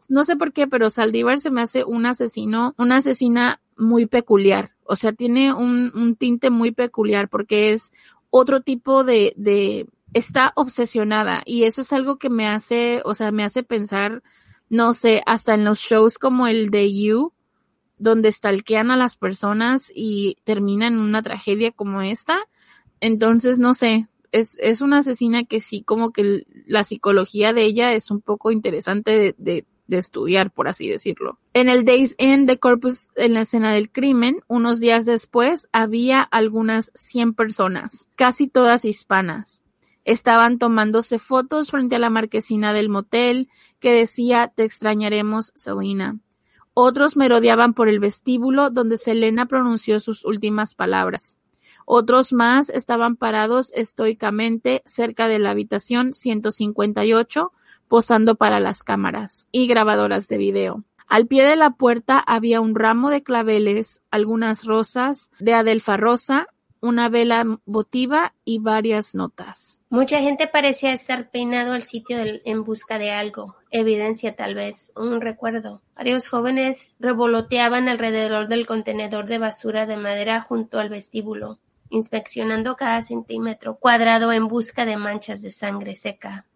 No 0.09 0.25
sé 0.25 0.37
por 0.37 0.53
qué, 0.53 0.67
pero 0.67 0.91
Saldívar 0.91 1.39
se 1.39 1.51
me 1.51 1.61
hace 1.61 1.85
un 1.85 2.07
asesino, 2.07 2.75
una 2.79 2.99
asesina 2.99 3.61
muy 3.77 4.07
peculiar. 4.07 4.73
O 4.85 4.97
sea, 4.97 5.13
tiene 5.13 5.53
un, 5.53 5.93
un 5.95 6.17
tinte 6.17 6.51
muy 6.51 6.73
peculiar 6.73 7.29
porque 7.29 7.73
es 7.73 7.93
otro 8.31 8.61
tipo 8.61 9.05
de, 9.05 9.35
de, 9.37 9.87
está 10.15 10.53
obsesionada 10.57 11.43
y 11.45 11.65
eso 11.65 11.81
es 11.81 11.93
algo 11.93 12.19
que 12.19 12.31
me 12.31 12.47
hace, 12.47 13.03
o 13.05 13.15
sea, 13.15 13.33
me 13.33 13.45
hace 13.45 13.63
pensar, 13.63 14.23
no 14.69 14.93
sé, 14.93 15.23
hasta 15.27 15.55
en 15.55 15.65
los 15.65 15.79
shows 15.79 16.19
como 16.19 16.47
el 16.47 16.71
de 16.71 16.93
You, 16.93 17.33
donde 17.99 18.31
stalkean 18.33 18.91
a 18.91 18.97
las 18.97 19.17
personas 19.17 19.91
y 19.95 20.37
terminan 20.45 20.95
en 20.95 21.01
una 21.01 21.23
tragedia 21.23 21.73
como 21.73 22.03
esta. 22.03 22.39
Entonces, 23.01 23.59
no 23.59 23.75
sé, 23.75 24.09
es, 24.37 24.59
es 24.59 24.81
una 24.81 24.99
asesina 24.99 25.45
que 25.45 25.61
sí, 25.61 25.83
como 25.83 26.13
que 26.13 26.47
la 26.67 26.85
psicología 26.85 27.53
de 27.53 27.63
ella 27.63 27.93
es 27.93 28.11
un 28.11 28.21
poco 28.21 28.51
interesante 28.51 29.11
de, 29.11 29.35
de, 29.39 29.65
de 29.87 29.99
estudiar, 29.99 30.51
por 30.51 30.69
así 30.69 30.89
decirlo. 30.89 31.39
En 31.55 31.69
el 31.69 31.85
Days 31.85 32.15
End 32.19 32.49
de 32.49 32.59
Corpus, 32.59 33.09
en 33.17 33.35
la 33.35 33.43
escena 33.43 33.73
del 33.73 33.91
crimen, 33.91 34.41
unos 34.49 34.81
días 34.81 35.07
después, 35.07 35.69
había 35.73 36.23
algunas 36.23 36.93
100 36.95 37.35
personas, 37.35 38.09
casi 38.15 38.49
todas 38.49 38.85
hispanas. 38.85 39.63
Estaban 40.05 40.59
tomándose 40.59 41.19
fotos 41.19 41.71
frente 41.71 41.97
a 41.97 41.99
la 41.99 42.11
marquesina 42.11 42.73
del 42.73 42.89
motel 42.89 43.49
que 43.81 43.93
decía 43.93 44.53
Te 44.55 44.63
extrañaremos, 44.63 45.53
Selena. 45.55 46.21
Otros 46.75 47.17
merodeaban 47.17 47.75
por 47.75 47.89
el 47.89 48.01
vestíbulo 48.01 48.71
donde 48.71 48.99
Selena 48.99 49.47
pronunció 49.47 49.99
sus 49.99 50.25
últimas 50.25 50.75
palabras. 50.75 51.39
Otros 51.89 52.33
más 52.33 52.69
estaban 52.69 53.15
parados 53.15 53.73
estoicamente 53.73 54.83
cerca 54.87 55.29
de 55.29 55.39
la 55.39 55.51
habitación 55.51 56.15
158 56.15 57.53
posando 57.87 58.35
para 58.35 58.59
las 58.59 58.83
cámaras 58.83 59.47
y 59.53 59.69
grabadoras 59.69 60.27
de 60.27 60.37
video. 60.37 60.85
Al 61.07 61.29
pie 61.29 61.45
de 61.45 61.55
la 61.55 61.71
puerta 61.71 62.19
había 62.19 62.61
un 62.61 62.75
ramo 62.75 63.11
de 63.11 63.23
claveles, 63.23 64.03
algunas 64.11 64.65
rosas 64.65 65.31
de 65.39 65.55
adelfa 65.55 65.97
rosa, 65.97 66.49
una 66.81 67.09
vela 67.09 67.61
votiva 67.65 68.35
y 68.45 68.59
varias 68.59 69.15
notas. 69.15 69.81
Mucha 69.89 70.21
gente 70.21 70.49
parecía 70.49 70.93
estar 70.93 71.31
peinado 71.31 71.73
al 71.73 71.85
sitio 71.85 72.19
en 72.45 72.65
busca 72.65 72.99
de 72.99 73.13
algo, 73.13 73.55
evidencia 73.71 74.35
tal 74.35 74.57
vez, 74.57 74.93
un 74.97 75.21
recuerdo. 75.21 75.83
Varios 75.95 76.29
jóvenes 76.29 76.97
revoloteaban 76.99 77.89
alrededor 77.89 78.49
del 78.49 78.67
contenedor 78.67 79.27
de 79.27 79.39
basura 79.39 79.87
de 79.87 79.97
madera 79.97 80.41
junto 80.41 80.81
al 80.81 80.89
vestíbulo, 80.89 81.61
inspeccionando 81.91 82.77
cada 82.77 83.03
centímetro 83.03 83.77
cuadrado 83.77 84.33
en 84.33 84.49
busca 84.49 84.85
de 84.85 84.97
manchas 84.97 85.43
de 85.43 85.51
sangre 85.53 85.95
seca. 85.95 86.47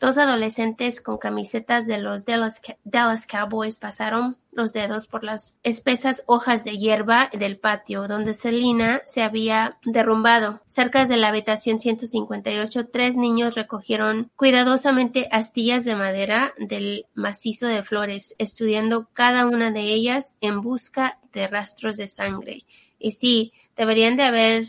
Dos 0.00 0.18
adolescentes 0.18 1.00
con 1.00 1.18
camisetas 1.18 1.86
de 1.86 1.98
los 1.98 2.24
Dallas, 2.26 3.26
Cowboys 3.26 3.78
pasaron 3.78 4.36
los 4.50 4.72
dedos 4.72 5.06
por 5.06 5.24
las 5.24 5.56
espesas 5.62 6.24
hojas 6.26 6.64
de 6.64 6.78
hierba 6.78 7.30
del 7.32 7.58
patio 7.58 8.08
donde 8.08 8.34
Selina 8.34 9.02
se 9.04 9.22
había 9.22 9.78
derrumbado. 9.84 10.60
Cerca 10.66 11.06
de 11.06 11.16
la 11.16 11.28
habitación 11.28 11.78
158, 11.78 12.88
tres 12.88 13.16
niños 13.16 13.54
recogieron 13.54 14.30
cuidadosamente 14.36 15.28
astillas 15.30 15.84
de 15.84 15.96
madera 15.96 16.54
del 16.58 17.06
macizo 17.14 17.66
de 17.66 17.82
flores, 17.82 18.34
estudiando 18.38 19.08
cada 19.12 19.46
una 19.46 19.70
de 19.70 19.82
ellas 19.82 20.36
en 20.40 20.60
busca 20.60 21.18
de 21.32 21.46
rastros 21.46 21.96
de 21.96 22.08
sangre. 22.08 22.64
Y 22.98 23.12
sí, 23.12 23.52
deberían 23.76 24.16
de 24.16 24.22
haber 24.24 24.68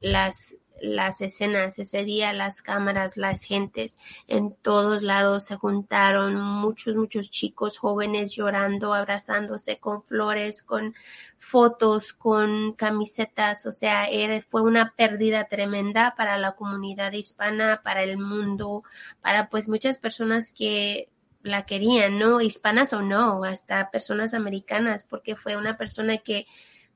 las 0.00 0.56
las 0.80 1.20
escenas 1.20 1.78
ese 1.78 2.04
día, 2.04 2.32
las 2.32 2.62
cámaras, 2.62 3.16
las 3.16 3.44
gentes 3.44 3.98
en 4.28 4.54
todos 4.54 5.02
lados 5.02 5.46
se 5.46 5.56
juntaron, 5.56 6.36
muchos, 6.36 6.96
muchos 6.96 7.30
chicos 7.30 7.78
jóvenes 7.78 8.34
llorando, 8.34 8.92
abrazándose 8.94 9.78
con 9.78 10.02
flores, 10.02 10.62
con 10.62 10.94
fotos, 11.38 12.12
con 12.12 12.72
camisetas, 12.74 13.66
o 13.66 13.72
sea, 13.72 14.08
fue 14.48 14.62
una 14.62 14.92
pérdida 14.96 15.44
tremenda 15.44 16.14
para 16.16 16.36
la 16.38 16.52
comunidad 16.52 17.12
hispana, 17.12 17.80
para 17.82 18.02
el 18.02 18.18
mundo, 18.18 18.82
para 19.22 19.48
pues 19.48 19.68
muchas 19.68 19.98
personas 19.98 20.52
que 20.52 21.08
la 21.42 21.64
querían, 21.64 22.18
¿no? 22.18 22.40
Hispanas 22.40 22.92
o 22.92 23.02
no, 23.02 23.44
hasta 23.44 23.90
personas 23.90 24.34
americanas, 24.34 25.06
porque 25.08 25.36
fue 25.36 25.56
una 25.56 25.76
persona 25.76 26.18
que 26.18 26.46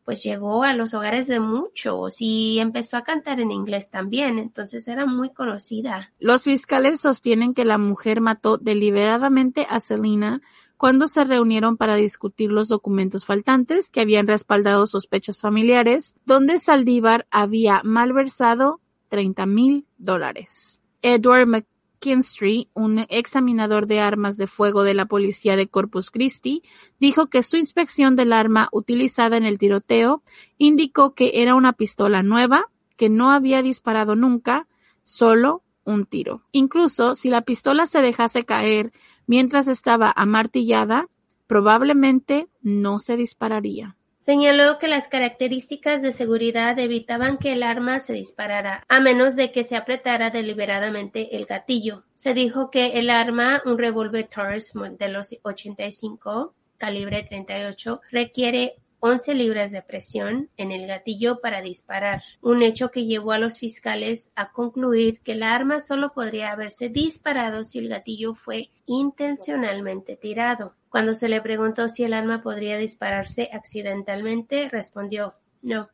pues 0.05 0.23
llegó 0.23 0.65
a 0.65 0.75
los 0.75 0.95
hogares 0.95 1.27
de 1.27 1.41
muchos 1.41 2.17
y 2.21 2.59
empezó 2.59 2.97
a 2.97 3.03
cantar 3.03 3.41
en 3.41 3.51
inglés 3.51 3.91
también, 3.91 4.39
entonces 4.39 4.89
era 4.89 5.07
muy 5.07 5.31
conocida. 5.31 6.13
Los 6.19 6.45
fiscales 6.45 7.01
sostienen 7.01 7.55
que 7.55 7.65
la 7.65 7.79
mujer 7.79 8.21
mató 8.21 8.59
deliberadamente 8.59 9.67
a 9.69 9.81
Selena 9.81 10.41
cuando 10.77 11.09
se 11.09 11.25
reunieron 11.25 11.77
para 11.77 11.95
discutir 11.97 12.51
los 12.51 12.69
documentos 12.69 13.27
faltantes 13.27 13.91
que 13.91 14.01
habían 14.01 14.27
respaldado 14.27 14.87
sospechas 14.87 15.43
familiares, 15.43 16.15
donde 16.25 16.59
Saldívar 16.59 17.27
había 17.31 17.83
malversado 17.85 18.81
30 19.09 19.45
mil 19.45 19.87
dólares. 19.99 20.81
Edward 21.03 21.47
Kinstry, 22.01 22.69
un 22.75 23.07
examinador 23.09 23.87
de 23.87 24.01
armas 24.01 24.37
de 24.37 24.47
fuego 24.47 24.83
de 24.83 24.95
la 24.95 25.07
policía 25.07 25.55
de 25.55 25.69
Corpus 25.69 26.11
Christi, 26.11 26.63
dijo 26.99 27.29
que 27.29 27.43
su 27.43 27.57
inspección 27.57 28.17
del 28.17 28.33
arma 28.33 28.69
utilizada 28.73 29.37
en 29.37 29.45
el 29.45 29.59
tiroteo 29.59 30.23
indicó 30.59 31.15
que 31.15 31.43
era 31.43 31.55
una 31.55 31.75
pistola 31.75 32.23
nueva, 32.23 32.67
que 32.97 33.09
no 33.09 33.31
había 33.31 33.63
disparado 33.63 34.17
nunca, 34.17 34.67
solo 35.05 35.63
un 35.85 36.07
tiro. 36.07 36.43
Incluso 36.53 37.15
si 37.15 37.31
la 37.31 37.43
pistola 37.43 37.87
se 37.87 38.01
dejase 38.01 38.45
caer 38.45 38.93
mientras 39.27 39.69
estaba 39.69 40.13
amartillada, 40.15 41.09
probablemente 41.47 42.49
no 42.63 42.99
se 42.99 43.17
dispararía. 43.17 43.97
Señaló 44.21 44.79
que 44.79 44.87
las 44.87 45.09
características 45.09 46.03
de 46.03 46.13
seguridad 46.13 46.79
evitaban 46.79 47.39
que 47.39 47.55
el 47.55 47.63
arma 47.63 48.01
se 48.01 48.13
disparara, 48.13 48.85
a 48.87 49.01
menos 49.01 49.35
de 49.35 49.51
que 49.51 49.65
se 49.65 49.77
apretara 49.77 50.29
deliberadamente 50.29 51.39
el 51.39 51.47
gatillo. 51.47 52.05
Se 52.17 52.35
dijo 52.35 52.71
que 52.71 52.99
el 52.99 53.09
arma, 53.09 53.63
un 53.65 53.79
revólver 53.79 54.29
Taurus 54.29 54.75
los 54.75 55.39
85, 55.43 56.55
calibre 56.77 57.23
38, 57.23 58.03
requiere 58.11 58.77
11 58.99 59.35
libras 59.37 59.73
de 59.73 59.81
presión 59.81 60.51
en 60.59 60.71
el 60.71 60.87
gatillo 60.87 61.41
para 61.41 61.63
disparar, 61.63 62.23
un 62.43 62.63
hecho 62.63 62.91
que 62.91 63.07
llevó 63.07 63.33
a 63.33 63.39
los 63.39 63.59
fiscales 63.59 64.33
a 64.37 64.53
concluir 64.53 65.21
que 65.23 65.35
la 65.35 65.55
arma 65.55 65.81
solo 65.81 66.13
podría 66.13 66.53
haberse 66.53 66.91
disparado 66.91 67.65
si 67.65 67.79
el 67.79 67.89
gatillo 67.89 68.35
fue 68.35 68.69
intencionalmente 68.85 70.17
tirado. 70.17 70.75
Cuando 70.91 71.15
se 71.15 71.29
le 71.29 71.41
preguntó 71.41 71.89
si 71.89 72.05
el 72.05 72.13
arma 72.13 72.43
podría 72.43 72.77
dispararse 72.77 73.49
accidentalmente, 73.53 74.69
respondió 74.69 75.35
No, 75.63 75.89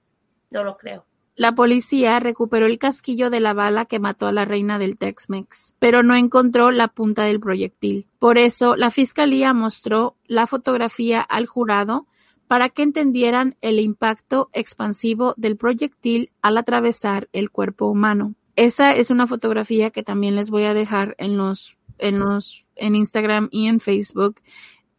no 0.50 0.64
lo 0.64 0.76
creo. 0.76 1.06
La 1.36 1.54
policía 1.54 2.18
recuperó 2.18 2.64
el 2.64 2.78
casquillo 2.78 3.28
de 3.28 3.40
la 3.40 3.52
bala 3.52 3.84
que 3.84 3.98
mató 3.98 4.26
a 4.26 4.32
la 4.32 4.46
reina 4.46 4.78
del 4.78 4.96
Tex-Mex, 4.96 5.74
pero 5.78 6.02
no 6.02 6.14
encontró 6.14 6.70
la 6.70 6.88
punta 6.88 7.24
del 7.24 7.40
proyectil. 7.40 8.06
Por 8.18 8.38
eso, 8.38 8.74
la 8.74 8.90
fiscalía 8.90 9.52
mostró 9.52 10.16
la 10.26 10.46
fotografía 10.46 11.20
al 11.20 11.44
jurado 11.44 12.06
para 12.48 12.70
que 12.70 12.82
entendieran 12.82 13.56
el 13.60 13.80
impacto 13.80 14.48
expansivo 14.54 15.34
del 15.36 15.58
proyectil 15.58 16.30
al 16.40 16.56
atravesar 16.56 17.28
el 17.34 17.50
cuerpo 17.50 17.86
humano. 17.86 18.34
Esa 18.54 18.94
es 18.96 19.10
una 19.10 19.26
fotografía 19.26 19.90
que 19.90 20.02
también 20.02 20.36
les 20.36 20.48
voy 20.48 20.64
a 20.64 20.72
dejar 20.72 21.16
en 21.18 21.36
los, 21.36 21.76
en 21.98 22.18
los, 22.18 22.64
en 22.76 22.96
Instagram 22.96 23.48
y 23.50 23.66
en 23.66 23.80
Facebook. 23.80 24.40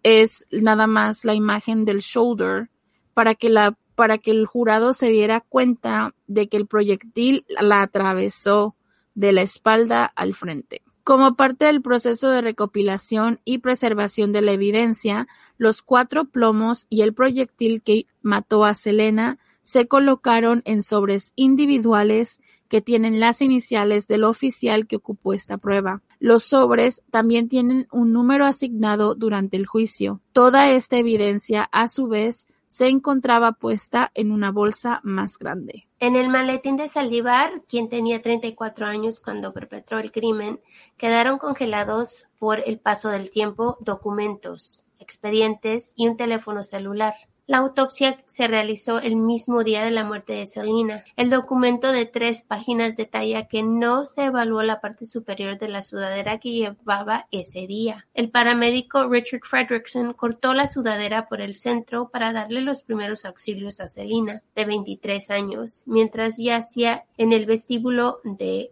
Es 0.03 0.45
nada 0.51 0.87
más 0.87 1.25
la 1.25 1.33
imagen 1.33 1.85
del 1.85 1.99
shoulder 1.99 2.69
para 3.13 3.35
que 3.35 3.49
la, 3.49 3.77
para 3.95 4.17
que 4.17 4.31
el 4.31 4.45
jurado 4.45 4.93
se 4.93 5.09
diera 5.09 5.41
cuenta 5.41 6.13
de 6.27 6.47
que 6.47 6.57
el 6.57 6.67
proyectil 6.67 7.45
la 7.47 7.81
atravesó 7.81 8.75
de 9.15 9.31
la 9.31 9.41
espalda 9.41 10.05
al 10.05 10.33
frente. 10.33 10.83
Como 11.03 11.35
parte 11.35 11.65
del 11.65 11.81
proceso 11.81 12.29
de 12.29 12.41
recopilación 12.41 13.39
y 13.45 13.59
preservación 13.59 14.33
de 14.33 14.41
la 14.41 14.51
evidencia, 14.51 15.27
los 15.57 15.81
cuatro 15.81 16.25
plomos 16.25 16.85
y 16.89 17.01
el 17.01 17.13
proyectil 17.13 17.81
que 17.81 18.07
mató 18.21 18.65
a 18.65 18.73
Selena 18.73 19.39
se 19.61 19.87
colocaron 19.87 20.61
en 20.65 20.83
sobres 20.83 21.31
individuales 21.35 22.39
que 22.68 22.82
tienen 22.82 23.20
las 23.20 23.41
iniciales 23.41 24.07
del 24.07 24.24
oficial 24.24 24.88
que 24.88 24.97
ocupó 24.97 25.34
esta 25.34 25.57
prueba. 25.57 26.01
Los 26.20 26.43
sobres 26.43 27.03
también 27.11 27.47
tienen 27.47 27.88
un 27.91 28.13
número 28.13 28.45
asignado 28.45 29.15
durante 29.15 29.57
el 29.57 29.65
juicio. 29.65 30.22
Toda 30.34 30.72
esta 30.72 30.97
evidencia, 30.97 31.70
a 31.72 31.88
su 31.88 32.07
vez, 32.07 32.47
se 32.68 32.88
encontraba 32.88 33.53
puesta 33.53 34.11
en 34.13 34.32
una 34.32 34.51
bolsa 34.51 34.99
más 35.03 35.38
grande. 35.38 35.88
En 35.99 36.15
el 36.15 36.30
maletín 36.30 36.78
de 36.78 36.88
Saldívar, 36.88 37.63
quien 37.68 37.89
tenía 37.89 38.22
34 38.22 38.86
años 38.86 39.20
cuando 39.20 39.53
perpetró 39.53 39.99
el 39.99 40.11
crimen, 40.11 40.59
quedaron 40.97 41.39
congelados 41.39 42.28
por 42.38 42.61
el 42.68 42.80
paso 42.80 43.09
del 43.09 43.32
tiempo 43.32 43.78
documentos, 43.80 44.86
expedientes 44.99 45.93
y 45.95 46.07
un 46.07 46.18
teléfono 46.18 46.63
celular. 46.63 47.15
La 47.47 47.59
autopsia 47.59 48.19
se 48.25 48.45
realizó 48.45 48.99
el 48.99 49.15
mismo 49.15 49.63
día 49.63 49.85
de 49.85 49.91
la 49.91 50.03
muerte 50.03 50.33
de 50.33 50.47
Selina. 50.47 51.05
El 51.15 51.29
documento 51.29 51.93
de 51.93 52.05
tres 52.05 52.41
páginas 52.41 52.97
detalla 52.97 53.47
que 53.47 53.63
no 53.63 54.05
se 54.05 54.25
evaluó 54.25 54.63
la 54.63 54.81
parte 54.81 55.05
superior 55.05 55.57
de 55.57 55.69
la 55.69 55.81
sudadera 55.81 56.39
que 56.39 56.51
llevaba 56.51 57.27
ese 57.31 57.65
día. 57.65 58.05
El 58.13 58.29
paramédico 58.31 59.07
Richard 59.07 59.45
Fredrickson 59.45 60.11
cortó 60.11 60.53
la 60.53 60.67
sudadera 60.67 61.29
por 61.29 61.39
el 61.39 61.55
centro 61.55 62.09
para 62.09 62.33
darle 62.33 62.59
los 62.59 62.81
primeros 62.81 63.23
auxilios 63.23 63.79
a 63.79 63.87
Selina, 63.87 64.41
de 64.53 64.65
23 64.65 65.31
años, 65.31 65.83
mientras 65.85 66.35
yacía 66.35 67.05
en 67.17 67.31
el 67.31 67.45
vestíbulo 67.45 68.19
de 68.25 68.71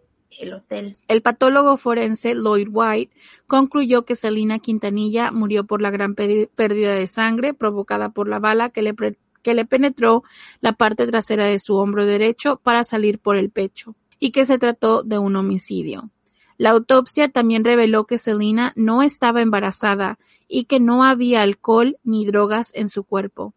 el 1.08 1.22
patólogo 1.22 1.76
forense 1.76 2.34
Lloyd 2.34 2.68
White 2.70 3.14
concluyó 3.46 4.04
que 4.04 4.14
Selina 4.14 4.58
Quintanilla 4.58 5.30
murió 5.30 5.64
por 5.64 5.80
la 5.80 5.90
gran 5.90 6.14
pérdida 6.14 6.94
de 6.94 7.06
sangre 7.06 7.54
provocada 7.54 8.10
por 8.10 8.28
la 8.28 8.38
bala 8.38 8.70
que 8.70 8.82
le, 8.82 8.94
que 9.42 9.54
le 9.54 9.64
penetró 9.64 10.24
la 10.60 10.72
parte 10.72 11.06
trasera 11.06 11.46
de 11.46 11.58
su 11.58 11.76
hombro 11.76 12.04
derecho 12.04 12.60
para 12.62 12.84
salir 12.84 13.18
por 13.18 13.36
el 13.36 13.50
pecho, 13.50 13.94
y 14.18 14.30
que 14.30 14.46
se 14.46 14.58
trató 14.58 15.02
de 15.02 15.18
un 15.18 15.36
homicidio. 15.36 16.10
La 16.58 16.70
autopsia 16.70 17.28
también 17.28 17.64
reveló 17.64 18.06
que 18.06 18.18
Selina 18.18 18.72
no 18.76 19.02
estaba 19.02 19.42
embarazada 19.42 20.18
y 20.48 20.64
que 20.64 20.80
no 20.80 21.04
había 21.04 21.42
alcohol 21.42 21.98
ni 22.02 22.24
drogas 22.24 22.70
en 22.74 22.88
su 22.88 23.04
cuerpo. 23.04 23.54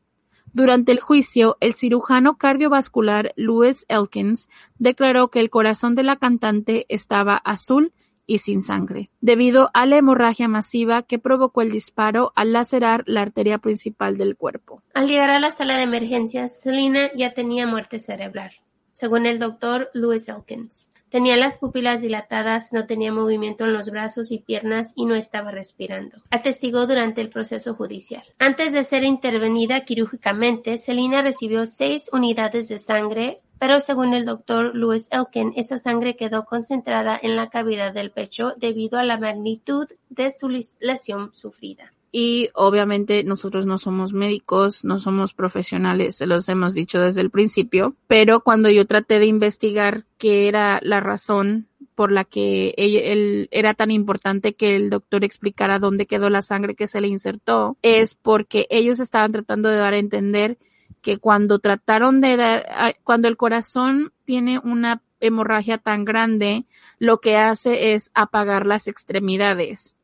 Durante 0.53 0.91
el 0.91 0.99
juicio, 0.99 1.57
el 1.59 1.73
cirujano 1.73 2.37
cardiovascular 2.37 3.33
Louis 3.35 3.85
Elkins 3.87 4.49
declaró 4.77 5.29
que 5.29 5.39
el 5.39 5.49
corazón 5.49 5.95
de 5.95 6.03
la 6.03 6.15
cantante 6.15 6.85
estaba 6.89 7.37
azul 7.37 7.93
y 8.25 8.37
sin 8.37 8.61
sangre, 8.61 9.09
debido 9.21 9.71
a 9.73 9.87
la 9.87 9.97
hemorragia 9.97 10.47
masiva 10.47 11.01
que 11.01 11.17
provocó 11.17 11.63
el 11.63 11.71
disparo 11.71 12.31
al 12.35 12.53
lacerar 12.53 13.03
la 13.07 13.21
arteria 13.21 13.57
principal 13.57 14.17
del 14.17 14.37
cuerpo. 14.37 14.83
Al 14.93 15.07
llegar 15.07 15.31
a 15.31 15.39
la 15.39 15.51
sala 15.51 15.77
de 15.77 15.83
emergencias, 15.83 16.61
Selina 16.61 17.11
ya 17.15 17.33
tenía 17.33 17.65
muerte 17.65 17.99
cerebral, 17.99 18.51
según 18.91 19.25
el 19.25 19.39
doctor 19.39 19.89
Louis 19.93 20.29
Elkins. 20.29 20.91
Tenía 21.09 21.37
las 21.37 21.57
pupilas 21.57 22.01
dilatadas, 22.01 22.71
no 22.71 22.85
tenía 22.85 23.11
movimiento 23.11 23.65
en 23.65 23.73
los 23.73 23.89
brazos 23.89 24.31
y 24.31 24.37
piernas 24.37 24.93
y 24.95 25.05
no 25.05 25.15
estaba 25.15 25.51
respirando. 25.51 26.17
Atestigó 26.29 26.85
durante 26.85 27.21
el 27.21 27.29
proceso 27.29 27.73
judicial. 27.73 28.23
Antes 28.37 28.73
de 28.73 28.83
ser 28.83 29.03
intervenida 29.03 29.85
quirúrgicamente, 29.85 30.77
Selina 30.77 31.21
recibió 31.21 31.65
seis 31.65 32.09
unidades 32.13 32.69
de 32.69 32.79
sangre, 32.79 33.41
pero 33.57 33.79
según 33.79 34.13
el 34.13 34.25
doctor 34.25 34.75
Louis 34.75 35.09
Elkin, 35.11 35.53
esa 35.55 35.79
sangre 35.79 36.15
quedó 36.15 36.45
concentrada 36.45 37.19
en 37.21 37.35
la 37.35 37.49
cavidad 37.49 37.93
del 37.93 38.11
pecho 38.11 38.53
debido 38.57 38.99
a 38.99 39.03
la 39.03 39.17
magnitud 39.17 39.87
de 40.09 40.31
su 40.31 40.47
lesión 40.79 41.31
sufrida. 41.33 41.91
Y 42.11 42.49
obviamente 42.55 43.23
nosotros 43.23 43.65
no 43.65 43.77
somos 43.77 44.13
médicos, 44.13 44.83
no 44.83 44.97
somos 44.97 45.33
profesionales, 45.33 46.15
se 46.15 46.25
los 46.25 46.49
hemos 46.49 46.73
dicho 46.73 46.99
desde 46.99 47.21
el 47.21 47.29
principio, 47.29 47.95
pero 48.07 48.41
cuando 48.41 48.69
yo 48.69 48.85
traté 48.87 49.19
de 49.19 49.27
investigar 49.27 50.05
qué 50.17 50.47
era 50.47 50.79
la 50.81 50.99
razón 51.01 51.67
por 51.93 52.11
la 52.11 52.23
que 52.23 52.73
él, 52.77 53.47
era 53.51 53.73
tan 53.73 53.91
importante 53.91 54.53
que 54.53 54.75
el 54.75 54.89
doctor 54.89 55.23
explicara 55.23 55.79
dónde 55.79 56.07
quedó 56.07 56.29
la 56.29 56.41
sangre 56.41 56.73
que 56.73 56.87
se 56.87 57.01
le 57.01 57.09
insertó, 57.09 57.77
es 57.81 58.15
porque 58.15 58.65
ellos 58.69 58.99
estaban 58.99 59.31
tratando 59.31 59.69
de 59.69 59.75
dar 59.75 59.93
a 59.93 59.97
entender 59.97 60.57
que 61.01 61.17
cuando 61.17 61.59
trataron 61.59 62.21
de 62.21 62.37
dar, 62.37 62.95
cuando 63.03 63.27
el 63.27 63.37
corazón 63.37 64.13
tiene 64.23 64.59
una 64.63 65.01
hemorragia 65.19 65.77
tan 65.77 66.05
grande, 66.05 66.65
lo 66.97 67.19
que 67.19 67.35
hace 67.35 67.93
es 67.93 68.11
apagar 68.13 68.65
las 68.65 68.87
extremidades 68.87 69.97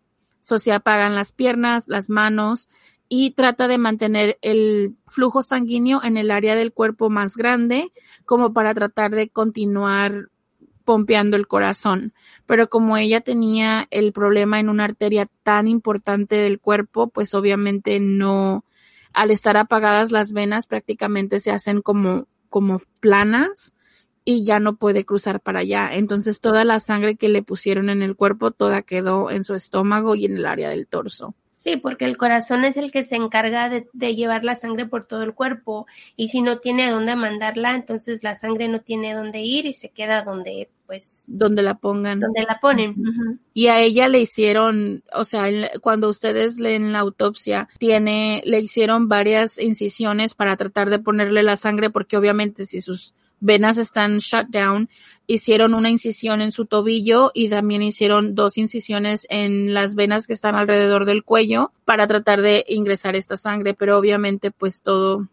se 0.45 0.71
apagan 0.71 1.15
las 1.15 1.31
piernas, 1.31 1.87
las 1.87 2.09
manos 2.09 2.69
y 3.09 3.31
trata 3.31 3.67
de 3.67 3.77
mantener 3.77 4.37
el 4.41 4.95
flujo 5.07 5.43
sanguíneo 5.43 6.03
en 6.03 6.17
el 6.17 6.31
área 6.31 6.55
del 6.55 6.73
cuerpo 6.73 7.09
más 7.09 7.35
grande 7.35 7.91
como 8.25 8.53
para 8.53 8.73
tratar 8.73 9.11
de 9.11 9.29
continuar 9.29 10.29
pompeando 10.85 11.35
el 11.35 11.47
corazón. 11.47 12.13
Pero 12.45 12.69
como 12.69 12.97
ella 12.97 13.21
tenía 13.21 13.87
el 13.91 14.13
problema 14.13 14.59
en 14.59 14.69
una 14.69 14.85
arteria 14.85 15.27
tan 15.43 15.67
importante 15.67 16.35
del 16.35 16.59
cuerpo, 16.59 17.07
pues 17.07 17.33
obviamente 17.33 17.99
no, 17.99 18.63
al 19.13 19.31
estar 19.31 19.57
apagadas 19.57 20.11
las 20.11 20.31
venas 20.31 20.67
prácticamente 20.67 21.39
se 21.39 21.51
hacen 21.51 21.81
como, 21.81 22.27
como 22.49 22.81
planas 22.99 23.74
y 24.25 24.43
ya 24.43 24.59
no 24.59 24.75
puede 24.75 25.05
cruzar 25.05 25.39
para 25.39 25.59
allá. 25.59 25.91
Entonces 25.93 26.41
toda 26.41 26.63
la 26.65 26.79
sangre 26.79 27.15
que 27.15 27.29
le 27.29 27.43
pusieron 27.43 27.89
en 27.89 28.01
el 28.01 28.15
cuerpo, 28.15 28.51
toda 28.51 28.81
quedó 28.81 29.29
en 29.29 29.43
su 29.43 29.53
estómago 29.53 30.15
y 30.15 30.25
en 30.25 30.37
el 30.37 30.47
área 30.47 30.69
del 30.69 30.87
torso. 30.87 31.35
Sí, 31.47 31.77
porque 31.77 32.03
el 32.03 32.17
corazón 32.17 32.65
es 32.65 32.75
el 32.75 32.91
que 32.91 33.03
se 33.03 33.15
encarga 33.15 33.69
de, 33.69 34.15
llevar 34.15 34.43
la 34.43 34.55
sangre 34.55 34.87
por 34.87 35.07
todo 35.07 35.23
el 35.23 35.33
cuerpo 35.33 35.87
y 36.17 36.27
si 36.27 36.41
no 36.41 36.57
tiene 36.57 36.89
dónde 36.89 37.15
mandarla, 37.15 37.75
entonces 37.75 38.23
la 38.23 38.35
sangre 38.35 38.67
no 38.67 38.81
tiene 38.81 39.13
dónde 39.13 39.39
ir 39.39 39.65
y 39.65 39.73
se 39.73 39.89
queda 39.89 40.23
donde, 40.23 40.69
pues, 40.85 41.23
donde 41.27 41.63
la 41.63 41.75
pongan. 41.75 42.19
Donde 42.19 42.43
la 42.43 42.59
ponen. 42.59 43.39
Y 43.53 43.67
a 43.67 43.79
ella 43.79 44.09
le 44.09 44.19
hicieron, 44.19 45.03
o 45.13 45.23
sea, 45.23 45.45
cuando 45.81 46.09
ustedes 46.09 46.59
leen 46.59 46.91
la 46.91 46.99
autopsia, 46.99 47.69
tiene, 47.79 48.43
le 48.45 48.59
hicieron 48.59 49.07
varias 49.07 49.57
incisiones 49.57 50.33
para 50.33 50.57
tratar 50.57 50.89
de 50.89 50.99
ponerle 50.99 51.41
la 51.41 51.55
sangre 51.55 51.89
porque 51.89 52.17
obviamente 52.17 52.65
si 52.65 52.81
sus 52.81 53.13
venas 53.45 53.77
están 53.77 54.17
shut 54.17 54.47
down. 54.49 54.89
Hicieron 55.27 55.73
una 55.73 55.89
incisión 55.89 56.41
en 56.41 56.51
su 56.51 56.65
tobillo 56.65 57.31
y 57.33 57.49
también 57.49 57.83
hicieron 57.83 58.35
dos 58.35 58.57
incisiones 58.57 59.25
en 59.29 59.73
las 59.73 59.95
venas 59.95 60.27
que 60.27 60.33
están 60.33 60.55
alrededor 60.55 61.05
del 61.05 61.23
cuello 61.23 61.71
para 61.85 62.07
tratar 62.07 62.41
de 62.41 62.65
ingresar 62.67 63.15
esta 63.15 63.37
sangre, 63.37 63.73
pero 63.73 63.97
obviamente 63.97 64.51
pues 64.51 64.81
todo 64.81 65.27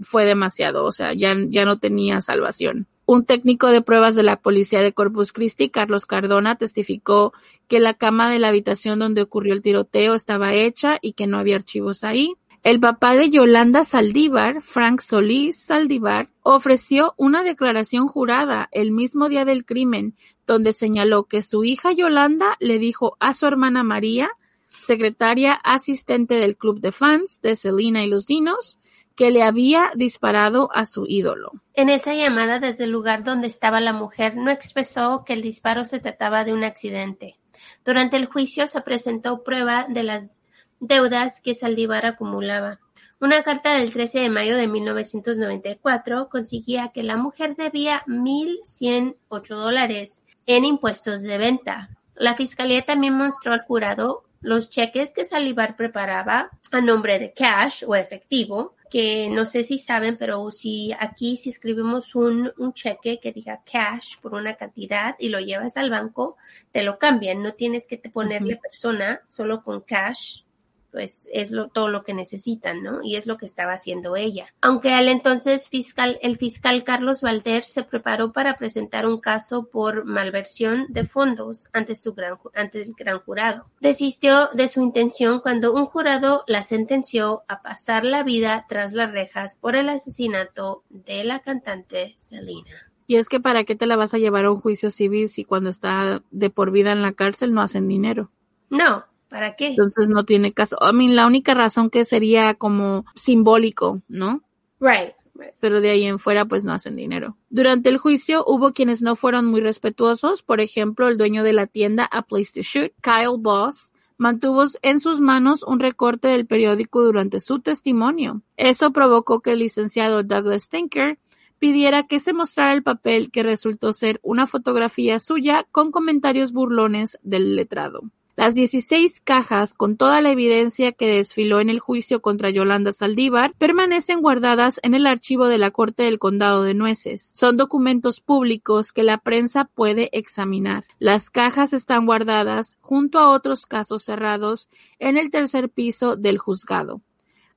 fue 0.00 0.24
demasiado, 0.24 0.84
o 0.84 0.92
sea, 0.92 1.12
ya, 1.12 1.34
ya 1.48 1.64
no 1.64 1.78
tenía 1.78 2.20
salvación. 2.20 2.86
Un 3.06 3.24
técnico 3.24 3.70
de 3.70 3.82
pruebas 3.82 4.14
de 4.14 4.22
la 4.22 4.36
policía 4.36 4.82
de 4.82 4.92
Corpus 4.92 5.32
Christi, 5.32 5.68
Carlos 5.68 6.06
Cardona, 6.06 6.56
testificó 6.56 7.32
que 7.66 7.80
la 7.80 7.94
cama 7.94 8.30
de 8.30 8.38
la 8.38 8.48
habitación 8.48 8.98
donde 8.98 9.22
ocurrió 9.22 9.52
el 9.52 9.62
tiroteo 9.62 10.14
estaba 10.14 10.54
hecha 10.54 10.98
y 11.02 11.12
que 11.12 11.26
no 11.26 11.38
había 11.38 11.56
archivos 11.56 12.04
ahí. 12.04 12.34
El 12.62 12.78
papá 12.78 13.14
de 13.14 13.30
Yolanda 13.30 13.84
Saldívar, 13.84 14.60
Frank 14.60 15.00
Solís 15.00 15.58
Saldívar, 15.58 16.28
ofreció 16.42 17.14
una 17.16 17.42
declaración 17.42 18.06
jurada 18.06 18.68
el 18.70 18.90
mismo 18.90 19.30
día 19.30 19.46
del 19.46 19.64
crimen, 19.64 20.14
donde 20.46 20.74
señaló 20.74 21.24
que 21.24 21.40
su 21.40 21.64
hija 21.64 21.92
Yolanda 21.92 22.56
le 22.60 22.78
dijo 22.78 23.16
a 23.18 23.32
su 23.32 23.46
hermana 23.46 23.82
María, 23.82 24.28
secretaria 24.68 25.54
asistente 25.54 26.34
del 26.34 26.54
club 26.54 26.80
de 26.80 26.92
fans 26.92 27.40
de 27.40 27.56
Selena 27.56 28.04
y 28.04 28.08
los 28.08 28.26
Dinos, 28.26 28.78
que 29.16 29.30
le 29.30 29.42
había 29.42 29.92
disparado 29.94 30.68
a 30.74 30.84
su 30.84 31.06
ídolo. 31.08 31.52
En 31.72 31.88
esa 31.88 32.12
llamada 32.12 32.58
desde 32.60 32.84
el 32.84 32.90
lugar 32.90 33.24
donde 33.24 33.46
estaba 33.46 33.80
la 33.80 33.94
mujer 33.94 34.36
no 34.36 34.50
expresó 34.50 35.24
que 35.24 35.32
el 35.32 35.40
disparo 35.40 35.86
se 35.86 35.98
trataba 35.98 36.44
de 36.44 36.52
un 36.52 36.64
accidente. 36.64 37.38
Durante 37.86 38.18
el 38.18 38.26
juicio 38.26 38.68
se 38.68 38.82
presentó 38.82 39.42
prueba 39.44 39.86
de 39.88 40.02
las 40.02 40.40
deudas 40.80 41.40
que 41.40 41.54
Saldívar 41.54 42.06
acumulaba. 42.06 42.80
Una 43.20 43.42
carta 43.42 43.74
del 43.74 43.92
13 43.92 44.20
de 44.20 44.30
mayo 44.30 44.56
de 44.56 44.66
1994 44.66 46.30
conseguía 46.30 46.88
que 46.88 47.02
la 47.02 47.18
mujer 47.18 47.54
debía 47.54 48.02
1.108 48.06 49.56
dólares 49.56 50.24
en 50.46 50.64
impuestos 50.64 51.22
de 51.22 51.36
venta. 51.36 51.90
La 52.14 52.34
fiscalía 52.34 52.80
también 52.82 53.14
mostró 53.14 53.52
al 53.52 53.60
jurado 53.60 54.24
los 54.40 54.70
cheques 54.70 55.12
que 55.12 55.26
Salivar 55.26 55.76
preparaba 55.76 56.50
a 56.72 56.80
nombre 56.80 57.18
de 57.18 57.34
cash 57.34 57.84
o 57.86 57.94
efectivo, 57.94 58.74
que 58.90 59.28
no 59.28 59.44
sé 59.44 59.64
si 59.64 59.78
saben, 59.78 60.16
pero 60.16 60.50
si 60.50 60.92
aquí 60.98 61.36
si 61.36 61.50
escribimos 61.50 62.14
un, 62.14 62.50
un, 62.56 62.72
cheque 62.72 63.20
que 63.20 63.32
diga 63.32 63.60
cash 63.70 64.18
por 64.22 64.32
una 64.32 64.54
cantidad 64.54 65.14
y 65.18 65.28
lo 65.28 65.40
llevas 65.40 65.76
al 65.76 65.90
banco, 65.90 66.38
te 66.72 66.82
lo 66.82 66.98
cambian, 66.98 67.42
no 67.42 67.52
tienes 67.52 67.86
que 67.86 67.98
ponerle 67.98 68.56
persona, 68.56 69.20
solo 69.28 69.62
con 69.62 69.82
cash 69.82 70.42
pues 70.90 71.28
es 71.32 71.50
lo, 71.50 71.68
todo 71.68 71.88
lo 71.88 72.02
que 72.04 72.14
necesitan, 72.14 72.82
¿no? 72.82 73.02
Y 73.02 73.16
es 73.16 73.26
lo 73.26 73.38
que 73.38 73.46
estaba 73.46 73.72
haciendo 73.72 74.16
ella. 74.16 74.46
Aunque 74.60 74.92
al 74.92 75.08
entonces 75.08 75.68
fiscal, 75.68 76.18
el 76.22 76.36
fiscal 76.36 76.84
Carlos 76.84 77.22
Valder 77.22 77.64
se 77.64 77.82
preparó 77.82 78.32
para 78.32 78.58
presentar 78.58 79.06
un 79.06 79.20
caso 79.20 79.68
por 79.68 80.04
malversión 80.04 80.86
de 80.88 81.04
fondos 81.04 81.68
ante 81.72 81.96
su 81.96 82.14
gran, 82.14 82.38
ante 82.54 82.82
el 82.82 82.94
gran 82.94 83.18
jurado. 83.20 83.66
Desistió 83.80 84.48
de 84.54 84.68
su 84.68 84.82
intención 84.82 85.40
cuando 85.40 85.72
un 85.72 85.86
jurado 85.86 86.44
la 86.46 86.62
sentenció 86.62 87.42
a 87.48 87.62
pasar 87.62 88.04
la 88.04 88.22
vida 88.22 88.66
tras 88.68 88.92
las 88.92 89.10
rejas 89.10 89.56
por 89.56 89.76
el 89.76 89.88
asesinato 89.88 90.84
de 90.88 91.24
la 91.24 91.40
cantante 91.40 92.14
Selena. 92.16 92.90
Y 93.06 93.16
es 93.16 93.28
que 93.28 93.40
para 93.40 93.64
qué 93.64 93.74
te 93.74 93.86
la 93.86 93.96
vas 93.96 94.14
a 94.14 94.18
llevar 94.18 94.44
a 94.44 94.52
un 94.52 94.60
juicio 94.60 94.90
civil 94.90 95.28
si 95.28 95.44
cuando 95.44 95.68
está 95.68 96.22
de 96.30 96.50
por 96.50 96.70
vida 96.70 96.92
en 96.92 97.02
la 97.02 97.12
cárcel 97.12 97.52
no 97.52 97.60
hacen 97.60 97.88
dinero. 97.88 98.30
No, 98.68 99.04
¿Para 99.30 99.54
qué? 99.54 99.68
Entonces 99.68 100.08
no 100.08 100.24
tiene 100.24 100.52
caso. 100.52 100.76
I 100.82 100.92
mean, 100.92 101.14
la 101.14 101.26
única 101.26 101.54
razón 101.54 101.88
que 101.88 102.04
sería 102.04 102.54
como 102.54 103.06
simbólico, 103.14 104.02
¿no? 104.08 104.42
Right. 104.80 105.12
Pero 105.60 105.80
de 105.80 105.90
ahí 105.90 106.04
en 106.04 106.18
fuera 106.18 106.44
pues 106.44 106.64
no 106.64 106.72
hacen 106.72 106.96
dinero. 106.96 107.36
Durante 107.48 107.88
el 107.88 107.96
juicio 107.96 108.44
hubo 108.46 108.72
quienes 108.72 109.00
no 109.00 109.16
fueron 109.16 109.46
muy 109.46 109.60
respetuosos, 109.60 110.42
por 110.42 110.60
ejemplo 110.60 111.08
el 111.08 111.16
dueño 111.16 111.44
de 111.44 111.54
la 111.54 111.66
tienda 111.66 112.04
A 112.04 112.22
Place 112.22 112.52
to 112.52 112.60
Shoot, 112.60 112.92
Kyle 113.00 113.38
Boss, 113.38 113.92
mantuvo 114.18 114.64
en 114.82 115.00
sus 115.00 115.20
manos 115.20 115.62
un 115.62 115.80
recorte 115.80 116.28
del 116.28 116.46
periódico 116.46 117.02
durante 117.02 117.40
su 117.40 117.60
testimonio. 117.60 118.42
Eso 118.58 118.90
provocó 118.90 119.40
que 119.40 119.52
el 119.52 119.60
licenciado 119.60 120.22
Douglas 120.24 120.68
Tinker 120.68 121.18
pidiera 121.58 122.02
que 122.02 122.20
se 122.20 122.34
mostrara 122.34 122.74
el 122.74 122.82
papel 122.82 123.30
que 123.30 123.42
resultó 123.42 123.92
ser 123.92 124.20
una 124.22 124.46
fotografía 124.46 125.20
suya 125.20 125.66
con 125.70 125.90
comentarios 125.90 126.52
burlones 126.52 127.18
del 127.22 127.56
letrado. 127.56 128.02
Las 128.40 128.54
dieciséis 128.54 129.20
cajas, 129.20 129.74
con 129.74 129.98
toda 129.98 130.22
la 130.22 130.30
evidencia 130.30 130.92
que 130.92 131.06
desfiló 131.06 131.60
en 131.60 131.68
el 131.68 131.78
juicio 131.78 132.22
contra 132.22 132.48
Yolanda 132.48 132.90
Saldívar, 132.90 133.52
permanecen 133.58 134.22
guardadas 134.22 134.80
en 134.82 134.94
el 134.94 135.06
archivo 135.06 135.46
de 135.46 135.58
la 135.58 135.70
Corte 135.70 136.04
del 136.04 136.18
Condado 136.18 136.62
de 136.62 136.72
Nueces. 136.72 137.32
Son 137.34 137.58
documentos 137.58 138.22
públicos 138.22 138.94
que 138.94 139.02
la 139.02 139.18
prensa 139.18 139.66
puede 139.66 140.08
examinar. 140.16 140.86
Las 140.98 141.28
cajas 141.28 141.74
están 141.74 142.06
guardadas 142.06 142.78
junto 142.80 143.18
a 143.18 143.28
otros 143.28 143.66
casos 143.66 144.04
cerrados 144.04 144.70
en 144.98 145.18
el 145.18 145.30
tercer 145.30 145.68
piso 145.68 146.16
del 146.16 146.38
juzgado. 146.38 147.02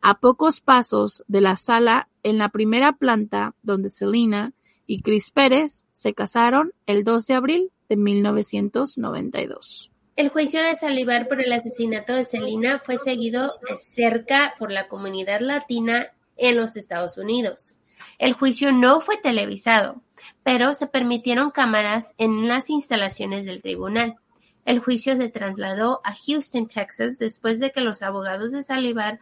A 0.02 0.20
pocos 0.20 0.60
pasos 0.60 1.24
de 1.30 1.40
la 1.40 1.56
sala 1.56 2.10
en 2.24 2.38
la 2.38 2.50
primera 2.50 2.92
planta 2.92 3.56
donde 3.62 3.88
Selena 3.88 4.52
y 4.86 5.02
Chris 5.02 5.32
Pérez 5.32 5.86
se 5.94 6.14
casaron 6.14 6.74
el 6.88 7.06
2 7.06 7.26
de 7.26 7.34
abril 7.36 7.72
de 7.88 7.96
1992. 7.96 9.93
El 10.16 10.30
juicio 10.30 10.62
de 10.62 10.76
Salivar 10.76 11.28
por 11.28 11.42
el 11.42 11.52
asesinato 11.52 12.14
de 12.14 12.24
Selena 12.24 12.80
fue 12.86 13.00
seguido 13.00 13.56
de 13.68 13.76
cerca 13.76 14.54
por 14.60 14.72
la 14.72 14.88
comunidad 14.88 15.40
latina 15.40 16.12
en 16.38 16.56
los 16.56 16.78
Estados 16.78 17.18
Unidos. 17.18 17.80
El 18.20 18.34
juicio 18.34 18.72
no 18.72 19.02
fue 19.02 19.18
televisado, 19.18 20.04
pero 20.44 20.76
se 20.76 20.86
permitieron 20.86 21.50
cámaras 21.50 22.14
en 22.20 22.48
las 22.48 22.70
instalaciones 22.70 23.46
del 23.46 23.64
tribunal. 23.64 24.18
El 24.66 24.80
juicio 24.80 25.18
se 25.18 25.30
trasladó 25.30 26.02
a 26.04 26.16
Houston, 26.16 26.68
Texas, 26.68 27.18
después 27.20 27.60
de 27.60 27.72
que 27.72 27.82
los 27.82 28.02
abogados 28.02 28.52
de 28.52 28.64
Salivar 28.64 29.20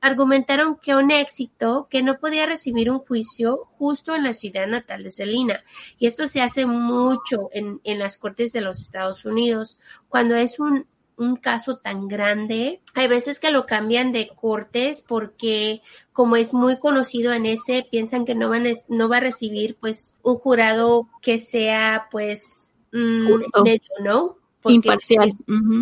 argumentaron 0.00 0.76
que 0.76 0.94
un 0.94 1.10
éxito 1.10 1.88
que 1.90 2.02
no 2.02 2.18
podía 2.18 2.46
recibir 2.46 2.90
un 2.90 3.00
juicio 3.00 3.56
justo 3.78 4.14
en 4.14 4.24
la 4.24 4.34
ciudad 4.34 4.66
natal 4.66 5.02
de 5.02 5.10
Selena. 5.10 5.64
Y 5.98 6.06
esto 6.06 6.28
se 6.28 6.40
hace 6.40 6.66
mucho 6.66 7.50
en, 7.52 7.80
en 7.84 7.98
las 7.98 8.18
cortes 8.18 8.52
de 8.52 8.60
los 8.60 8.80
Estados 8.80 9.24
Unidos. 9.24 9.78
Cuando 10.08 10.36
es 10.36 10.60
un, 10.60 10.86
un 11.20 11.36
caso 11.36 11.76
tan 11.76 12.08
grande, 12.08 12.80
hay 12.94 13.06
veces 13.06 13.40
que 13.40 13.50
lo 13.50 13.66
cambian 13.66 14.10
de 14.10 14.28
cortes 14.28 15.04
porque 15.06 15.82
como 16.12 16.36
es 16.36 16.54
muy 16.54 16.78
conocido 16.78 17.32
en 17.32 17.44
ese, 17.44 17.86
piensan 17.88 18.24
que 18.24 18.34
no, 18.34 18.48
van 18.48 18.66
no 18.88 19.08
va 19.08 19.18
a 19.18 19.20
recibir 19.20 19.76
pues 19.78 20.16
un 20.22 20.36
jurado 20.36 21.08
que 21.20 21.38
sea 21.38 22.08
pues 22.10 22.72
mm, 22.92 23.62
medio, 23.62 23.90
¿no? 24.02 24.39
Imparcial. 24.64 25.32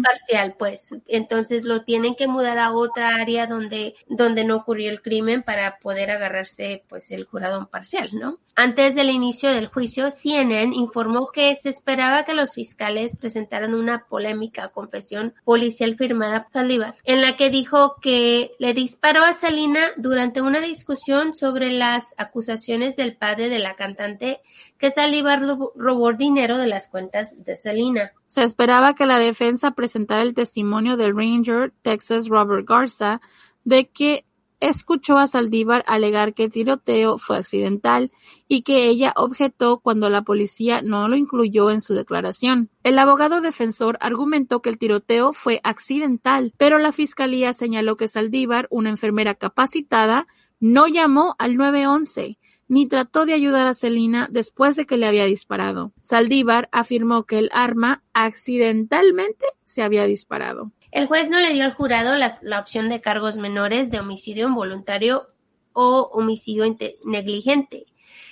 Parcial, 0.03 0.55
pues. 0.59 0.95
Entonces 1.07 1.65
lo 1.65 1.83
tienen 1.83 2.15
que 2.15 2.29
mudar 2.29 2.59
a 2.59 2.73
otra 2.73 3.17
área 3.17 3.47
donde, 3.47 3.95
donde 4.09 4.45
no 4.45 4.57
ocurrió 4.57 4.91
el 4.91 5.03
crimen 5.03 5.43
para 5.43 5.79
poder 5.79 6.11
agarrarse, 6.11 6.85
pues, 6.89 7.11
el 7.11 7.25
jurado 7.25 7.61
imparcial, 7.61 8.11
¿no? 8.13 8.39
Antes 8.55 8.97
del 8.97 9.11
inicio 9.11 9.51
del 9.51 9.69
juicio, 9.69 10.11
CNN 10.11 10.75
informó 10.75 11.29
que 11.33 11.55
se 11.55 11.69
esperaba 11.69 12.25
que 12.25 12.35
los 12.35 12.55
fiscales 12.55 13.17
presentaran 13.17 13.73
una 13.73 14.07
polémica 14.07 14.69
confesión 14.69 15.35
policial 15.45 15.97
firmada 15.97 16.43
por 16.43 16.53
Saldívar, 16.53 16.97
en 17.05 17.23
la 17.23 17.37
que 17.37 17.51
dijo 17.51 17.97
que 18.01 18.51
le 18.59 18.75
disparó 18.75 19.23
a 19.23 19.33
Selena 19.33 19.89
durante 19.97 20.43
una 20.43 20.61
discusión 20.61 21.37
sobre 21.37 21.71
las 21.71 22.15
acusaciones 22.17 22.97
del 22.97 23.17
padre 23.17 23.49
de 23.49 23.61
la 23.61 23.77
cantante 23.77 24.41
que 24.79 24.91
Saldívar 24.91 25.41
robó 25.75 26.13
dinero 26.13 26.59
de 26.59 26.67
las 26.67 26.89
cuentas 26.89 27.43
de 27.45 27.57
Selena. 27.57 28.13
Se 28.29 28.43
esperaba 28.43 28.95
que 28.95 29.07
la 29.07 29.19
defensa 29.19 29.73
presentara 29.73 30.23
el 30.23 30.35
testimonio 30.35 30.97
del 30.97 31.17
Ranger 31.17 31.73
Texas 31.83 32.29
Robert 32.29 32.69
Garza 32.69 33.21
de 33.65 33.89
que 33.89 34.25
escuchó 34.61 35.19
a 35.19 35.27
Saldívar 35.27 35.85
alegar 35.87 36.35
que 36.35 36.45
el 36.45 36.53
tiroteo 36.53 37.17
fue 37.17 37.39
accidental 37.39 38.11
y 38.49 38.63
que 38.63 38.87
ella 38.87 39.13
objetó 39.17 39.79
cuando 39.79 40.11
la 40.11 40.23
policía 40.23 40.83
no 40.83 41.09
lo 41.09 41.17
incluyó 41.17 41.71
en 41.71 41.81
su 41.81 41.95
declaración. 41.95 42.71
El 42.83 42.99
abogado 42.99 43.41
defensor 43.41 43.99
argumentó 44.01 44.61
que 44.61 44.71
el 44.71 44.79
tiroteo 44.79 45.33
fue 45.33 45.61
accidental, 45.65 46.53
pero 46.59 46.79
la 46.79 46.93
fiscalía 46.93 47.53
señaló 47.53 47.97
que 47.97 48.09
Saldívar, 48.09 48.67
una 48.71 48.91
enfermera 48.91 49.35
capacitada, 49.35 50.27
no 50.61 50.87
llamó 50.87 51.37
al 51.39 51.57
911 51.57 52.39
ni 52.69 52.87
trató 52.87 53.27
de 53.27 53.35
ayudar 53.35 53.67
a 53.67 53.75
Celina 53.75 54.29
después 54.31 54.77
de 54.77 54.87
que 54.87 54.97
le 54.97 55.07
había 55.07 55.25
disparado. 55.25 55.93
Saldívar 56.01 56.69
afirmó 56.71 57.25
que 57.25 57.39
el 57.39 57.51
arma 57.53 58.03
accidentalmente 58.13 59.47
se 59.65 59.83
había 59.83 60.05
disparado. 60.05 60.71
El 60.91 61.07
juez 61.07 61.29
no 61.31 61.41
le 61.41 61.53
dio 61.53 61.65
al 61.65 61.75
jurado 61.75 62.15
la, 62.15 62.39
la 62.43 62.61
opción 62.61 62.89
de 62.89 63.01
cargos 63.01 63.37
menores 63.37 63.91
de 63.91 64.01
homicidio 64.01 64.49
involuntario 64.49 65.29
o 65.73 66.11
homicidio 66.13 66.65
negligente 67.05 67.87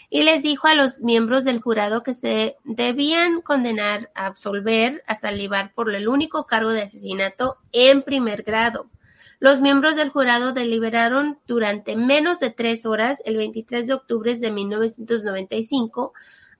y 0.08 0.22
les 0.22 0.42
dijo 0.42 0.68
a 0.68 0.74
los 0.74 1.00
miembros 1.00 1.44
del 1.44 1.60
jurado 1.60 2.02
que 2.02 2.14
se 2.14 2.56
debían 2.64 3.40
condenar 3.40 4.10
a 4.14 4.26
absolver 4.26 5.02
a 5.06 5.16
Saldívar 5.16 5.72
por 5.74 5.92
el 5.94 6.08
único 6.08 6.46
cargo 6.46 6.70
de 6.70 6.82
asesinato 6.82 7.56
en 7.72 8.02
primer 8.02 8.42
grado. 8.42 8.88
Los 9.38 9.60
miembros 9.60 9.96
del 9.96 10.10
jurado 10.10 10.52
deliberaron 10.52 11.38
durante 11.46 11.96
menos 11.96 12.40
de 12.40 12.50
tres 12.50 12.86
horas 12.86 13.22
el 13.24 13.36
23 13.36 13.86
de 13.86 13.94
octubre 13.94 14.34
de 14.36 14.50
1995 14.50 16.12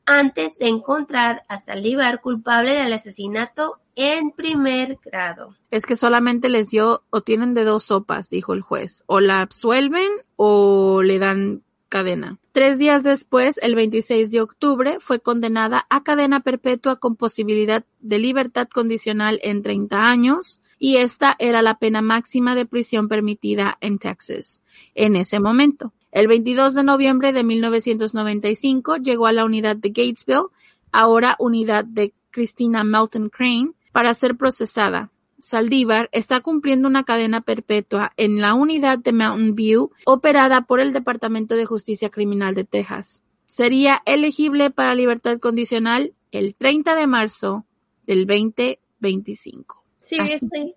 antes 0.05 0.59
de 0.59 0.69
encontrar 0.69 1.45
a 1.49 1.59
Saldívar 1.59 2.21
culpable 2.21 2.73
del 2.73 2.93
asesinato 2.93 3.81
en 3.97 4.31
primer 4.31 4.99
grado. 5.05 5.57
Es 5.71 5.85
que 5.85 5.97
solamente 5.97 6.49
les 6.49 6.69
dio 6.69 7.03
o 7.11 7.23
tienen 7.23 7.55
de 7.55 7.65
dos 7.65 7.85
sopas, 7.85 8.31
dijo 8.31 8.53
el 8.53 8.61
juez. 8.61 9.03
O 9.07 9.21
la 9.21 9.41
absuelven 9.41 10.11
o 10.37 11.03
le 11.03 11.19
dan 11.19 11.63
cadena. 11.89 12.39
Tres 12.53 12.79
días 12.79 13.03
después, 13.03 13.59
el 13.63 13.75
26 13.75 14.31
de 14.31 14.41
octubre, 14.41 14.99
fue 15.01 15.21
condenada 15.21 15.87
a 15.91 16.03
cadena 16.03 16.41
perpetua 16.41 16.97
con 16.97 17.17
posibilidad 17.17 17.85
de 18.01 18.19
libertad 18.19 18.69
condicional 18.69 19.41
en 19.43 19.63
30 19.63 20.09
años, 20.09 20.61
y 20.79 20.97
esta 20.97 21.37
era 21.39 21.63
la 21.63 21.79
pena 21.79 22.03
máxima 22.03 22.55
de 22.55 22.67
prisión 22.67 23.09
permitida 23.09 23.79
en 23.81 23.99
Texas 23.99 24.63
en 24.95 25.17
ese 25.17 25.41
momento. 25.41 25.93
El 26.13 26.29
22 26.29 26.75
de 26.75 26.83
noviembre 26.83 27.33
de 27.33 27.45
1995 27.45 28.97
llegó 28.97 29.27
a 29.27 29.33
la 29.33 29.45
unidad 29.45 29.77
de 29.77 29.91
Gatesville, 29.91 30.49
ahora 30.93 31.37
unidad 31.39 31.85
de 31.85 32.15
Christina 32.31 32.85
Melton 32.85 33.29
Crane, 33.29 33.73
para 33.93 34.15
ser 34.15 34.37
procesada. 34.37 35.11
Saldívar 35.39 36.09
está 36.13 36.41
cumpliendo 36.41 36.89
una 36.89 37.05
cadena 37.05 37.43
perpetua 37.43 38.13
en 38.17 38.41
la 38.41 38.55
unidad 38.55 38.99
de 38.99 39.13
Mountain 39.13 39.55
View 39.55 39.91
operada 40.07 40.63
por 40.63 40.81
el 40.81 40.93
Departamento 40.93 41.55
de 41.55 41.67
Justicia 41.67 42.09
Criminal 42.09 42.55
de 42.55 42.65
Texas. 42.65 43.23
Sería 43.47 44.03
elegible 44.07 44.71
para 44.71 44.95
libertad 44.95 45.39
condicional 45.39 46.15
el 46.31 46.55
30 46.55 46.95
de 46.95 47.07
marzo 47.07 47.67
del 48.07 48.27
2025. 48.27 49.86
Sí, 50.09 50.19
sí. 50.39 50.75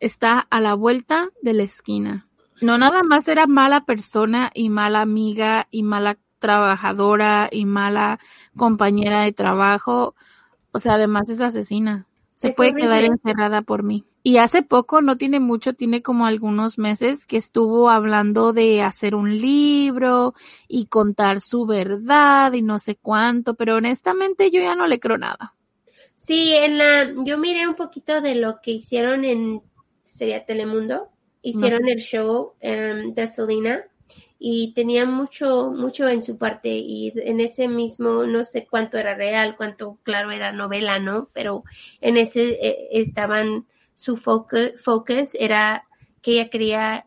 Está 0.00 0.38
a 0.38 0.60
la 0.60 0.74
vuelta 0.74 1.30
de 1.42 1.52
la 1.54 1.62
esquina. 1.62 2.26
No 2.60 2.78
nada 2.78 3.02
más 3.02 3.26
era 3.28 3.46
mala 3.46 3.84
persona 3.84 4.50
y 4.54 4.68
mala 4.68 5.00
amiga 5.00 5.66
y 5.70 5.82
mala 5.82 6.18
trabajadora 6.38 7.48
y 7.50 7.64
mala 7.64 8.18
compañera 8.56 9.22
de 9.22 9.32
trabajo. 9.32 10.14
O 10.72 10.78
sea, 10.78 10.94
además 10.94 11.28
es 11.30 11.40
asesina. 11.40 12.06
Se 12.34 12.52
puede 12.52 12.74
quedar 12.74 13.04
encerrada 13.04 13.62
por 13.62 13.82
mí. 13.82 14.04
Y 14.22 14.38
hace 14.38 14.62
poco, 14.62 15.00
no 15.00 15.16
tiene 15.16 15.40
mucho, 15.40 15.72
tiene 15.72 16.02
como 16.02 16.26
algunos 16.26 16.78
meses 16.78 17.24
que 17.24 17.38
estuvo 17.38 17.88
hablando 17.88 18.52
de 18.52 18.82
hacer 18.82 19.14
un 19.14 19.38
libro 19.38 20.34
y 20.68 20.86
contar 20.86 21.40
su 21.40 21.64
verdad 21.64 22.52
y 22.52 22.60
no 22.60 22.78
sé 22.78 22.96
cuánto, 22.96 23.54
pero 23.54 23.76
honestamente 23.76 24.50
yo 24.50 24.60
ya 24.60 24.74
no 24.74 24.86
le 24.86 25.00
creo 25.00 25.16
nada. 25.16 25.54
Sí, 26.16 26.54
en 26.54 26.78
la, 26.78 27.12
yo 27.24 27.38
miré 27.38 27.68
un 27.68 27.74
poquito 27.74 28.20
de 28.20 28.34
lo 28.34 28.60
que 28.60 28.72
hicieron 28.72 29.24
en, 29.24 29.62
sería 30.02 30.44
Telemundo, 30.44 31.10
hicieron 31.42 31.88
el 31.88 32.00
show 32.00 32.54
em, 32.60 33.14
de 33.14 33.28
Selena 33.28 33.84
y 34.38 34.72
tenía 34.74 35.06
mucho, 35.06 35.70
mucho 35.70 36.08
en 36.08 36.22
su 36.22 36.36
parte 36.36 36.68
y 36.70 37.12
en 37.16 37.40
ese 37.40 37.68
mismo, 37.68 38.26
no 38.26 38.44
sé 38.44 38.66
cuánto 38.66 38.98
era 38.98 39.14
real, 39.14 39.56
cuánto 39.56 39.98
claro 40.02 40.30
era 40.30 40.52
novela, 40.52 40.98
¿no? 40.98 41.30
Pero 41.32 41.64
en 42.00 42.16
ese 42.16 42.58
eh, 42.60 42.88
estaban, 42.92 43.66
su 43.96 44.16
focus, 44.16 44.72
focus 44.82 45.30
era 45.34 45.86
que 46.20 46.32
ella 46.32 46.50
quería 46.50 47.06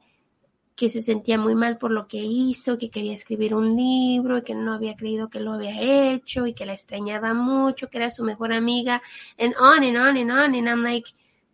que 0.79 0.89
se 0.89 1.03
sentía 1.03 1.37
muy 1.37 1.55
mal 1.55 1.77
por 1.77 1.91
lo 1.91 2.07
que 2.07 2.19
hizo, 2.19 2.77
que 2.77 2.89
quería 2.89 3.13
escribir 3.13 3.53
un 3.53 3.75
libro, 3.75 4.45
que 4.45 4.55
no 4.55 4.73
había 4.73 4.95
creído 4.95 5.29
que 5.29 5.41
lo 5.41 5.51
había 5.51 5.81
hecho 5.81 6.47
y 6.47 6.53
que 6.53 6.65
la 6.65 6.71
extrañaba 6.71 7.33
mucho, 7.33 7.89
que 7.89 7.97
era 7.97 8.09
su 8.09 8.23
mejor 8.23 8.53
amiga, 8.53 9.01
and 9.37 9.53
on 9.59 9.83
and 9.83 9.97
on 9.97 10.15
and 10.15 10.31
on, 10.31 10.55
and 10.55 10.69
I'm 10.69 10.81
like, 10.81 11.11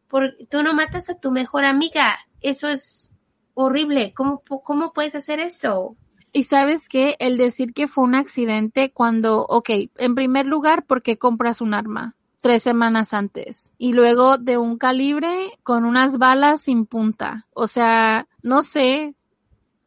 por, 0.08 0.38
tú 0.48 0.62
no 0.62 0.76
matas 0.76 1.10
a 1.10 1.20
tu 1.20 1.32
mejor 1.32 1.66
amiga, 1.66 2.20
eso 2.42 2.70
es 2.70 3.16
horrible. 3.56 4.14
¿Cómo, 4.14 4.44
cómo 4.64 4.94
puedes 4.94 5.16
hacer 5.16 5.40
eso? 5.40 5.98
Y 6.32 6.44
sabes 6.44 6.88
que 6.88 7.16
el 7.18 7.38
decir 7.38 7.74
que 7.74 7.88
fue 7.88 8.04
un 8.04 8.14
accidente 8.14 8.92
cuando, 8.92 9.40
ok, 9.48 9.72
en 9.98 10.14
primer 10.14 10.46
lugar, 10.46 10.86
¿por 10.86 11.02
qué 11.02 11.18
compras 11.18 11.62
un 11.62 11.74
arma? 11.74 12.16
Tres 12.46 12.62
semanas 12.62 13.16
antes. 13.16 13.72
Y 13.80 13.94
luego 13.94 14.38
de 14.38 14.60
un 14.60 14.78
calibre 14.78 15.58
con 15.64 15.84
unas 15.84 16.20
balas 16.20 16.62
sin 16.62 16.86
punta. 16.86 17.48
O 17.56 17.66
sea, 17.66 18.28
no 18.44 18.62
sé, 18.62 19.16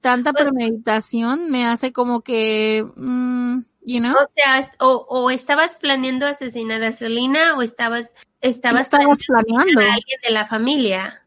tanta 0.00 0.32
pues 0.32 0.46
premeditación 0.46 1.52
me 1.52 1.68
hace 1.68 1.92
como 1.92 2.22
que, 2.22 2.84
mm, 2.96 3.60
you 3.86 4.00
know? 4.00 4.12
O 4.12 4.28
sea, 4.34 4.68
o, 4.80 5.30
estabas 5.30 5.76
planeando 5.76 6.26
asesinar 6.26 6.82
a 6.82 6.90
Selena 6.90 7.56
o 7.56 7.62
estabas, 7.62 8.10
estabas, 8.40 8.82
estabas 8.82 9.20
planeando, 9.24 9.80
a 9.80 9.94
alguien 9.94 10.18
de 10.20 10.30
la 10.32 10.48
familia. 10.48 11.22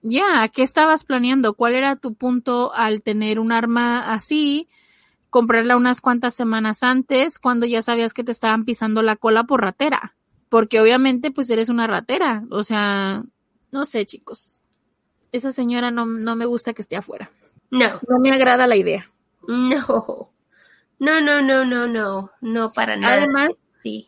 Ya, 0.00 0.48
¿qué 0.48 0.62
estabas 0.62 1.04
planeando? 1.04 1.52
¿Cuál 1.52 1.74
era 1.74 1.96
tu 1.96 2.14
punto 2.14 2.72
al 2.72 3.02
tener 3.02 3.38
un 3.38 3.52
arma 3.52 4.14
así? 4.14 4.66
Comprarla 5.28 5.76
unas 5.76 6.00
cuantas 6.00 6.32
semanas 6.34 6.82
antes, 6.82 7.38
cuando 7.38 7.66
ya 7.66 7.82
sabías 7.82 8.14
que 8.14 8.24
te 8.24 8.32
estaban 8.32 8.64
pisando 8.64 9.02
la 9.02 9.16
cola 9.16 9.44
por 9.44 9.60
ratera. 9.60 10.14
Porque 10.54 10.80
obviamente, 10.80 11.32
pues 11.32 11.50
eres 11.50 11.68
una 11.68 11.88
ratera. 11.88 12.44
O 12.48 12.62
sea, 12.62 13.24
no 13.72 13.84
sé, 13.84 14.06
chicos. 14.06 14.62
Esa 15.32 15.50
señora 15.50 15.90
no, 15.90 16.06
no 16.06 16.36
me 16.36 16.46
gusta 16.46 16.74
que 16.74 16.82
esté 16.82 16.94
afuera. 16.94 17.32
No. 17.72 17.98
No 18.08 18.20
me 18.20 18.30
agrada 18.30 18.68
la 18.68 18.76
idea. 18.76 19.10
No. 19.48 20.30
No, 21.00 21.20
no, 21.20 21.42
no, 21.42 21.64
no, 21.64 21.88
no. 21.88 22.30
No, 22.40 22.70
para 22.70 22.96
nada. 22.96 23.16
Además, 23.16 23.48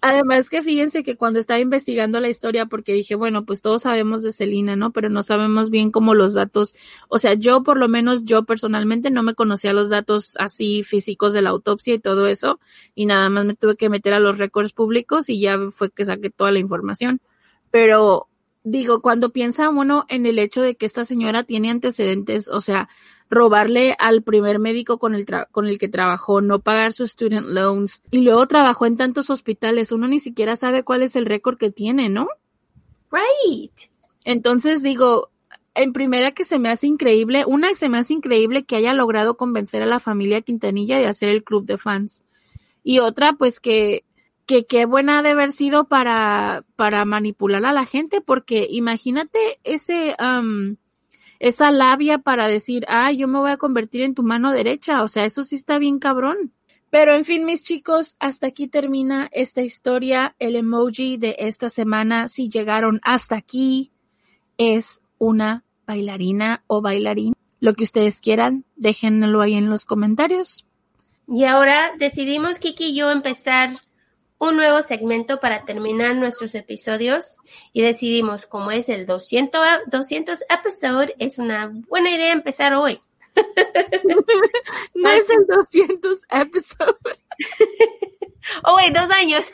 Además 0.01 0.49
que 0.49 0.62
fíjense 0.62 1.03
que 1.03 1.16
cuando 1.16 1.39
estaba 1.39 1.61
investigando 1.61 2.18
la 2.20 2.29
historia, 2.29 2.66
porque 2.66 2.93
dije, 2.93 3.14
bueno, 3.14 3.45
pues 3.45 3.61
todos 3.62 3.83
sabemos 3.83 4.22
de 4.22 4.33
Celina, 4.33 4.74
¿no? 4.77 4.93
Pero 4.93 5.11
no 5.11 5.22
sabemos 5.22 5.70
bien 5.70 5.91
cómo 5.91 6.14
los 6.14 6.35
datos, 6.35 6.74
o 7.09 7.18
sea, 7.18 7.35
yo 7.35 7.62
por 7.62 7.77
lo 7.79 7.89
menos, 7.89 8.24
yo 8.24 8.45
personalmente 8.45 9.11
no 9.11 9.22
me 9.22 9.35
conocía 9.35 9.72
los 9.72 9.91
datos 9.91 10.37
así 10.39 10.83
físicos 10.83 11.33
de 11.33 11.43
la 11.43 11.51
autopsia 11.51 11.95
y 11.95 11.99
todo 11.99 12.27
eso, 12.27 12.59
y 12.95 13.07
nada 13.07 13.29
más 13.29 13.45
me 13.45 13.55
tuve 13.55 13.77
que 13.77 13.91
meter 13.91 14.14
a 14.14 14.20
los 14.20 14.39
récords 14.39 14.72
públicos 14.72 15.29
y 15.29 15.41
ya 15.41 15.59
fue 15.70 15.91
que 15.91 16.05
saqué 16.05 16.31
toda 16.31 16.53
la 16.53 16.59
información. 16.59 17.20
Pero 17.70 18.29
digo, 18.64 19.01
cuando 19.03 19.31
piensa 19.31 19.68
uno 19.68 20.07
en 20.09 20.27
el 20.27 20.39
hecho 20.39 20.62
de 20.62 20.74
que 20.74 20.87
esta 20.87 21.05
señora 21.05 21.45
tiene 21.45 21.70
antecedentes, 21.70 22.49
o 22.49 22.61
sea, 22.61 22.89
robarle 23.29 23.97
al 23.99 24.22
primer 24.22 24.59
médico 24.59 24.99
con 24.99 25.14
el, 25.14 25.27
con 25.51 25.66
el 25.66 25.79
que 25.79 25.89
trabajó, 25.89 26.41
no 26.41 26.61
pagar 26.61 26.93
sus 26.93 27.11
student 27.11 27.47
loans 27.49 28.03
y 28.11 28.20
luego 28.20 28.47
trabajó 28.47 28.87
en 28.87 28.97
tantos 28.97 29.31
hospitales, 29.31 29.93
uno 29.93 30.07
ni 30.09 30.20
siquiera 30.20 30.57
sabe 30.57 30.85
cuál 30.85 31.03
es 31.03 31.16
el 31.16 31.27
récord 31.27 31.59
que 31.59 31.70
tiene, 31.70 32.09
¿no? 32.09 32.29
Right. 33.11 33.72
Entonces 34.24 34.83
digo, 34.83 35.31
en 35.74 35.93
primera 35.93 36.33
que 36.33 36.45
se 36.45 36.59
me 36.59 36.68
hace 36.68 36.87
increíble, 36.87 37.45
una 37.47 37.68
que 37.68 37.74
se 37.74 37.89
me 37.89 37.99
hace 37.99 38.14
increíble 38.14 38.64
que 38.64 38.77
haya 38.77 38.95
logrado 38.95 39.37
convencer 39.37 39.83
a 39.83 39.87
la 39.87 40.01
familia 40.01 40.41
Quintanilla 40.41 40.99
de 40.99 41.07
hacer 41.07 41.29
el 41.29 41.45
club 41.45 41.66
de 41.66 41.79
fans. 41.79 42.22
Y 42.83 43.01
otra, 43.01 43.33
pues 43.35 43.61
que, 43.61 44.05
que 44.47 44.64
qué 44.64 44.87
buena 44.87 45.22
de 45.22 45.31
haber 45.31 45.51
sido 45.51 45.85
para, 45.85 46.64
para 46.77 47.05
manipular 47.05 47.64
a 47.66 47.72
la 47.72 47.85
gente, 47.85 48.20
porque 48.20 48.66
imagínate 48.70 49.59
ese, 49.64 50.16
um, 50.20 50.77
esa 51.39 51.70
labia 51.70 52.18
para 52.18 52.49
decir, 52.49 52.84
ah, 52.89 53.12
yo 53.12 53.28
me 53.28 53.39
voy 53.39 53.51
a 53.51 53.57
convertir 53.57 54.03
en 54.03 54.14
tu 54.14 54.22
mano 54.22 54.53
derecha. 54.53 55.03
O 55.03 55.09
sea, 55.09 55.24
eso 55.24 55.43
sí 55.43 55.57
está 55.57 55.78
bien 55.78 55.99
cabrón. 55.99 56.53
Pero 56.91 57.14
en 57.14 57.24
fin, 57.24 57.45
mis 57.45 57.62
chicos, 57.62 58.16
hasta 58.18 58.47
aquí 58.47 58.68
termina 58.68 59.28
esta 59.32 59.62
historia. 59.62 60.34
El 60.39 60.57
emoji 60.57 61.16
de 61.16 61.37
esta 61.39 61.68
semana, 61.68 62.28
si 62.28 62.49
llegaron 62.49 63.01
hasta 63.03 63.37
aquí, 63.37 63.91
es 64.57 65.03
una 65.18 65.64
bailarina 65.87 66.62
o 66.66 66.80
bailarín. 66.80 67.34
Lo 67.61 67.74
que 67.74 67.84
ustedes 67.84 68.20
quieran, 68.20 68.64
déjenlo 68.76 69.41
ahí 69.41 69.55
en 69.55 69.68
los 69.68 69.84
comentarios. 69.84 70.66
Y 71.28 71.45
ahora 71.45 71.93
decidimos, 71.99 72.59
Kiki 72.59 72.91
y 72.91 72.97
yo, 72.97 73.11
empezar 73.11 73.80
un 74.39 74.57
nuevo 74.57 74.82
segmento 74.82 75.41
para 75.41 75.64
terminar 75.64 76.14
nuestros 76.16 76.55
episodios 76.55 77.37
y 77.72 77.82
decidimos, 77.82 78.47
como 78.47 78.70
es 78.70 78.89
el 78.89 79.07
200, 79.07 79.61
200 79.87 80.45
episode, 80.49 81.14
es 81.18 81.39
una 81.39 81.70
buena 81.89 82.11
idea 82.11 82.32
empezar 82.32 82.74
hoy. 82.74 83.01
no 84.95 85.11
es 85.11 85.30
el 85.30 85.47
200 85.47 86.22
episode. 86.30 86.97
oh, 88.64 88.76
wait, 88.76 88.95
dos 88.95 89.11
años. 89.11 89.45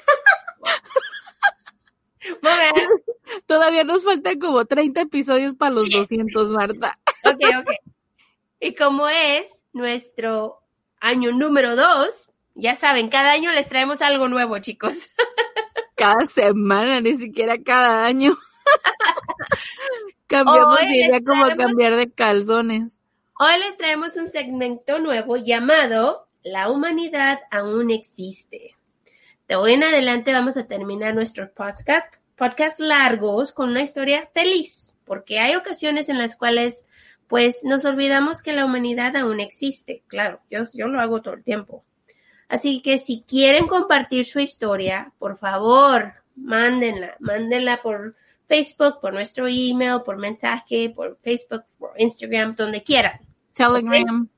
Todavía 3.47 3.85
nos 3.85 4.05
faltan 4.05 4.39
como 4.39 4.65
30 4.65 5.01
episodios 5.03 5.55
para 5.55 5.73
los 5.73 5.91
200, 5.91 6.51
Marta. 6.53 6.99
ok, 7.25 7.41
ok. 7.61 7.71
Y 8.61 8.75
como 8.75 9.09
es 9.09 9.63
nuestro 9.73 10.61
año 11.01 11.33
número 11.33 11.75
dos, 11.75 12.32
ya 12.55 12.77
saben, 12.77 13.09
cada 13.09 13.33
año 13.33 13.51
les 13.53 13.69
traemos 13.69 14.03
algo 14.03 14.29
nuevo, 14.29 14.59
chicos. 14.59 14.97
Cada 15.95 16.25
semana, 16.25 17.01
ni 17.01 17.15
siquiera 17.15 17.59
cada 17.63 18.05
año. 18.05 18.37
Cambiamos 20.27 20.81
de 20.81 20.97
idea 20.97 21.21
como 21.25 21.45
cambiar 21.55 21.95
de 21.95 22.11
calzones. 22.11 22.99
Hoy 23.39 23.59
les 23.61 23.77
traemos 23.77 24.17
un 24.17 24.31
segmento 24.31 24.99
nuevo 24.99 25.37
llamado 25.37 26.27
La 26.43 26.71
humanidad 26.71 27.41
aún 27.51 27.91
existe. 27.91 28.75
De 29.47 29.57
hoy 29.57 29.75
en 29.75 29.85
adelante 29.85 30.33
vamos 30.33 30.57
a 30.57 30.67
terminar 30.67 31.15
nuestros 31.15 31.51
podcast, 31.51 32.25
podcast 32.37 32.81
largos 32.81 33.53
con 33.53 33.69
una 33.69 33.83
historia 33.83 34.29
feliz, 34.33 34.97
porque 35.05 35.39
hay 35.39 35.55
ocasiones 35.55 36.09
en 36.09 36.19
las 36.19 36.35
cuales 36.35 36.87
pues 37.29 37.61
nos 37.65 37.85
olvidamos 37.85 38.43
que 38.43 38.55
la 38.55 38.65
humanidad 38.65 39.15
aún 39.17 39.41
existe. 39.41 40.03
Claro, 40.07 40.41
yo, 40.51 40.65
yo 40.73 40.89
lo 40.89 41.01
hago 41.01 41.23
todo 41.23 41.35
el 41.35 41.45
tiempo. 41.45 41.85
Así 42.53 42.83
que 42.83 42.99
si 42.99 43.23
quieren 43.27 43.67
compartir 43.67 44.27
su 44.27 44.39
historia, 44.39 45.15
por 45.19 45.39
favor, 45.39 46.13
mándenla, 46.37 47.17
mándenla 47.19 47.81
por 47.81 48.15
Facebook, 48.47 49.01
por 49.01 49.15
nuestro 49.15 49.47
email, 49.49 50.03
por 50.05 50.19
mensaje, 50.19 50.93
por 50.95 51.19
Facebook, 51.23 51.65
por 51.79 51.93
Instagram, 51.97 52.55
donde 52.55 52.83
quieran. 52.83 53.19
Telegram. 53.55 54.29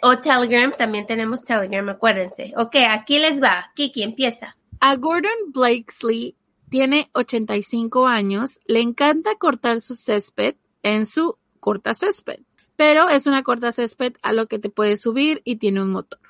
O 0.00 0.18
Telegram, 0.18 0.72
también 0.78 1.06
tenemos 1.06 1.44
Telegram, 1.44 1.86
acuérdense. 1.90 2.54
Ok, 2.56 2.76
aquí 2.88 3.18
les 3.18 3.42
va. 3.42 3.70
Kiki, 3.74 4.02
empieza. 4.02 4.56
A 4.80 4.96
Gordon 4.96 5.52
Blakesley 5.52 6.34
tiene 6.70 7.10
85 7.12 8.06
años, 8.06 8.60
le 8.64 8.80
encanta 8.80 9.34
cortar 9.34 9.82
su 9.82 9.94
césped 9.94 10.54
en 10.82 11.04
su 11.04 11.36
corta 11.60 11.92
césped, 11.92 12.40
pero 12.76 13.10
es 13.10 13.26
una 13.26 13.42
corta 13.42 13.72
césped 13.72 14.14
a 14.22 14.32
lo 14.32 14.46
que 14.46 14.58
te 14.58 14.70
puedes 14.70 15.02
subir 15.02 15.42
y 15.44 15.56
tiene 15.56 15.82
un 15.82 15.90
motor. 15.90 16.21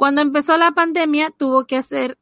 Cuando 0.00 0.22
empezó 0.22 0.56
la 0.56 0.72
pandemia 0.72 1.28
tuvo 1.28 1.66
que 1.66 1.76
hacer 1.76 2.16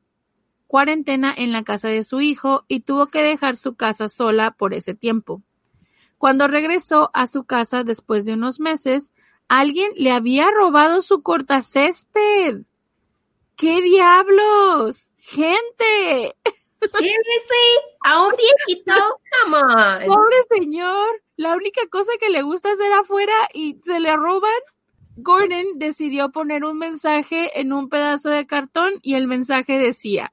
cuarentena 0.67 1.33
en 1.39 1.53
la 1.53 1.63
casa 1.63 1.87
de 1.87 2.03
su 2.03 2.21
hijo 2.21 2.65
y 2.67 2.81
tuvo 2.81 3.07
que 3.07 3.23
dejar 3.23 3.57
su 3.57 3.77
casa 3.77 4.09
sola 4.09 4.51
por 4.51 4.75
ese 4.75 4.95
tiempo. 4.95 5.45
Cuando 6.19 6.49
regresó 6.49 7.13
a 7.15 7.29
su 7.29 7.45
casa 7.45 7.85
después 7.85 8.25
de 8.25 8.33
unos 8.33 8.59
meses, 8.59 9.15
alguien 9.47 9.93
le 9.95 10.11
había 10.11 10.51
robado 10.51 11.03
su 11.03 11.23
corta 11.23 11.63
césped. 11.63 12.63
¡Qué 13.55 13.81
diablos! 13.81 15.13
¡Gente! 15.19 16.35
Seriously, 16.83 17.69
a 18.03 18.27
un 18.27 18.35
viejito, 18.35 19.21
come 19.45 19.57
on. 19.57 20.05
Pobre 20.05 20.37
señor, 20.51 21.23
la 21.37 21.55
única 21.55 21.83
cosa 21.93 22.11
que 22.19 22.29
le 22.29 22.43
gusta 22.43 22.73
hacer 22.73 22.93
afuera 22.95 23.35
y 23.55 23.79
se 23.85 24.01
le 24.01 24.17
roban. 24.17 24.51
Gordon 25.21 25.81
decidió 25.81 26.31
poner 26.31 26.65
un 26.65 26.79
mensaje 26.79 27.61
en 27.61 27.73
un 27.73 27.89
pedazo 27.89 28.29
de 28.31 28.47
cartón 28.47 28.93
y 29.03 29.15
el 29.15 29.27
mensaje 29.27 29.77
decía, 29.77 30.33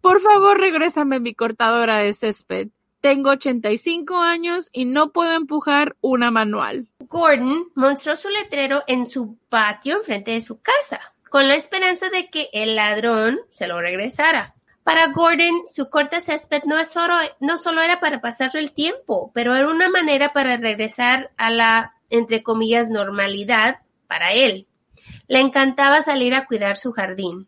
por 0.00 0.20
favor 0.20 0.58
regrésame 0.58 1.20
mi 1.20 1.34
cortadora 1.34 1.98
de 1.98 2.14
césped. 2.14 2.68
Tengo 3.02 3.30
85 3.32 4.16
años 4.16 4.70
y 4.72 4.86
no 4.86 5.12
puedo 5.12 5.32
empujar 5.32 5.94
una 6.00 6.30
manual. 6.30 6.88
Gordon 7.00 7.70
mostró 7.74 8.16
su 8.16 8.30
letrero 8.30 8.82
en 8.86 9.10
su 9.10 9.36
patio 9.50 9.98
enfrente 9.98 10.30
de 10.30 10.40
su 10.40 10.62
casa, 10.62 11.00
con 11.28 11.46
la 11.46 11.56
esperanza 11.56 12.08
de 12.08 12.30
que 12.30 12.48
el 12.54 12.76
ladrón 12.76 13.38
se 13.50 13.68
lo 13.68 13.78
regresara. 13.78 14.54
Para 14.84 15.12
Gordon, 15.12 15.64
su 15.66 15.90
corta 15.90 16.22
césped 16.22 16.62
no, 16.64 16.78
es 16.78 16.88
solo, 16.88 17.14
no 17.40 17.58
solo 17.58 17.82
era 17.82 18.00
para 18.00 18.22
pasar 18.22 18.52
el 18.54 18.72
tiempo, 18.72 19.32
pero 19.34 19.54
era 19.54 19.68
una 19.68 19.90
manera 19.90 20.32
para 20.32 20.56
regresar 20.56 21.30
a 21.36 21.50
la, 21.50 21.94
entre 22.08 22.42
comillas, 22.42 22.88
normalidad 22.88 23.80
para 24.08 24.32
él. 24.32 24.66
Le 25.28 25.38
encantaba 25.40 26.02
salir 26.02 26.34
a 26.34 26.46
cuidar 26.46 26.76
su 26.76 26.90
jardín. 26.92 27.46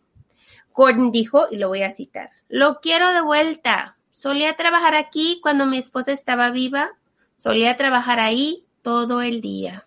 Gordon 0.73 1.11
dijo, 1.11 1.49
y 1.51 1.57
lo 1.57 1.69
voy 1.69 1.83
a 1.83 1.91
citar, 1.91 2.31
lo 2.49 2.81
quiero 2.81 3.11
de 3.11 3.23
vuelta. 3.23 3.97
Solía 4.13 4.55
trabajar 4.55 4.95
aquí 4.95 5.41
cuando 5.43 5.67
mi 5.67 5.79
esposa 5.79 6.13
estaba 6.13 6.51
viva. 6.51 6.93
Solía 7.37 7.77
trabajar 7.77 8.21
ahí 8.21 8.65
todo 8.83 9.23
el 9.23 9.41
día. 9.41 9.87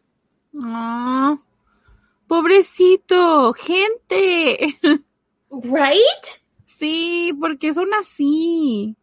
Oh, 0.56 1.40
pobrecito, 2.28 3.54
gente. 3.54 4.78
Right? 5.62 6.42
Sí, 6.64 7.32
porque 7.40 7.76
son 7.76 7.94
así. 7.94 8.98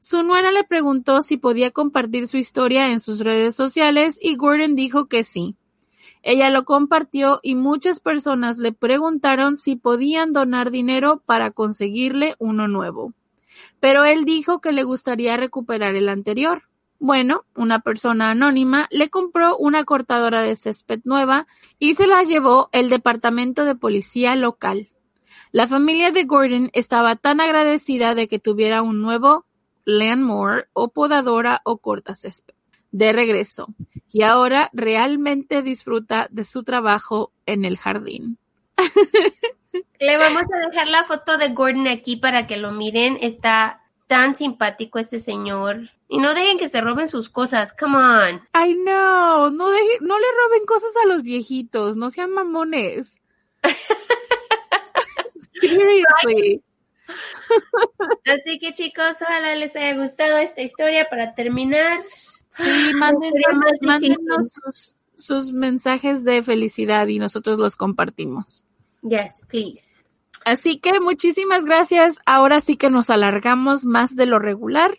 Su 0.00 0.24
nuera 0.24 0.50
le 0.50 0.64
preguntó 0.64 1.22
si 1.22 1.36
podía 1.36 1.70
compartir 1.70 2.26
su 2.26 2.36
historia 2.36 2.90
en 2.90 2.98
sus 2.98 3.20
redes 3.20 3.54
sociales 3.54 4.18
y 4.20 4.34
Gordon 4.34 4.74
dijo 4.74 5.06
que 5.06 5.22
sí. 5.22 5.54
Ella 6.22 6.50
lo 6.50 6.64
compartió 6.64 7.40
y 7.42 7.54
muchas 7.54 8.00
personas 8.00 8.58
le 8.58 8.72
preguntaron 8.72 9.56
si 9.56 9.76
podían 9.76 10.32
donar 10.32 10.70
dinero 10.70 11.22
para 11.24 11.50
conseguirle 11.50 12.34
uno 12.38 12.68
nuevo. 12.68 13.14
Pero 13.80 14.04
él 14.04 14.24
dijo 14.24 14.60
que 14.60 14.72
le 14.72 14.82
gustaría 14.82 15.36
recuperar 15.36 15.94
el 15.94 16.08
anterior. 16.08 16.64
Bueno, 16.98 17.44
una 17.54 17.80
persona 17.80 18.30
anónima 18.30 18.88
le 18.90 19.08
compró 19.08 19.56
una 19.56 19.84
cortadora 19.84 20.42
de 20.42 20.56
césped 20.56 21.00
nueva 21.04 21.46
y 21.78 21.94
se 21.94 22.08
la 22.08 22.24
llevó 22.24 22.68
el 22.72 22.90
departamento 22.90 23.64
de 23.64 23.76
policía 23.76 24.34
local. 24.34 24.88
La 25.52 25.68
familia 25.68 26.10
de 26.10 26.24
Gordon 26.24 26.70
estaba 26.72 27.14
tan 27.16 27.40
agradecida 27.40 28.14
de 28.14 28.26
que 28.26 28.38
tuviera 28.38 28.82
un 28.82 29.00
nuevo 29.00 29.46
landmower 29.84 30.68
o 30.72 30.88
podadora 30.88 31.62
o 31.64 31.78
corta 31.78 32.14
césped 32.14 32.57
de 32.90 33.12
regreso 33.12 33.74
y 34.10 34.22
ahora 34.22 34.70
realmente 34.72 35.62
disfruta 35.62 36.28
de 36.30 36.44
su 36.44 36.62
trabajo 36.62 37.32
en 37.46 37.64
el 37.64 37.76
jardín. 37.76 38.38
Le 40.00 40.16
vamos 40.16 40.42
a 40.42 40.68
dejar 40.68 40.88
la 40.88 41.04
foto 41.04 41.38
de 41.38 41.48
Gordon 41.48 41.88
aquí 41.88 42.16
para 42.16 42.46
que 42.46 42.56
lo 42.56 42.70
miren. 42.70 43.18
Está 43.20 43.82
tan 44.06 44.36
simpático 44.36 44.98
ese 44.98 45.20
señor. 45.20 45.90
Y 46.08 46.18
no 46.18 46.34
dejen 46.34 46.58
que 46.58 46.68
se 46.68 46.80
roben 46.80 47.08
sus 47.08 47.28
cosas. 47.28 47.74
Come 47.76 47.98
on. 47.98 48.36
I 48.54 48.74
know. 48.74 49.50
No, 49.50 49.70
deje, 49.70 49.98
no 50.00 50.18
le 50.18 50.26
roben 50.26 50.64
cosas 50.66 50.90
a 51.04 51.06
los 51.06 51.22
viejitos. 51.22 51.96
No 51.96 52.10
sean 52.10 52.30
mamones. 52.30 53.18
Seriously. 55.60 56.62
Así 58.24 58.58
que 58.58 58.74
chicos, 58.74 59.16
ojalá 59.20 59.54
les 59.56 59.74
haya 59.76 59.94
gustado 59.94 60.38
esta 60.38 60.62
historia 60.62 61.08
para 61.10 61.34
terminar. 61.34 62.00
Sí, 62.58 62.94
mándenos, 62.94 63.78
mándenos 63.82 64.52
sus, 64.52 64.96
sus 65.16 65.52
mensajes 65.52 66.24
de 66.24 66.42
felicidad 66.42 67.06
y 67.06 67.18
nosotros 67.18 67.58
los 67.58 67.76
compartimos. 67.76 68.66
Yes, 69.02 69.46
please. 69.48 70.04
Así 70.44 70.78
que 70.78 71.00
muchísimas 71.00 71.64
gracias. 71.64 72.18
Ahora 72.26 72.60
sí 72.60 72.76
que 72.76 72.90
nos 72.90 73.10
alargamos 73.10 73.84
más 73.84 74.16
de 74.16 74.26
lo 74.26 74.38
regular. 74.38 74.96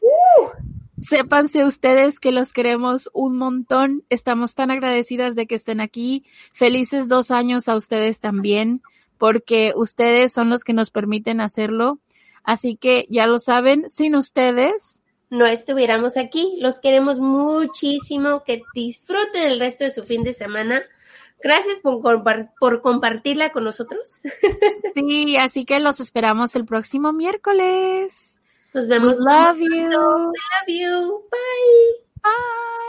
Sépanse 0.98 1.64
ustedes 1.64 2.20
que 2.20 2.32
los 2.32 2.52
queremos 2.52 3.10
un 3.14 3.38
montón. 3.38 4.04
Estamos 4.10 4.54
tan 4.54 4.70
agradecidas 4.70 5.36
de 5.36 5.48
que 5.48 5.56
estén 5.56 5.82
aquí. 5.82 6.26
Felices 6.54 7.08
dos 7.08 7.32
años 7.32 7.70
a 7.70 7.76
ustedes 7.76 8.20
también, 8.20 8.82
porque 9.18 9.74
ustedes 9.76 10.34
son 10.34 10.50
los 10.50 10.64
que 10.64 10.74
nos 10.74 10.92
permiten 10.92 11.42
hacerlo. 11.42 12.00
Así 12.44 12.76
que 12.76 13.06
ya 13.10 13.28
lo 13.28 13.40
saben, 13.40 13.90
sin 13.90 14.16
ustedes 14.16 15.04
no 15.30 15.46
estuviéramos 15.46 16.18
aquí. 16.18 16.58
Los 16.60 16.80
queremos 16.80 17.20
muchísimo. 17.20 18.44
Que 18.44 18.64
disfruten 18.74 19.44
el 19.44 19.60
resto 19.60 19.84
de 19.84 19.92
su 19.92 20.04
fin 20.04 20.24
de 20.24 20.34
semana. 20.34 20.82
Gracias 21.42 21.80
por, 21.80 22.02
por 22.60 22.82
compartirla 22.82 23.52
con 23.52 23.64
nosotros. 23.64 24.10
Sí, 24.96 25.38
así 25.38 25.66
que 25.66 25.80
los 25.80 26.00
esperamos 26.00 26.56
el 26.56 26.66
próximo 26.66 27.14
miércoles. 27.14 28.42
Nos 28.74 28.88
vemos. 28.88 29.18
We 29.18 29.26
love 29.26 29.60
you. 29.60 29.68
We 29.68 29.88
love 29.88 30.68
you. 30.68 31.24
Bye. 31.30 32.06
Bye. 32.22 32.89